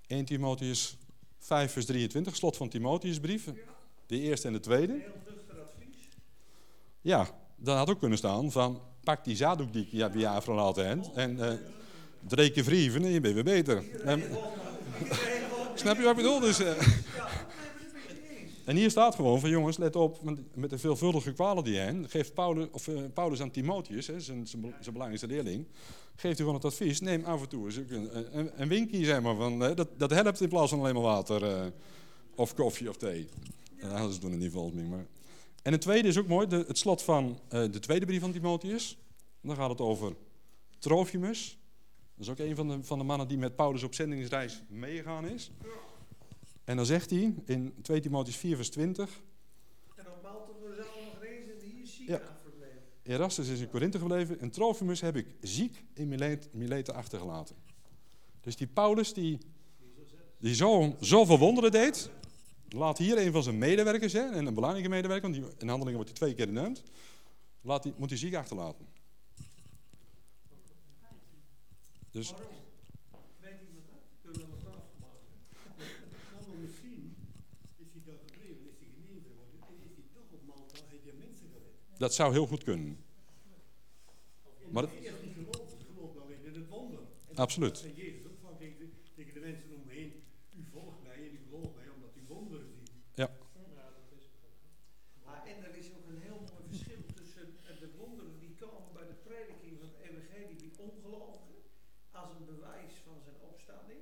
[0.07, 0.97] 1 Timotheus
[1.37, 3.49] 5 vers 23, slot van Timotheusbrief.
[4.05, 4.93] De eerste en de tweede.
[4.93, 6.07] Heel nuchter advies.
[7.01, 10.57] Ja, dat had ook kunnen staan van pak die zaaddoek die je bij je van
[10.57, 11.39] altijd en
[12.27, 13.83] drie keer vrieven en je bent weer beter.
[14.03, 14.23] En,
[15.75, 16.39] snap je wat ik bedoel?
[16.39, 16.77] Dus, eens.
[18.65, 20.19] en hier staat gewoon van jongens, let op,
[20.53, 24.47] met de veelvuldige kwalen die heeft, geeft Paulus, of, eh, Paulus aan Timotheus, hè, zijn,
[24.47, 25.65] zijn, be- zijn belangrijkste leerling,
[26.15, 29.35] geeft hij gewoon het advies, neem af en toe eens een, een, winkje, zeg maar,
[29.35, 31.65] van, eh, dat, dat helpt in plaats van alleen maar water eh,
[32.35, 33.27] of koffie of thee.
[33.81, 34.83] Ja, doen het niet volgens mij.
[34.83, 35.05] Maar.
[35.63, 38.97] En het tweede is ook mooi, de, het slot van de tweede brief van Timotheus.
[39.41, 40.15] Dan gaat het over
[40.79, 41.60] Trofimus.
[42.21, 45.27] Dat is ook een van de, van de mannen die met Paulus op zendingsreis meegegaan
[45.27, 45.51] is.
[46.63, 49.21] En dan zegt hij in 2 Timotheus 4 vers 20...
[49.95, 52.21] En op Malta we zelf nog genezen en hier ziek Ja.
[52.41, 52.81] verbleven.
[53.03, 57.55] Erastus is in Korinthe gebleven en Trofimus heb ik ziek in Milet- Mileten achtergelaten.
[58.41, 59.37] Dus die Paulus die,
[60.39, 62.09] die zo, zoveel wonderen deed,
[62.69, 65.99] laat hier een van zijn medewerkers, hè, en een belangrijke medewerker, want die, in handelingen
[65.99, 66.83] wordt hij twee keer genoemd,
[67.61, 68.85] laat die, moet hij ziek achterlaten.
[72.11, 72.47] Dus Waarom?
[73.39, 74.03] Weet iemand dat?
[74.21, 75.27] Kunnen we nog tafel maken?
[76.31, 77.15] Nou, maar misschien
[77.77, 81.03] is hij daar gebleven, is hij genezen geworden en is hij toch op Malta, heeft
[81.03, 81.99] hij mensen gered.
[81.99, 82.97] dat zou heel goed kunnen.
[84.71, 86.99] Maar Hij is niet geloofd, hij gelooft alleen in het wonder.
[87.33, 87.69] Absoluut.
[87.73, 90.23] Dat zei Jezus ook van tegen, de- tegen de mensen om me heen,
[90.59, 92.91] u volgt mij en u gelooft mij omdat u wonderen ziet.
[95.25, 98.93] Maar en er is ook een heel mooi verschil tussen eh, de wonderen die komen
[98.93, 101.55] bij de prediking van het evangelie bij ongelovigen,
[102.11, 103.99] als een bewijs van zijn opstanding.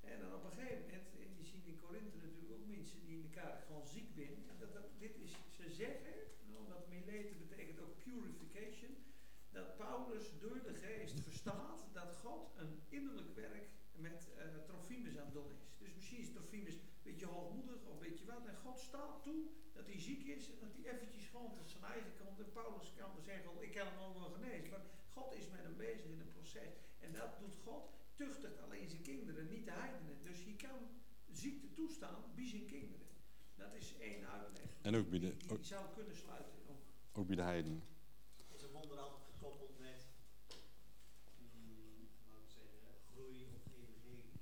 [0.00, 3.14] En dan op een gegeven moment, en je ziet in Korinthe natuurlijk ook mensen die
[3.16, 4.34] in de kerk gewoon ziek zijn.
[4.50, 6.14] En dat, dat, dit is, ze zeggen,
[6.52, 8.92] nou, dat mileten betekent ook purification,
[9.50, 15.24] dat Paulus door de geest verstaat dat God een innerlijk werk met eh Trofimus aan
[15.24, 15.58] het doen is.
[15.78, 18.46] Dus misschien is Trofimus een beetje hoogmoedig of weet je wat.
[18.46, 19.40] En God staat toe
[19.72, 22.38] dat hij ziek is en dat hij eventjes gewoon tot zijn eigen komt.
[22.40, 24.70] En Paulus kan dan zeggen, "Oh, ik kan hem al wel genezen.
[24.70, 26.74] Maar God is met hem bezig in een proces.
[26.98, 30.16] En dat doet God, tuchtigt alleen zijn kinderen, niet de heidenen.
[30.22, 30.78] Dus hij kan
[31.32, 33.06] ziekte toestaan bij zijn kinderen.
[33.54, 34.70] Dat is één uitleg.
[34.82, 36.58] En ook bij de, Die, zou kunnen sluiten.
[36.68, 36.82] Ook.
[37.12, 37.82] ook bij de heidenen.
[38.54, 40.06] is een wonder altijd gekoppeld met
[41.38, 42.80] mm, laten we zeggen,
[43.12, 44.32] groei of evangelie.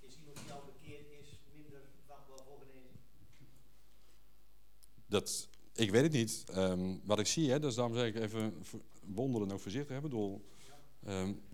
[0.00, 2.98] Is iemand die al bekeerd is minder vatbaar voor genezing?
[5.06, 6.44] Dat, ik weet het niet.
[6.46, 8.62] Ehm, wat ik zie, hè, dus daarom zeg ik even
[9.04, 9.94] wonderen ook voorzichtig.
[9.94, 10.44] Hè, bedoel,
[11.04, 11.47] ehm, is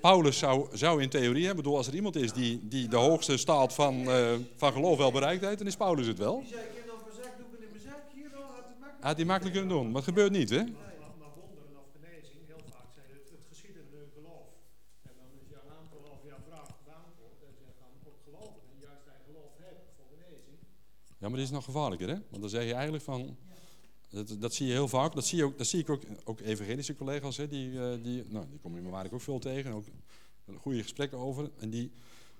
[0.00, 3.36] Paulus zou, zou in theorie, hè, bedoel, als er iemand is die, die de hoogste
[3.36, 6.38] staat van, eh, van geloof wel bereikt heeft, dan is Paulus het wel.
[6.38, 8.02] Die zei, ik heb nog een zakdoeken in mijn zak.
[8.14, 9.04] Hier, had het makkelijk.
[9.08, 10.62] Had hij makkelijk kunnen doen, maar het gebeurt niet, hè?
[10.64, 10.72] Maar,
[11.20, 14.48] maar wonderen of genezing, heel vaak zijn het het geschieden in hun geloof.
[15.08, 18.60] En dan is je een aantal of jouw vraag beantwoord en ze gaan ook geloven.
[18.72, 20.56] En juist hij geloof hebt voor genezing.
[21.20, 22.18] Ja, maar dit is nog gevaarlijker, hè?
[22.32, 23.20] Want dan zeg je eigenlijk van...
[24.14, 25.14] Dat, dat zie je heel vaak.
[25.14, 28.24] Dat zie, je ook, dat zie ik ook, ook evangelische collega's, hè, die, eh, die,
[28.28, 29.72] nou, die kom je waar ik ook veel tegen.
[29.72, 29.84] Ook
[30.56, 31.50] goede gesprekken over.
[31.58, 31.90] En die,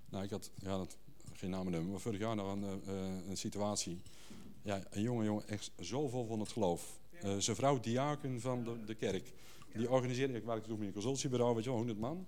[0.09, 0.97] nou, ik had, ja, dat,
[1.33, 4.01] geen namen noemen, maar vorig jaar nog een, eh, een situatie.
[4.63, 7.01] Ja, een jonge jongen, echt zoveel van het geloof.
[7.11, 9.33] Eh, zijn vrouw, diaken van de, de kerk.
[9.73, 12.27] Die organiseerde, ik werkte toen in een consultiebureau, weet je wel, 100 man.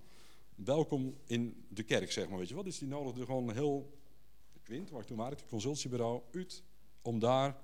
[0.54, 2.62] Welkom in de kerk, zeg maar, weet je wel.
[2.62, 3.98] Dus die nodigde gewoon heel,
[4.62, 6.62] Quint, waar ik toen werkte, consultiebureau, uit,
[7.02, 7.56] om daar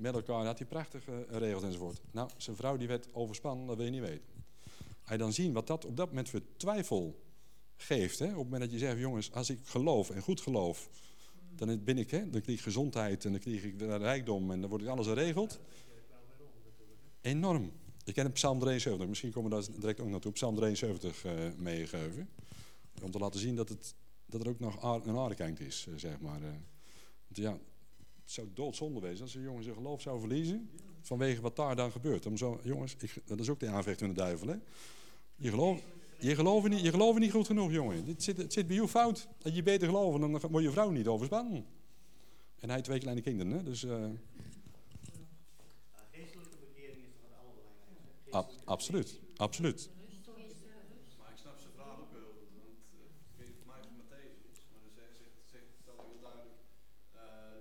[0.00, 2.00] met elkaar had hij prachtig eh, geregeld enzovoort.
[2.10, 4.28] Nou, zijn vrouw die werd overspannen, dat wil je niet weten.
[5.08, 7.20] Je dan zien wat dat op dat moment voor twijfel
[7.76, 8.18] geeft.
[8.18, 8.24] Hè?
[8.24, 10.90] Op het moment dat je zegt, jongens, als ik geloof en goed geloof,
[11.54, 14.70] dan ben ik, hè, dan krijg ik gezondheid en dan krijg ik rijkdom en dan
[14.70, 15.60] wordt alles geregeld.
[17.20, 17.72] Enorm.
[18.04, 20.32] Ik ken Psalm 73, misschien komen we daar direct ook naartoe.
[20.32, 22.28] Psalm 73 eh meegegeven.
[23.02, 23.94] Om te laten zien dat, het,
[24.26, 26.40] dat er ook nog een aardekant is, eh, zeg maar.
[27.28, 27.58] ja,
[28.30, 30.70] het zou doodzonde wezen als een jongen zijn geloof zou verliezen.
[31.00, 32.26] Vanwege wat daar dan gebeurt.
[32.26, 34.48] Om zo, jongens, ik, dat is ook de aanvecht van de duivel.
[34.48, 34.54] Hè?
[35.36, 35.82] Je, geloof,
[36.18, 38.06] je, gelooft niet, je gelooft niet goed genoeg, jongen.
[38.06, 39.28] Het zit, het zit bij jou fout.
[39.38, 41.64] Dat je beter geloven, dan wordt je vrouw niet overspannen.
[42.58, 43.62] En hij heeft twee kleine kinderen, hè?
[43.62, 43.84] dus...
[43.84, 44.20] allerbelangrijkste.
[48.30, 49.90] ab- absoluut, absoluut.
[51.18, 52.98] Maar ik snap zijn vraag ook heel goed, want eh,
[53.30, 55.98] ik weet niet of mij van Matthäus is, maar dan zegt, zegt, zegt het al
[56.08, 56.58] heel duidelijk,
[57.22, 57.56] eh,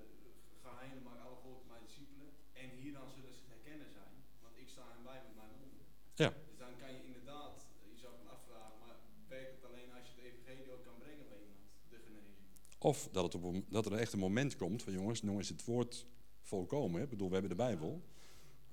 [0.63, 2.29] ga heen en maak alle volken mijn discipelen,
[2.61, 4.13] en hieraan zullen ze herkennen zijn,
[4.43, 5.85] want ik sta hen bij met mijn monden.
[6.19, 6.29] Ja.
[6.29, 7.55] Dus dan kan je inderdaad,
[7.91, 8.95] je zou me afvragen, maar
[9.27, 12.35] werkt het alleen als je het evangelie ook kan brengen bij iemand, de genezing?
[12.79, 15.65] Of dat, het op, dat er echt een moment komt van jongens, nu is het
[15.65, 16.05] woord
[16.41, 16.97] volkomen.
[16.97, 17.03] Hè?
[17.03, 18.01] Ik bedoel, we hebben de Bijbel.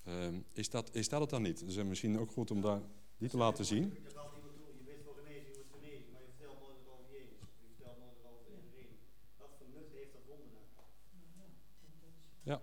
[0.04, 1.66] Ehm, is, dat, is dat het dan niet?
[1.66, 2.80] Dus eh, misschien ook goed om daar
[3.16, 3.88] die te laten zien.
[3.88, 4.24] Maar
[12.42, 12.60] nou?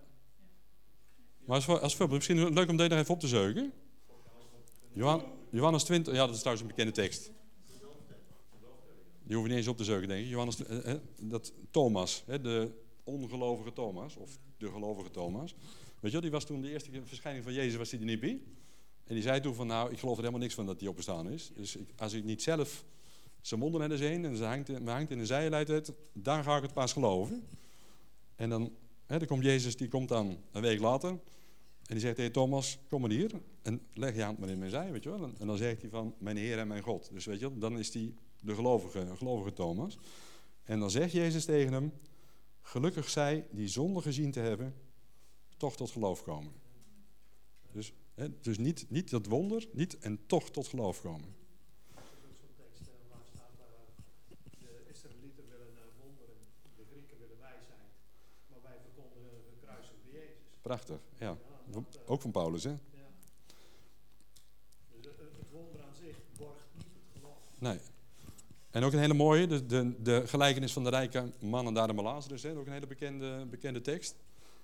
[1.44, 3.72] Maar als, als voorbeeld, misschien leuk om deze nog even op te zeugen.
[4.94, 7.30] Johan, Johannes 20, ja dat is trouwens een bekende tekst.
[9.22, 10.30] Die hoef je niet eens op te zeugen, denk ik.
[10.30, 12.70] Johannes, eh, eh, dat Thomas, de
[13.04, 15.54] ongelovige Thomas, of de gelovige Thomas.
[16.00, 18.40] Weet je die was toen de eerste verschijning van Jezus, was hij er niet bij.
[19.04, 21.28] En die zei toen van, nou, ik geloof er helemaal niks van dat hij opgestaan
[21.30, 21.50] is.
[21.54, 22.84] Dus ik, als ik niet zelf
[23.40, 26.56] zijn naar de zeen en ze hangt, in- hangt in de zijlijt uit, dan ga
[26.56, 27.46] ik het pas geloven.
[28.36, 28.72] En dan,
[29.06, 31.18] hè, dan komt Jezus, die komt dan een week later.
[31.86, 33.30] En die zegt tegen Thomas, kom maar hier
[33.62, 35.30] en leg je hand maar in mijn zij, weet je wel.
[35.38, 37.10] En, dan zegt hij van, mijn Heer en mijn God.
[37.12, 39.98] Dus weet je wel, dan is hij de gelovige, gelovige Thomas.
[40.62, 41.92] En dan zegt Jezus tegen hem,
[42.60, 44.74] gelukkig zij die zonder gezien te hebben,
[45.56, 46.52] toch tot geloof komen.
[47.72, 51.42] Dus, hè, dus niet, niet dat wonder, niet en toch tot geloof komen.
[60.62, 61.36] Prachtig, ja.
[61.74, 62.70] Eh, Ook van Paulus, hè?
[62.70, 62.76] ja.
[64.88, 67.38] Het, het wonder aan zich borgt niet het geloof.
[67.58, 67.78] Nee.
[68.70, 71.86] En ook een hele mooie, de, de, de gelijkenis van de rijke man en daar
[71.86, 72.56] de Lazarus, hè?
[72.56, 74.16] ook een hele bekende, bekende tekst.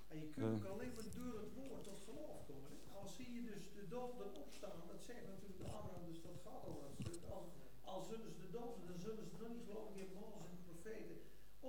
[0.07, 2.69] En je kunt ook alleen maar door het woord tot geloof komen.
[2.71, 2.75] Hè?
[2.99, 6.83] Al zie je dus de doden opstaan, dat zegt natuurlijk Abraham, dus dat gaat over
[6.89, 7.21] een stuk.
[7.35, 7.43] Al,
[7.93, 10.63] al zullen ze de doden, dan zullen ze nog niet geloven in Mozes en de
[10.69, 11.17] profeten.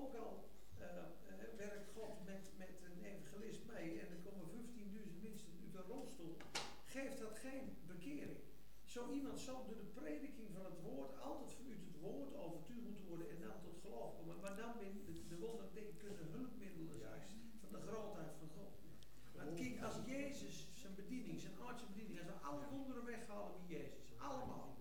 [0.01, 0.32] Ook al
[0.78, 0.86] eh,
[1.31, 5.89] eh, werkt God met, met een evangelist mee en er komen 15.000 mensen uit een
[5.94, 6.35] rolstoel,
[6.94, 8.36] geeft dat geen bekering.
[8.94, 13.05] Zo iemand zal door de prediking van het woord altijd vanuit het woord overtuigd moeten
[13.06, 14.40] worden en dan tot geloof komen.
[14.40, 17.23] Maar dan ben de, de wonderdingen kunnen hulpmiddelen zijn
[17.60, 18.73] van de grootheid van God.
[19.36, 23.77] Maar kijk, als Jezus zijn bediening, zijn aardse bediening, als we alle wonderen weghalen wie
[23.77, 24.77] Jezus, allemaal,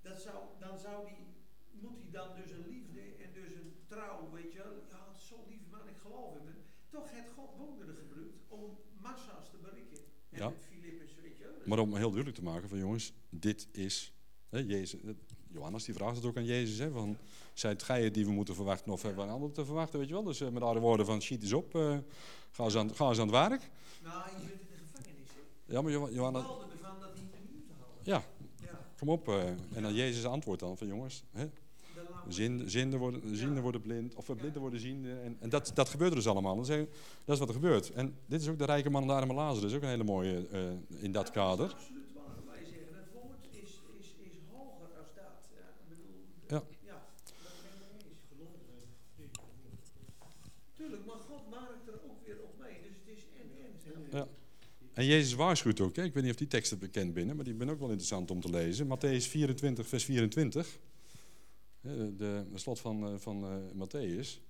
[0.00, 1.26] dat zou, dan zou die,
[1.70, 5.16] moet hij dan dus een liefde en dus een trouw, weet je wel, ja, het
[5.16, 6.62] is zo lief man, ik geloof in hem.
[6.88, 9.98] Toch heeft God wonderen gebruikt om massa's te bereiken.
[10.30, 10.48] En Ja.
[10.48, 11.52] met Filippus, weet je wel.
[11.52, 14.12] Dus- Maar om heel duidelijk te maken van jongens, dit is
[14.48, 15.00] hè, Jezus.
[15.02, 15.10] eh,
[15.50, 17.16] Johannes die vraagt het ook aan Jezus, hè, van
[17.54, 20.14] gij het die we moeten verwachten of hebben we een ander te verwachten, weet je
[20.14, 20.22] wel.
[20.22, 21.96] Dus eh, met andere woorden van schiet eens op, eh,
[22.50, 23.70] ga, eens aan, ga eens aan het werk.
[24.02, 25.28] Nou, je bent in de gevangenis,
[25.66, 25.72] hè.
[25.74, 27.28] Ja, maar Jo- Johannes, ervan dat hij
[27.66, 28.02] te houden.
[28.02, 28.22] ja,
[28.66, 29.28] Ja, kom op.
[29.74, 31.46] en dan Jezus antwoordt dan van jongens, hè,
[32.28, 35.10] de lange- Zin- zienden worden, zienden worden blind, of blinden worden ziende.
[35.12, 36.64] En, en dat, dat gebeurt er dus allemaal.
[36.64, 36.88] Zeg je,
[37.24, 37.92] dat is wat er gebeurt.
[37.92, 39.60] En dit is ook de rijke man en de arme Lazarus.
[39.60, 41.66] Dat is ook een hele mooie eh, in dat kader.
[41.66, 42.24] is absoluut waar.
[42.46, 45.48] Wij zeggen, het woord is, is, is hoger als dat.
[46.48, 46.92] Ja, Ja.
[46.92, 47.32] dat.
[50.76, 52.76] Tuurlijk, maar God maakt er ook weer op mee.
[52.82, 54.18] Dus het is en en.
[54.18, 54.26] Ja.
[54.92, 55.96] En Jezus waarschuwt ook.
[55.96, 56.02] Hè?
[56.04, 58.40] Ik weet niet of die teksten bekend binnen, maar die ben ook wel interessant om
[58.40, 58.86] te lezen.
[58.86, 60.78] Matthäus 24, vers 24.
[61.96, 64.40] De, de slot van, eh, van eh, Matthäus.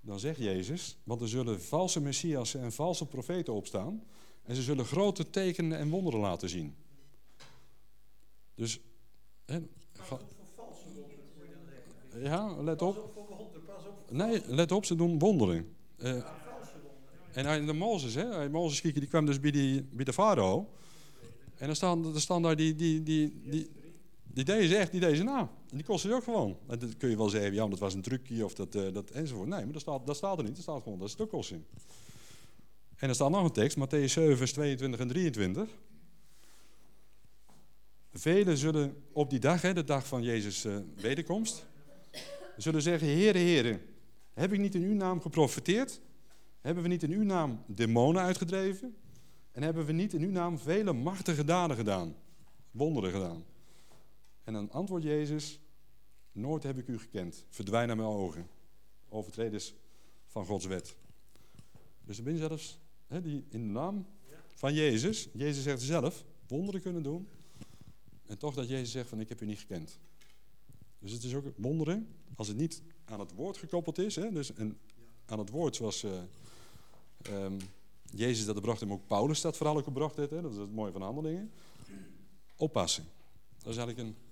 [0.00, 4.02] Dan zegt Jezus, want er zullen valse messiassen en valse profeten opstaan.
[4.42, 6.74] En ze zullen grote tekenen en wonderen laten zien.
[8.54, 8.80] Dus,
[9.44, 9.58] hè,
[9.92, 10.20] ga-
[12.12, 13.12] dan ja, let op.
[14.10, 15.74] Nee, let op, ze doen wonderen.
[15.96, 16.24] Wonderen.
[17.32, 20.68] En de Mozes, hè, Mozes die kwam dus bij, die, bij de farao.
[21.56, 23.70] En dan staan, er staan daar die, die, die, die,
[24.32, 25.38] die deze echt, die deze na.
[25.40, 26.58] En die kosten je ook gewoon.
[26.66, 29.48] Dat kun je wel zeggen, ja, dat was een trucje of dat, eh, dat enzovoort.
[29.48, 30.54] Nee, maar dat staat, dat staat er niet.
[30.54, 31.66] Dat staat gewoon, dat is ook kosten.
[32.96, 35.68] En er staat nog een tekst, Matthäus 7, vers 22 en 23.
[38.12, 41.66] Velen zullen op die dag, hè, de dag van Jezus' eh, wederkomst,
[42.56, 43.80] zullen zeggen, Heere, Heere,
[44.32, 46.00] heb ik niet in uw naam geprofiteerd?
[46.60, 48.96] Hebben we niet in uw naam demonen uitgedreven?
[49.52, 52.14] En hebben we niet in uw naam vele machtige daden gedaan?
[52.70, 53.44] Wonderen gedaan?
[54.48, 55.60] En dan antwoordt Jezus,
[56.32, 57.44] nooit heb ik u gekend.
[57.48, 58.48] Verdwijn aan mijn ogen.
[59.08, 59.74] Overtreders
[60.26, 60.96] van Gods wet.
[62.04, 64.06] Dus er zijn zelfs hè, die in de naam
[64.54, 67.28] van Jezus, Jezus zegt zelf, wonderen kunnen doen.
[68.26, 69.98] En toch dat Jezus zegt van ik heb u niet gekend.
[70.98, 74.14] Dus het is ook wonderen, als het niet aan het woord gekoppeld is.
[74.14, 74.78] Dus een,
[75.26, 76.22] aan het woord zoals eh,
[77.22, 77.58] ehm,
[78.14, 80.30] Jezus dat bracht hem ook Paulus dat vooral ook gebracht heeft.
[80.30, 81.50] Dat is het mooie van handelingen.
[82.56, 83.04] Oppassen.
[83.58, 84.26] Dat is eigenlijk een...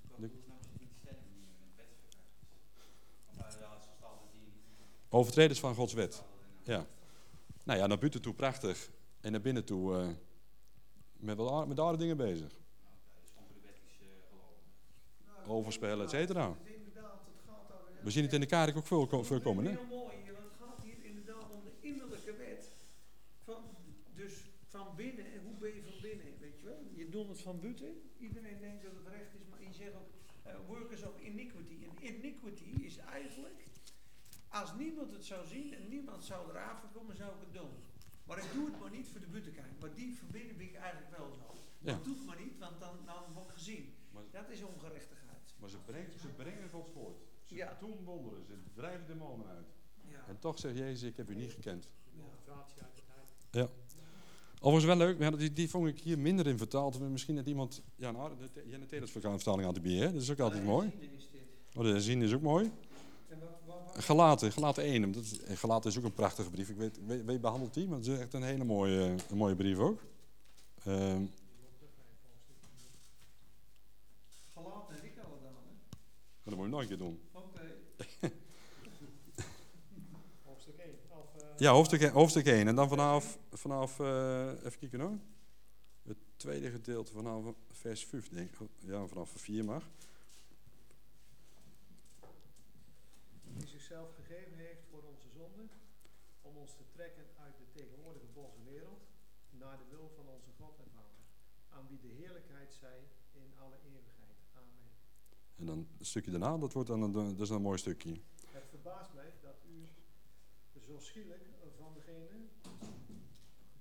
[5.09, 6.23] Overtreders van Gods wet.
[6.63, 6.87] Ja.
[7.65, 8.91] Nou ja, naar buiten toe prachtig.
[9.21, 10.09] En naar binnen toe eh,
[11.17, 12.53] met, a- met andere dingen bezig.
[15.47, 16.57] Overspelen, et cetera.
[18.03, 19.65] We zien het in de kaart ook veel, veel komen.
[19.65, 19.71] Hè?
[19.71, 22.73] Heel mooi, want het gaat hier inderdaad om de innerlijke wet.
[23.45, 23.63] Van,
[24.15, 24.33] dus
[24.69, 26.79] van binnen, en hoe ben je van binnen, weet je wel?
[26.95, 30.11] Je doet het van buiten, iedereen denkt dat het recht is, maar je zegt ook,
[30.43, 31.77] eh, workers of iniquity.
[31.85, 33.59] En iniquity is eigenlijk,
[34.61, 37.71] als niemand het zou zien en niemand zou eraan komen, zou ik het doen.
[38.27, 39.73] Maar ik doe het maar niet voor de buitenkijk.
[39.81, 41.47] Maar die van binnen ben ik eigenlijk wel zo.
[41.79, 41.95] Ja.
[41.97, 43.95] ik doe het maar niet, want dan, dan word ik gezien.
[44.13, 45.45] Maar- Dat is ongerechtigheid.
[45.61, 47.19] Maar ze brengen, ze brengen Gods woord.
[47.45, 47.77] Ze Ja.
[47.81, 48.45] doen wonderen.
[48.47, 49.67] Ze drijven demonen uit.
[50.11, 50.25] Ja.
[50.29, 51.89] En toch zegt Jezus, ik heb u niet gekend.
[53.51, 53.69] Ja.
[54.61, 57.01] Overigens wel leuk, maar die, die vond ik hier minder in vertaald.
[57.01, 60.07] Misschien net iemand, ja, nou, de, de, de vertaling aan te bieden.
[60.07, 60.13] hè.
[60.13, 60.93] Dat is ook altijd mooi.
[61.75, 62.73] Oh, de zin is ook mooi.
[63.29, 63.51] En wat,
[63.99, 65.13] Galaten, Galaten 1.
[65.13, 66.69] Dat is, en Galaten is ook een prachtige brief.
[66.69, 69.55] Ik weet, weet, weet behandelt die, maar het is echt een hele mooie, een mooie
[69.55, 70.01] brief ook.
[70.85, 71.25] Ehm,
[74.55, 75.55] Gelaten heb ik al gedaan.
[75.65, 75.73] hè?
[76.45, 77.21] dat moet je nog een keer doen.
[77.33, 77.75] Oké.
[80.45, 80.91] Hoofdstuk 1.
[81.09, 82.69] Of, eh, Ja, hoofdstuk, hoofdstuk 1.
[82.69, 85.19] En dan vanaf, vanaf eh, even kijken hoor.
[86.03, 88.69] Het tweede gedeelte vanaf vers 5, denk ik.
[88.79, 89.83] Ja, vanaf 4 mag.
[93.59, 95.71] die zichzelf gegeven heeft voor onze zonden,
[96.43, 99.03] om ons te trekken uit de tegenwoordige boze wereld,
[99.51, 101.25] naar de wil van onze God en Vader,
[101.69, 104.37] aan wie de heerlijkheid zij in alle eeuwigheid.
[104.53, 104.91] Amen.
[105.67, 108.15] En dan het stukje daarna, dat, wordt dan een, dat is dan een mooi stukje.
[108.47, 109.89] Het verbaast mij dat u
[110.81, 111.45] zo schielijk
[111.77, 112.39] van degene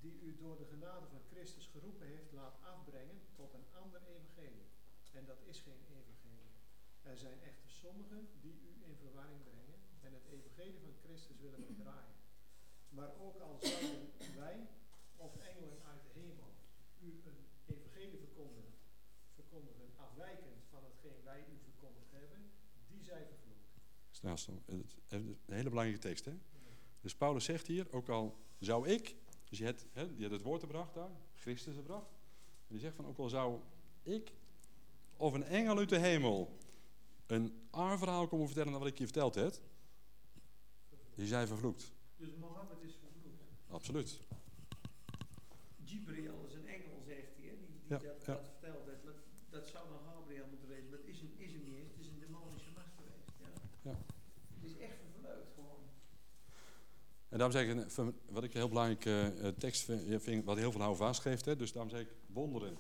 [0.02, 4.68] die u door de genade van Christus geroepen heeft, laat afbrengen tot een ander evangelie.
[5.14, 6.52] En dat is geen evangelie.
[7.02, 11.66] Er zijn echter sommigen die u in verwarring brengen en het evangelie van Christus willen
[11.66, 12.16] verdraaien.
[12.90, 14.68] Maar ook al zouden wij
[15.16, 16.50] of engelen uit de hemel
[17.00, 18.74] u een evangelie verkondigen,
[19.34, 19.86] verkondigen
[20.16, 22.52] afwijkend van hetgeen wij u verkondigd hebben,
[22.88, 23.72] die zij vervloekt.
[24.26, 26.32] Nou, het- het- een hele belangrijke tekst, hè?
[27.02, 29.16] Dus Paulus zegt hier, ook al zou ik,
[29.50, 32.10] dus je hebt, hè, je hebt het woord gebracht daar, Christus gebracht.
[32.68, 33.60] En die zegt van, ook al zou
[34.04, 34.32] ik
[35.18, 36.58] of een engel uit de hemel
[37.28, 39.54] een aarverhaal komen vertellen naar wat ik je verteld heb,
[41.16, 41.94] die zijn vervloekt.
[42.18, 43.44] Dus Mohammed is vervloekt.
[43.68, 44.20] Absoluut.
[45.86, 48.34] Gibriel is een engel, zegt hij, hè, die, die Ja, dat, ja.
[48.34, 49.04] dat verteld heeft.
[49.04, 49.16] Dat,
[49.50, 51.92] dat zou dan Gabriel moeten wezen, maar het is, hem, is hem niet eens.
[51.92, 53.32] Het is een demonische macht geweest.
[53.40, 53.92] Ja.
[53.92, 53.98] Ja.
[54.56, 55.84] Het is echt vervloekt gewoon.
[57.36, 60.82] En daarom zeg ik, wat ik een heel belangrijke eh, tekst vind, wat heel veel
[60.82, 61.46] hou vastgeeft.
[61.46, 62.78] Hè, dus daarom zeg ik, wonderen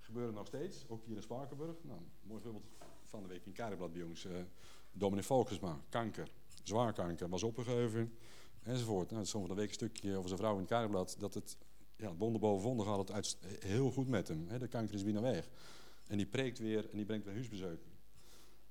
[0.00, 1.76] gebeuren nog steeds, ook hier in Spakenburg.
[1.82, 2.64] Nou, mooi voorbeeld
[3.04, 4.24] van de week in Karenblad bij ons.
[4.24, 4.32] eh
[4.92, 5.24] Dominee
[5.88, 6.30] kanker,
[6.62, 8.14] zwaar kanker, was opgegeven,
[8.62, 9.10] enzovoort.
[9.10, 11.56] Nou, soms van de week een stukje over zijn vrouw in het dat het,
[11.96, 14.44] ja, wonder boven wonder gaat het uit, heel goed met hem.
[14.48, 15.48] Hè, de kanker is bijna weg.
[16.06, 17.80] En die preekt weer en die brengt weer huisbezoek.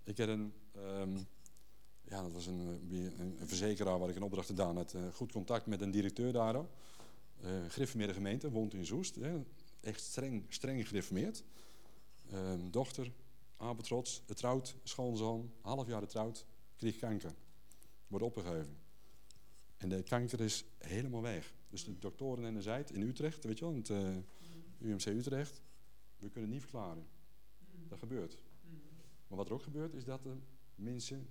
[0.04, 0.54] Ik heb een...
[0.72, 1.18] ehm,
[2.14, 4.94] ja, dat was een, eh, een, een verzekeraar waar ik een opdracht gedaan had.
[4.94, 6.66] eh, goed contact met een directeur daar.
[7.68, 9.16] gereformeerde gemeente, woont in Zoest.
[9.16, 9.44] Hè,
[9.82, 11.44] echt streng, streng gereformeerd.
[12.32, 13.12] Ehm, dochter,
[13.58, 16.46] apetrots, getrouwd, schoonzoon, half jaar getrouwd,
[16.76, 17.34] kreeg kanker.
[18.08, 18.78] Wordt opgegeven.
[19.78, 21.54] En de kanker is helemaal weg.
[21.70, 24.24] Dus de doktoren en de zijt in Utrecht, weet je wel, in het
[24.80, 25.62] UMC Utrecht,
[26.18, 27.08] we kunnen het niet verklaren.
[27.88, 28.38] Dat gebeurt.
[29.28, 30.36] Maar wat er ook gebeurt, is dat de
[30.76, 31.28] mensen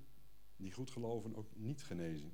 [0.56, 2.32] die goed geloven ook niet genezen.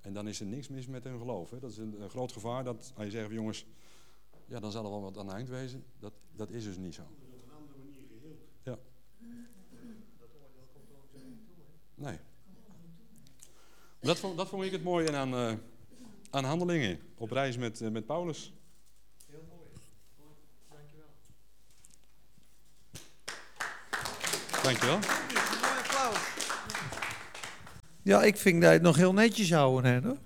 [0.00, 1.50] En dan is er niks mis met hun geloof.
[1.50, 1.58] Hè.
[1.58, 3.66] Dat is een, een groot gevaar dat als je zegt, jongens,
[4.46, 5.84] ja, dan zal er wel wat aan eind wezen.
[5.98, 7.02] Dat, dat is dus niet zo.
[7.02, 8.40] Dat is op een andere manier geheeld.
[8.62, 8.78] Ja.
[10.18, 11.64] Dat oordeel komt ook zo niet toe.
[11.94, 12.10] Hè?
[12.10, 12.18] Nee.
[14.00, 15.54] Dat vond, dat vond ik het mooie aan, eh,
[16.30, 18.52] aan handelingen op reis met, eh, met Paulus.
[24.62, 24.98] Dankjewel.
[24.98, 25.31] Mooi applaus.
[28.02, 30.00] Ja, ik vind dat het nog heel netjes houden, hè?
[30.00, 30.16] hoor.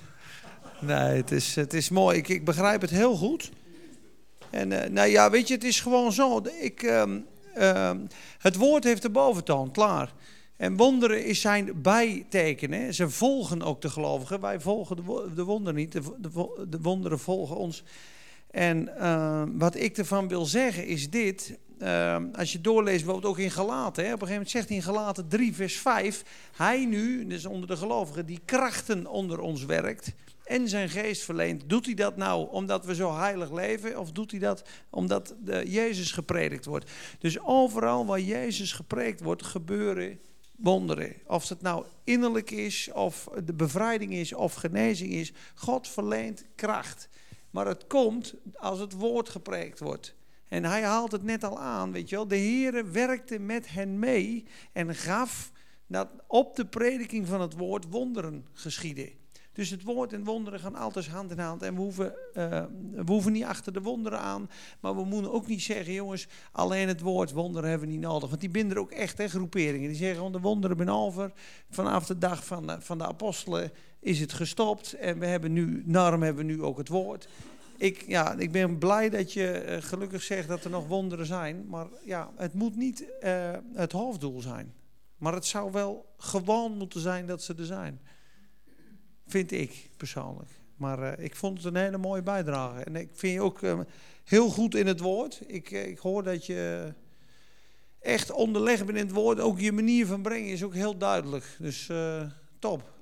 [0.90, 2.18] nee, het is, het is mooi.
[2.18, 3.50] Ik, ik begrijp het heel goed.
[4.50, 6.42] En eh, nou ja, weet je, het is gewoon zo.
[6.60, 7.18] Ik, ehm,
[7.54, 7.98] ehm,
[8.38, 10.12] het woord heeft de boventoon, klaar.
[10.56, 12.94] En wonderen is zijn bijtekenen.
[12.94, 14.40] Ze volgen ook de gelovigen.
[14.40, 15.92] Wij volgen de, wo- de wonderen niet.
[15.92, 17.82] De, de, de wonderen volgen ons.
[18.50, 21.58] En ehm, wat ik ervan wil zeggen is dit.
[21.78, 24.04] Ehm, als je doorleest, bijvoorbeeld ook in Galaten.
[24.04, 26.22] Hè, op een gegeven moment zegt hij in Galaten 3, vers 5.
[26.56, 30.12] Hij nu, dus onder de gelovigen, die krachten onder ons werkt.
[30.44, 31.68] En zijn geest verleent.
[31.68, 33.98] Doet hij dat nou omdat we zo heilig leven?
[33.98, 36.90] Of doet hij dat omdat de Jezus gepredikt wordt?
[37.18, 40.20] Dus overal waar Jezus gepreekt wordt, gebeuren
[40.56, 41.14] wonderen.
[41.26, 45.32] Of het nou innerlijk is, of de bevrijding is, of genezing is.
[45.54, 47.08] God verleent kracht.
[47.50, 50.14] Maar het komt als het woord gepreekt wordt.
[50.48, 52.28] En hij haalt het net al aan, weet je wel.
[52.28, 55.52] De Heere werkte met hen mee en gaf
[55.86, 59.10] dat op de prediking van het woord wonderen geschieden.
[59.56, 61.62] Dus het woord en wonderen gaan altijd hand in hand.
[61.62, 64.50] En we hoeven, eh, we hoeven niet achter de wonderen aan.
[64.80, 68.28] Maar we moeten ook niet zeggen, jongens, alleen het woord wonderen hebben we niet nodig.
[68.28, 69.88] Want die binden ook echt, hè, groeperingen.
[69.88, 71.32] Die zeggen de wonderen ben over.
[71.70, 74.92] Vanaf de dag van, van de apostelen is het gestopt.
[74.92, 77.28] En we hebben nu, daarom hebben we nu ook het woord.
[77.76, 81.66] Ik, ja, ik ben blij dat je eh, gelukkig zegt dat er nog wonderen zijn.
[81.68, 84.74] Maar ja, het moet niet eh, het hoofddoel zijn.
[85.16, 88.00] Maar het zou wel gewoon moeten zijn dat ze er zijn.
[89.26, 90.50] Vind ik persoonlijk.
[90.76, 92.80] Maar eh, ik vond het een hele mooie bijdrage.
[92.80, 93.60] En ik vind je ook
[94.24, 95.40] heel goed in het woord.
[95.46, 96.92] Ik, ik hoor dat je
[98.00, 99.40] echt onderlegd bent in het woord.
[99.40, 101.56] Ook je manier van brengen is ook heel duidelijk.
[101.58, 101.90] Dus
[102.58, 102.94] top.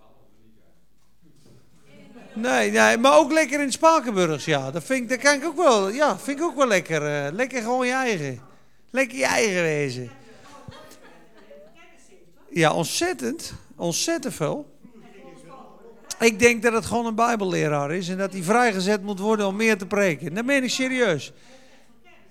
[2.35, 4.71] Nee, nee, maar ook lekker in Spakenburgs, ja.
[4.71, 7.07] Dat, vind ik, dat kan ik ook wel, ja, vind ik ook wel lekker.
[7.27, 8.41] eh, lekker gewoon je eigen.
[8.91, 10.11] Lekker je eigen wezen.
[12.51, 13.53] Ja, ontzettend.
[13.77, 14.73] Ontzettend veel.
[16.21, 19.57] Ik denk dat het gewoon een bijbelleraar is en dat hij vrijgezet moet worden om
[19.57, 20.35] meer te preken.
[20.35, 21.33] Dat meen ik serieus.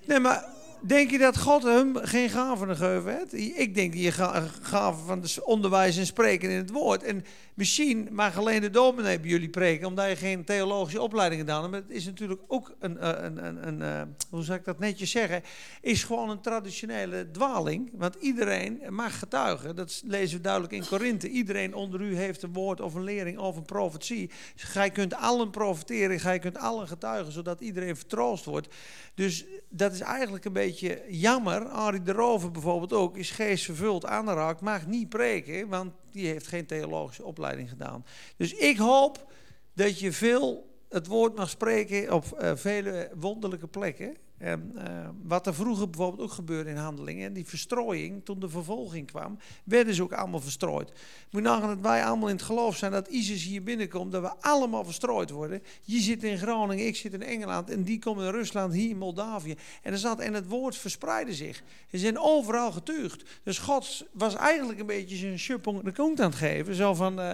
[0.05, 0.45] Nee, maar
[0.81, 3.34] denk je dat God hem geen gaven gegeven heeft?
[3.59, 7.03] Ik denk die ga- gaven van onderwijs en spreken in het woord.
[7.03, 11.59] En misschien mag alleen de dominee bij jullie preken, omdat je geen theologische opleiding gedaan
[11.59, 11.71] hebt.
[11.71, 14.80] Maar het is natuurlijk ook een, eh, een, een, een, eh, hoe zou ik dat
[14.80, 15.41] netjes zeggen,
[15.81, 17.91] is gewoon een traditionele dwaling.
[17.93, 21.30] Want iedereen mag getuigen, dat lezen we duidelijk in Korinthe.
[21.30, 24.31] Iedereen onder u heeft een woord of een lering of een profetie.
[24.55, 28.67] Gij kunt allen profiteren, gij kunt allen getuigen, zodat iedereen vertroost wordt.
[29.13, 31.67] Dus dat is eigenlijk een beetje jammer.
[31.67, 36.47] Arie de Rover bijvoorbeeld ook, is geest vervuld, aanraakt, mag niet preken, want die heeft
[36.47, 38.06] geen theologische opleiding gedaan.
[38.38, 39.32] Dus ik hoop
[39.74, 44.18] dat je veel het woord mag spreken op eh, vele wonderlijke plekken.
[44.38, 49.07] En, eh, wat er vroeger bijvoorbeeld ook gebeurde in handelingen, die verstrooiing, toen de vervolging
[49.07, 50.91] kwam, werden ze ook allemaal verstrooid.
[51.31, 54.34] Moet nagaan dat wij allemaal in het geloof zijn dat ISIS hier binnenkomt, dat we
[54.39, 55.64] allemaal verstrooid worden.
[55.81, 58.97] Je zit in Groningen, ik zit in Engeland en die komen in Rusland, hier in
[58.97, 59.55] Moldavië.
[59.81, 61.64] En, er zat, en het woord verspreidde zich.
[61.91, 63.23] Ze zijn overal getuigd.
[63.43, 66.76] Dus God was eigenlijk een beetje zijn schuppong de kont aan het geven.
[66.76, 67.34] Zo van, eh,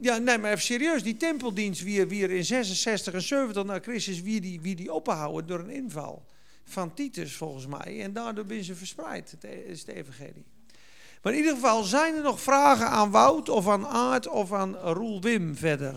[0.00, 3.78] ja, nee, maar even serieus, die tempeldienst wie wie er in 66 en 70 na
[3.78, 6.26] Christus, wie die, wie die ophouden door een inval
[6.64, 8.02] van Titus volgens mij.
[8.02, 10.44] En daardoor ben ze verspreid, het e- is het evangelie.
[11.22, 14.76] Maar in ieder geval, zijn er nog vragen aan Wout of aan Aart of aan
[14.76, 15.94] Roel Wim verder?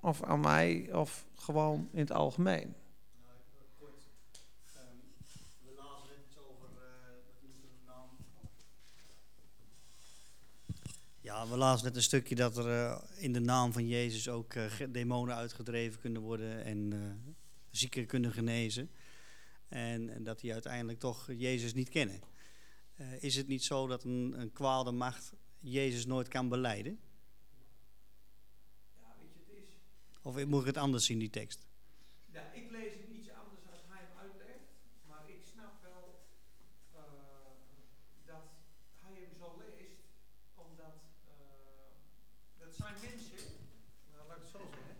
[0.00, 2.74] Of aan mij of gewoon in het algemeen?
[3.22, 4.02] Nou, ik wil kort.
[4.74, 4.82] ehm,
[5.62, 6.82] we lazen net iets over eh,
[7.26, 8.08] dat iemand een naam.
[11.26, 14.54] Ja, we lazen net een stukje dat er eh, in de naam van Jezus ook
[14.54, 17.32] eh, demonen uitgedreven kunnen worden en eh,
[17.70, 18.90] zieken kunnen genezen.
[19.68, 22.20] En, en dat die uiteindelijk toch Jezus niet kennen.
[23.20, 26.98] Is het niet zo dat een, een kwade macht Jezus nooit kan beleiden?
[30.22, 31.66] Of moet ik het anders zien, die tekst?
[32.36, 34.68] Ja, ik lees het iets anders als hij hem uitlegt,
[35.08, 36.28] maar ik snap wel
[36.92, 37.02] eh,
[38.24, 38.44] dat
[39.00, 40.00] hij hem zo leest,
[40.54, 41.92] omdat eh,
[42.58, 43.46] dat zijn mensen,
[44.12, 44.96] nou, laat ik het zo zeggen.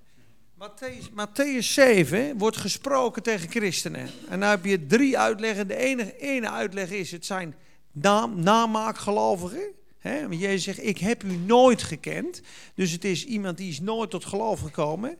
[0.58, 4.08] Matthäus, Matthäus 7 wordt gesproken tegen christenen.
[4.28, 5.68] En dan heb je drie uitleggen.
[5.68, 7.54] De ene, ene uitleg is, het zijn
[7.92, 9.72] naam, namaakgelovigen.
[9.98, 10.20] Hè?
[10.28, 12.42] Want Jezus zegt, ik heb u nooit gekend.
[12.74, 15.18] Dus het is iemand die is nooit tot geloof gekomen.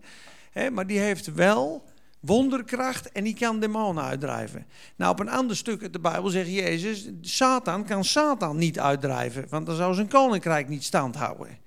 [0.73, 1.85] Maar die heeft wel
[2.21, 4.67] wonderkracht en die kan demonen uitdrijven.
[4.97, 9.47] Nou, op een ander stuk uit de Bijbel zegt Jezus, Satan kan Satan niet uitdrijven.
[9.49, 11.66] Want dan zou zijn koninkrijk niet stand houden.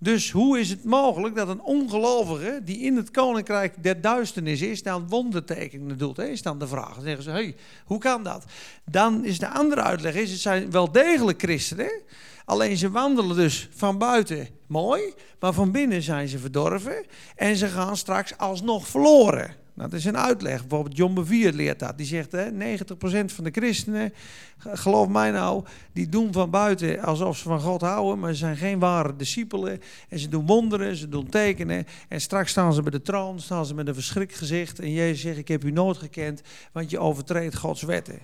[0.00, 4.82] Dus hoe is het mogelijk dat een ongelovige die in het koninkrijk der duisternis is,
[4.82, 6.18] dan wondertekenen doet?
[6.18, 6.94] Is dan de vraag.
[6.94, 8.44] Dan zeggen ze, hey, hoe kan dat?
[8.84, 12.02] Dan is de andere uitleg, is, het zijn wel degelijk christenen,
[12.44, 15.02] alleen ze wandelen dus van buiten mooi,
[15.40, 17.04] maar van binnen zijn ze verdorven
[17.36, 19.54] en ze gaan straks alsnog verloren.
[19.78, 20.60] Nou, dat is een uitleg.
[20.60, 21.98] Bijvoorbeeld John Bevere leert dat.
[21.98, 24.12] Die zegt, hè, 90% van de christenen,
[24.58, 28.56] geloof mij nou, die doen van buiten alsof ze van God houden, maar ze zijn
[28.56, 29.80] geen ware discipelen.
[30.08, 31.86] En ze doen wonderen, ze doen tekenen.
[32.08, 34.80] En straks staan ze bij de troon, staan ze met een verschrikt gezicht.
[34.80, 36.42] En Jezus zegt, ik heb u nooit gekend,
[36.72, 38.18] want je overtreedt Gods wetten.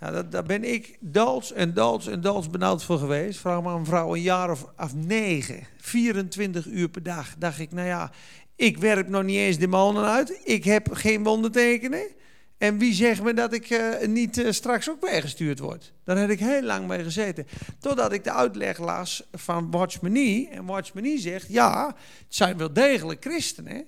[0.00, 3.38] Nou, daar ben ik doods en doods en doods benauwd voor geweest.
[3.38, 7.34] Vraag maar een vrouw een jaar of, of negen, 24 uur per dag.
[7.38, 8.10] Dacht ik, nou ja,
[8.56, 10.40] ik werp nog niet eens demonen uit.
[10.44, 12.14] Ik heb geen wondertekenen.
[12.58, 15.92] En wie zegt me dat ik uh, niet uh, straks ook weggestuurd word?
[16.04, 17.46] Daar heb ik heel lang mee gezeten.
[17.78, 20.48] Totdat ik de uitleg las van Watchmenie.
[20.48, 23.86] En Watchmenie zegt, ja, het zijn wel degelijk christenen.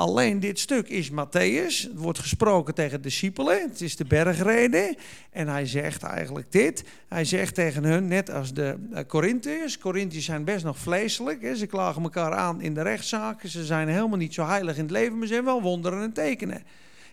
[0.00, 1.82] Alleen dit stuk is Matthäus.
[1.82, 3.62] Het wordt gesproken tegen discipelen.
[3.62, 4.96] Het is de bergreden.
[5.30, 6.84] En hij zegt eigenlijk dit.
[7.08, 8.76] Hij zegt tegen hun, net als de
[9.08, 9.78] Corinthiërs.
[9.78, 11.42] Corinthiërs zijn best nog vleeselijk.
[11.42, 11.56] Hè.
[11.56, 13.48] Ze klagen elkaar aan in de rechtszaken.
[13.48, 15.18] Ze zijn helemaal niet zo heilig in het leven.
[15.18, 16.62] Maar ze zijn wel wonderen en tekenen.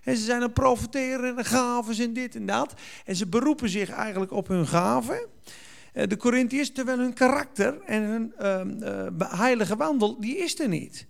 [0.03, 2.73] En ze zijn aan profiteren en gaven en dit en dat.
[3.05, 5.19] En ze beroepen zich eigenlijk op hun gaven.
[5.93, 11.07] De Corinthiërs, terwijl hun karakter en hun uh, uh, heilige wandel, die is er niet.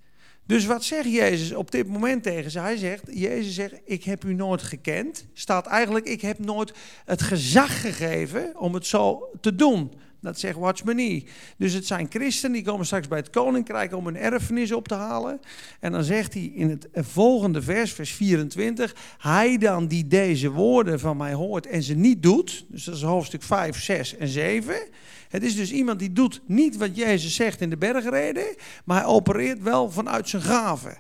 [0.48, 2.60] Dus wat zegt Jezus op dit moment tegen ze?
[2.60, 5.26] Hij zegt, Jezus zegt, ik heb u nooit gekend.
[5.34, 6.74] Staat eigenlijk, ik heb nooit
[7.06, 9.92] het gezag gegeven om het zo te doen.
[10.22, 11.28] Dat zegt Watchmenie.
[11.58, 14.94] Dus het zijn christenen die komen straks bij het koninkrijk om hun erfenis op te
[14.94, 15.40] halen.
[15.80, 18.96] En dan zegt hij in het volgende vers, vers 24.
[19.18, 22.66] Hij dan die deze woorden van mij hoort en ze niet doet.
[22.68, 24.76] Dus dat is hoofdstuk 5, 6 en 7.
[25.30, 28.56] Het is dus iemand die doet niet wat Jezus zegt in de bergreden.
[28.86, 30.98] Maar hij opereert wel vanuit zijn gaven.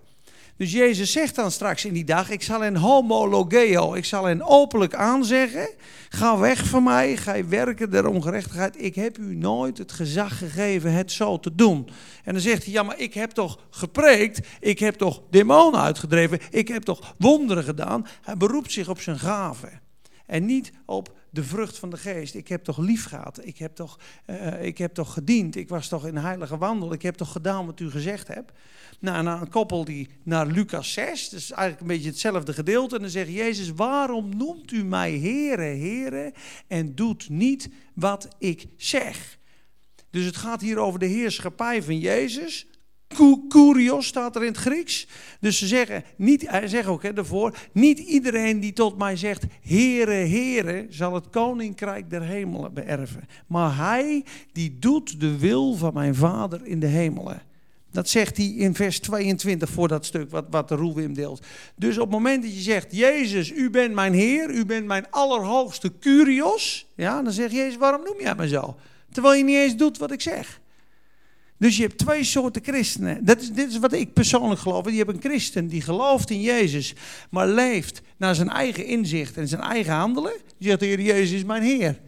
[0.57, 4.41] Dus Jezus zegt dan straks in die dag: Ik zal hen homologeo, ik zal hen
[4.41, 5.69] openlijk aanzeggen.
[6.09, 8.83] Ga weg van mij, ga werken der ongerechtigheid.
[8.83, 11.89] Ik heb u nooit het gezag gegeven het zo te doen.
[12.23, 16.39] En dan zegt hij: Ja, maar ik heb toch gepreekt, ik heb toch demonen uitgedreven,
[16.51, 18.05] ik heb toch wonderen gedaan.
[18.21, 19.81] Hij beroept zich op zijn gaven.
[20.25, 22.35] En niet op de vrucht van de geest.
[22.35, 23.45] Ik heb toch lief gehad.
[23.45, 25.55] Ik heb toch, uh, ik heb toch gediend.
[25.55, 26.93] Ik was toch in heilige wandel.
[26.93, 28.51] Ik heb toch gedaan wat u gezegd hebt.
[28.99, 32.95] Nou, naar een koppel die naar Lucas 6, dat is eigenlijk een beetje hetzelfde gedeelte.
[32.95, 36.33] En dan zegt Jezus, waarom noemt u mij heren, heren
[36.67, 39.37] en doet niet wat ik zeg?
[40.09, 42.67] Dus het gaat hier over de heerschappij van Jezus.
[43.47, 45.07] Kurios staat er in het Grieks.
[45.39, 49.43] Dus ze zeggen, niet, hij zegt ook hè, daarvoor, niet iedereen die tot mij zegt,
[49.61, 53.27] Heere, Heere, zal het koninkrijk der hemelen beërven.
[53.47, 57.41] Maar hij die doet de wil van mijn vader in de hemelen.
[57.91, 61.45] Dat zegt hij in vers 22 voor dat stuk wat, wat de Roelwim deelt.
[61.75, 65.09] Dus op het moment dat je zegt, Jezus, u bent mijn Heer, u bent mijn
[65.09, 66.87] allerhoogste Kurios.
[66.95, 68.75] Ja, dan zegt Jezus, waarom noem jij me zo?
[69.11, 70.59] Terwijl je niet eens doet wat ik zeg.
[71.57, 73.25] Dus je hebt twee soorten christenen.
[73.25, 74.89] Dat is, dit is wat ik persoonlijk geloof.
[74.89, 76.93] Je hebt een christen die gelooft in Jezus,
[77.29, 80.33] maar leeft naar zijn eigen inzicht en zijn eigen handelen.
[80.57, 82.01] Die zegt, Jezus is mijn Heer.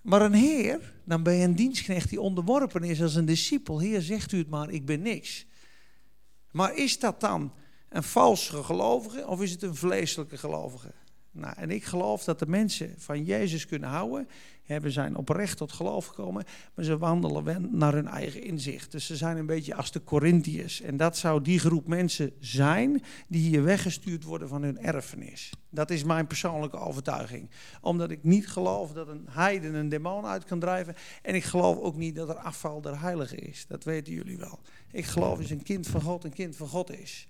[0.00, 3.78] Maar een Heer, dan ben je een dienstknecht die onderworpen is als een discipel.
[3.80, 5.46] Heer, zegt u het maar, ik ben niks.
[6.50, 7.52] Maar is dat dan
[7.88, 10.92] een valse gelovige of is het een vleeselijke gelovige?
[11.30, 14.28] Nou, en ik geloof dat de mensen van Jezus kunnen houden
[14.66, 16.44] hebben, zijn oprecht tot geloof gekomen,
[16.74, 18.92] maar ze wandelen naar hun eigen inzicht.
[18.92, 20.80] Dus ze zijn een beetje als de Corinthiërs.
[20.80, 25.52] En dat zou die groep mensen zijn die hier weggestuurd worden van hun erfenis.
[25.70, 27.50] Dat is mijn persoonlijke overtuiging.
[27.80, 30.94] Omdat ik niet geloof dat een heiden een demon uit kan drijven.
[31.22, 33.66] En ik geloof ook niet dat er afval der heilige is.
[33.68, 34.60] Dat weten jullie wel.
[34.92, 37.28] Ik geloof dat een kind van God een kind van God is.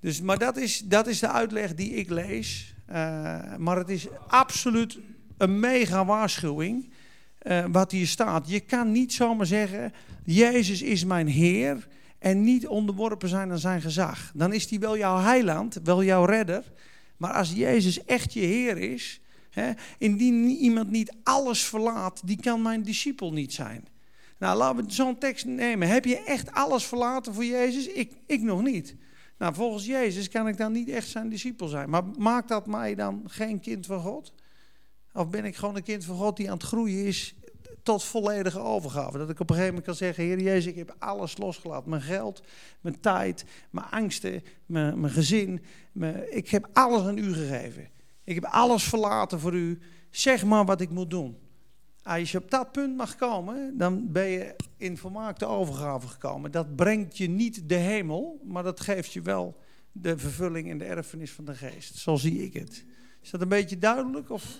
[0.00, 2.74] Dus, maar dat is, dat is de uitleg die ik lees.
[2.88, 2.94] Uh,
[3.56, 4.98] maar het is absoluut
[5.38, 6.88] een mega waarschuwing
[7.42, 8.48] uh, wat hier staat.
[8.48, 9.92] Je kan niet zomaar zeggen,
[10.24, 11.88] Jezus is mijn Heer
[12.18, 14.32] en niet onderworpen zijn aan zijn gezag.
[14.34, 16.72] Dan is hij wel jouw heiland, wel jouw redder.
[17.16, 22.62] Maar als Jezus echt je Heer is, hè, indien iemand niet alles verlaat, die kan
[22.62, 23.88] mijn discipel niet zijn.
[24.38, 25.88] Nou, laten we zo'n tekst nemen.
[25.88, 27.86] Heb je echt alles verlaten voor Jezus?
[27.86, 28.94] Ik, ik nog niet.
[29.38, 31.90] Nou, volgens Jezus kan ik dan niet echt zijn discipel zijn.
[31.90, 34.32] Maar maakt dat mij dan geen kind van God?
[35.16, 37.34] Of ben ik gewoon een kind van God die aan het groeien is
[37.82, 39.18] tot volledige overgave?
[39.18, 41.90] Dat ik op een gegeven moment kan zeggen, Heer Jezus, ik heb alles losgelaten.
[41.90, 42.42] Mijn geld,
[42.80, 45.62] mijn tijd, mijn angsten, mijn, mijn gezin.
[46.30, 47.88] Ik heb alles aan u gegeven.
[48.24, 49.78] Ik heb alles verlaten voor u.
[50.10, 51.36] Zeg maar wat ik moet doen.
[52.02, 56.50] Als je op dat punt mag komen, dan ben je in volmaakte overgave gekomen.
[56.50, 59.56] Dat brengt je niet de hemel, maar dat geeft je wel
[59.92, 61.96] de vervulling en de erfenis van de geest.
[61.96, 62.84] Zo zie ik het.
[63.22, 64.30] Is dat een beetje duidelijk?
[64.30, 64.58] Of?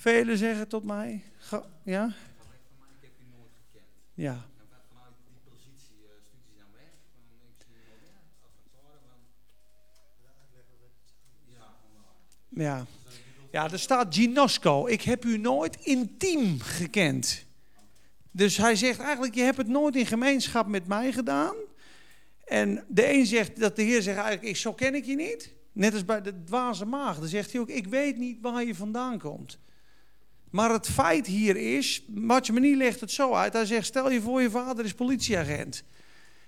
[0.00, 2.06] Velen zeggen tot mij, ga- ja?
[2.06, 2.12] Ik
[3.00, 3.86] heb u nooit gekend.
[4.14, 4.44] Ja.
[11.46, 12.14] Ja, vandaar.
[12.48, 12.86] Ja.
[13.50, 14.86] ja, er staat Ginosco.
[14.86, 17.44] Ik heb u nooit intiem gekend.
[18.30, 21.54] Dus hij zegt eigenlijk, je hebt het nooit in gemeenschap met mij gedaan.
[22.44, 25.54] En de een zegt dat de Heer zegt eigenlijk, ik, zo ken ik je niet.
[25.72, 27.18] Net als bij de dwaze maag.
[27.18, 29.58] Dan zegt hij ook, ik weet niet waar je vandaan komt.
[30.50, 33.52] Maar het feit hier is, Matjemani legt het zo uit.
[33.52, 35.84] Hij zegt, stel je voor je vader is politieagent.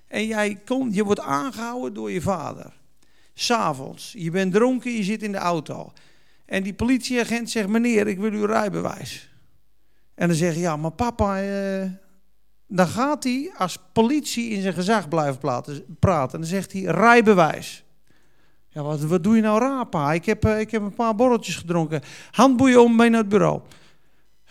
[0.06, 2.72] En jij komt, je wordt aangehouden door je vader.
[3.34, 5.92] S'avonds, je bent dronken, je zit in de auto.
[6.44, 9.30] En die politieagent zegt, meneer, ik wil uw rijbewijs.
[10.14, 11.90] En dan zeg je, ja, maar papa, eh,
[12.66, 15.38] dan gaat hij als politie in zijn gezag blijven
[15.98, 16.32] praten.
[16.32, 17.84] En dan zegt hij, rijbewijs.
[18.68, 20.12] Ja, wat, wat doe je nou raar, pa?
[20.12, 22.02] Ik heb, eh, ik heb een paar borreltjes gedronken.
[22.30, 23.60] Handboeien om mee naar het bureau.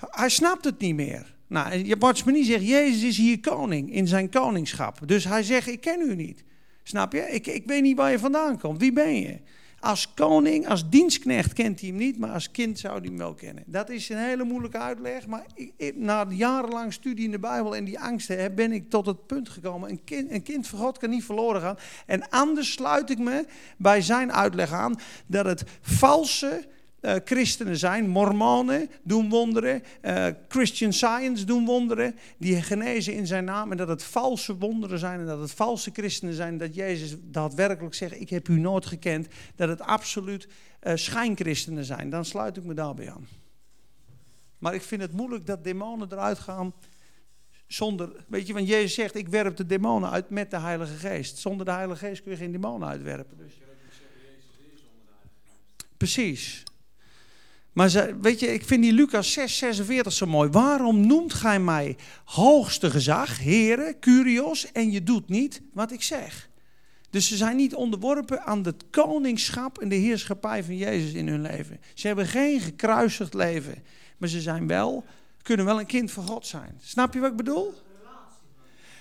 [0.10, 1.36] Hij snapt het niet meer.
[1.48, 5.00] Nou, Watchmanie zegt, Jezus is hier koning, in zijn koningschap.
[5.06, 6.44] Dus hij zegt, ik ken u niet.
[6.84, 7.20] Snap je?
[7.20, 8.80] Ik, ik weet niet waar je vandaan komt.
[8.80, 9.40] Wie ben je?
[9.80, 13.34] Als koning, als dienstknecht kent hij hem niet, maar als kind zou hij hem wel
[13.34, 13.64] kennen.
[13.68, 17.84] Dat is een hele moeilijke uitleg, maar ik, na jarenlang studie in de Bijbel en
[17.84, 19.90] die angsten heb, ben ik tot het punt gekomen.
[19.90, 21.78] Een kind, een kind van God kan niet verloren gaan.
[22.06, 23.46] En anders sluit ik me
[23.78, 24.96] bij zijn uitleg aan
[25.26, 26.68] dat het valse
[27.02, 33.44] eh, christenen zijn, mormonen doen wonderen, eh, Christian Science doen wonderen, die genezen in zijn
[33.44, 37.16] naam en dat het valse wonderen zijn en dat het valse christenen zijn, dat Jezus
[37.22, 40.48] daadwerkelijk zegt, ik heb u nooit gekend, dat het absoluut
[40.80, 42.10] eh, schijnchristenen zijn.
[42.10, 43.28] Dan sluit ik me daarbij aan.
[44.58, 46.74] Maar ik vind het moeilijk dat demonen eruit gaan
[47.68, 51.38] zonder, weet je, want Jezus zegt, ik werp de demonen uit met de Heilige Geest.
[51.38, 53.38] Zonder de Heilige Geest kun je geen demonen uitwerpen.
[53.38, 53.54] Dus.
[55.98, 56.64] Precies.
[57.74, 60.50] Maar weet je, ik vind die Lucas 6, 46 zo mooi.
[60.50, 66.50] Waarom noemt gij mij hoogste gezag, heren, curios, en je doet niet wat ik zeg?
[67.10, 71.42] Dus ze zijn niet onderworpen aan het koningschap en de heerschappij van Jezus in hun
[71.42, 71.80] leven.
[71.94, 73.84] Ze hebben geen gekruisigd leven,
[74.18, 75.04] maar ze zijn wel,
[75.42, 76.80] kunnen wel een kind van God zijn.
[76.84, 77.74] Snap je wat ik bedoel?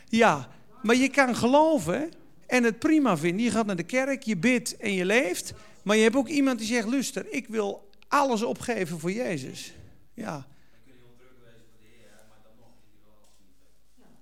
[0.08, 0.48] Ja,
[0.82, 2.10] maar je kan geloven
[2.46, 3.44] en het prima vinden.
[3.44, 5.52] Je gaat naar de kerk, je bidt en je leeft.
[5.82, 9.72] Maar je hebt ook iemand die zegt, luister, ik wil alles opgeven voor Jezus.
[10.14, 10.46] Ja.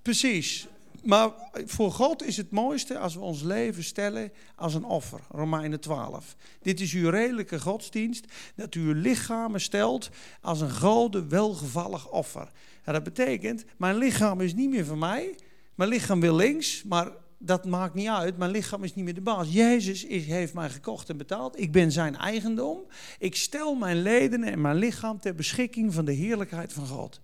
[0.02, 0.66] Precies.
[1.02, 5.20] Maar voor God is het mooiste als we ons leven stellen als een offer.
[5.30, 6.36] Romeinen 12.
[6.62, 8.24] Dit is uw redelijke godsdienst,
[8.54, 10.10] dat u uw lichamen stelt
[10.40, 12.50] als een gode, welgevallig offer.
[12.84, 15.34] En dat betekent, mijn lichaam is niet meer van mij.
[15.74, 18.38] Mijn lichaam wil links, maar dat maakt niet uit.
[18.38, 19.52] Mijn lichaam is niet meer de baas.
[19.52, 21.60] Jezus is, heeft mij gekocht en betaald.
[21.60, 22.78] Ik ben zijn eigendom.
[23.18, 27.20] Ik stel mijn leden en mijn lichaam ter beschikking van de heerlijkheid van God.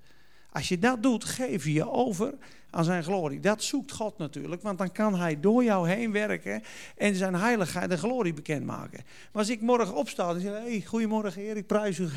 [0.50, 2.34] Als je dat doet, geef je je over
[2.70, 3.40] aan zijn glorie.
[3.40, 6.62] Dat zoekt God natuurlijk, want dan kan hij door jou heen werken
[6.96, 9.00] en zijn heiligheid en glorie bekendmaken.
[9.04, 12.08] Maar als ik morgen opsta en zeg, hey, goedemorgen heer, ik prijs u.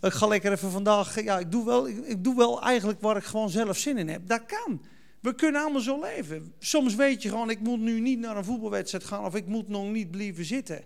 [0.00, 3.16] Ik ga lekker even vandaag, ja, ik doe, wel, ik, ik doe wel eigenlijk waar
[3.16, 4.28] ik gewoon zelf zin in heb.
[4.28, 4.80] Dat kan.
[5.24, 6.54] We kunnen allemaal zo leven.
[6.58, 9.68] Soms weet je gewoon, ik moet nu niet naar een voetbalwedstrijd gaan of ik moet
[9.68, 10.84] nog niet blijven zitten.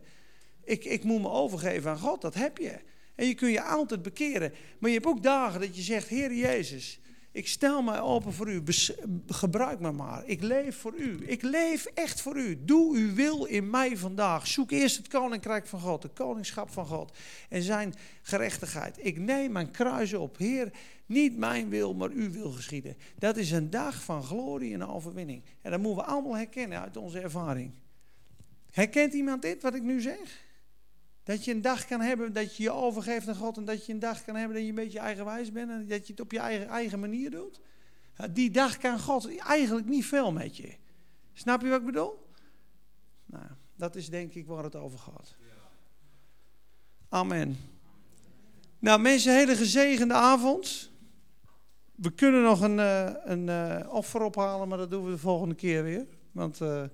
[0.64, 2.78] Ik, ik moet me overgeven aan God, dat heb je.
[3.14, 4.52] En je kun je altijd bekeren.
[4.78, 7.00] Maar je hebt ook dagen dat je zegt, Heer Jezus,
[7.38, 8.62] ik stel mij open voor u.
[9.26, 10.22] Gebruik me maar.
[10.26, 11.18] Ik leef voor u.
[11.26, 12.64] Ik leef echt voor u.
[12.64, 14.46] Doe uw wil in mij vandaag.
[14.46, 18.96] Zoek eerst het koninkrijk van God, het koningschap van God en zijn gerechtigheid.
[19.00, 20.38] Ik neem mijn kruis op.
[20.38, 20.72] Heer,
[21.06, 22.96] niet mijn wil, maar uw wil geschieden.
[23.18, 25.42] Dat is een dag van glorie en overwinning.
[25.62, 27.72] En dat moeten we allemaal herkennen uit onze ervaring.
[28.70, 30.47] Herkent iemand dit, wat ik nu zeg?
[31.28, 33.92] Dat je een dag kan hebben dat je je overgeeft aan God en dat je
[33.92, 36.32] een dag kan hebben dat je een beetje eigenwijs bent en dat je het op
[36.32, 37.60] je eigen, eigen manier doet.
[38.30, 40.74] Die dag kan God eigenlijk niet veel met je.
[41.32, 42.26] Snap je wat ik bedoel?
[43.26, 43.44] Nou,
[43.76, 45.36] dat is denk ik waar het over gaat.
[47.08, 47.56] Amen.
[48.78, 50.90] Nou mensen, hele gezegende avond.
[51.94, 55.54] We kunnen nog een, eh, een eh, offer ophalen, maar dat doen we de volgende
[55.54, 56.06] keer weer.
[56.32, 56.84] Want eh,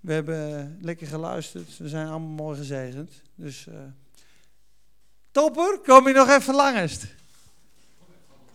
[0.00, 1.78] we hebben lekker geluisterd.
[1.78, 3.12] We zijn allemaal mooi gezegend.
[3.34, 3.74] Dus eh
[5.30, 7.06] topper, kom je nog even langest?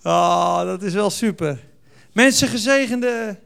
[0.04, 1.60] Oh, dat is wel super.
[2.12, 3.38] Mensen, gezegende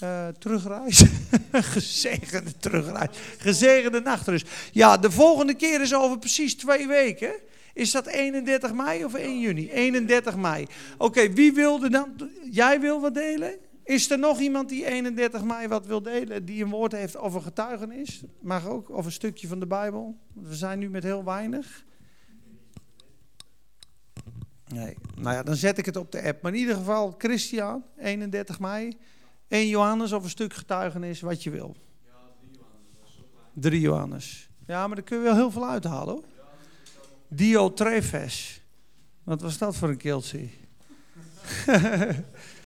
[0.00, 1.02] Eh, terugreis.
[1.52, 3.16] Gezegende terugreis.
[3.38, 4.48] Gezegende nachtrust.
[4.72, 7.32] Ja, de volgende keer is over precies twee weken.
[7.72, 9.70] Is dat 31 mei of 1 juni?
[9.70, 10.66] 31 mei.
[10.98, 12.30] Oké, wie wilde dan?
[12.50, 13.54] Jij wil wat delen?
[13.84, 16.44] Is er nog iemand die 31 mei wat wil delen?
[16.44, 18.22] Die een woord heeft over getuigenis?
[18.40, 20.18] Mag ook, of een stukje van de Bijbel?
[20.32, 21.84] We zijn nu met heel weinig.
[24.68, 26.42] Nee, nou ja, dan zet ik het op de app.
[26.42, 28.96] Maar in ieder geval, Christian, 31 mei.
[29.48, 31.76] 1 Johannes of een stuk getuigenis, wat je wil.
[33.52, 34.48] 3 Johannes.
[34.66, 36.24] Ja, maar daar kun je wel heel veel uithalen hoor.
[37.28, 38.62] Dio Treves.
[39.22, 40.48] Wat was dat voor een keeltje?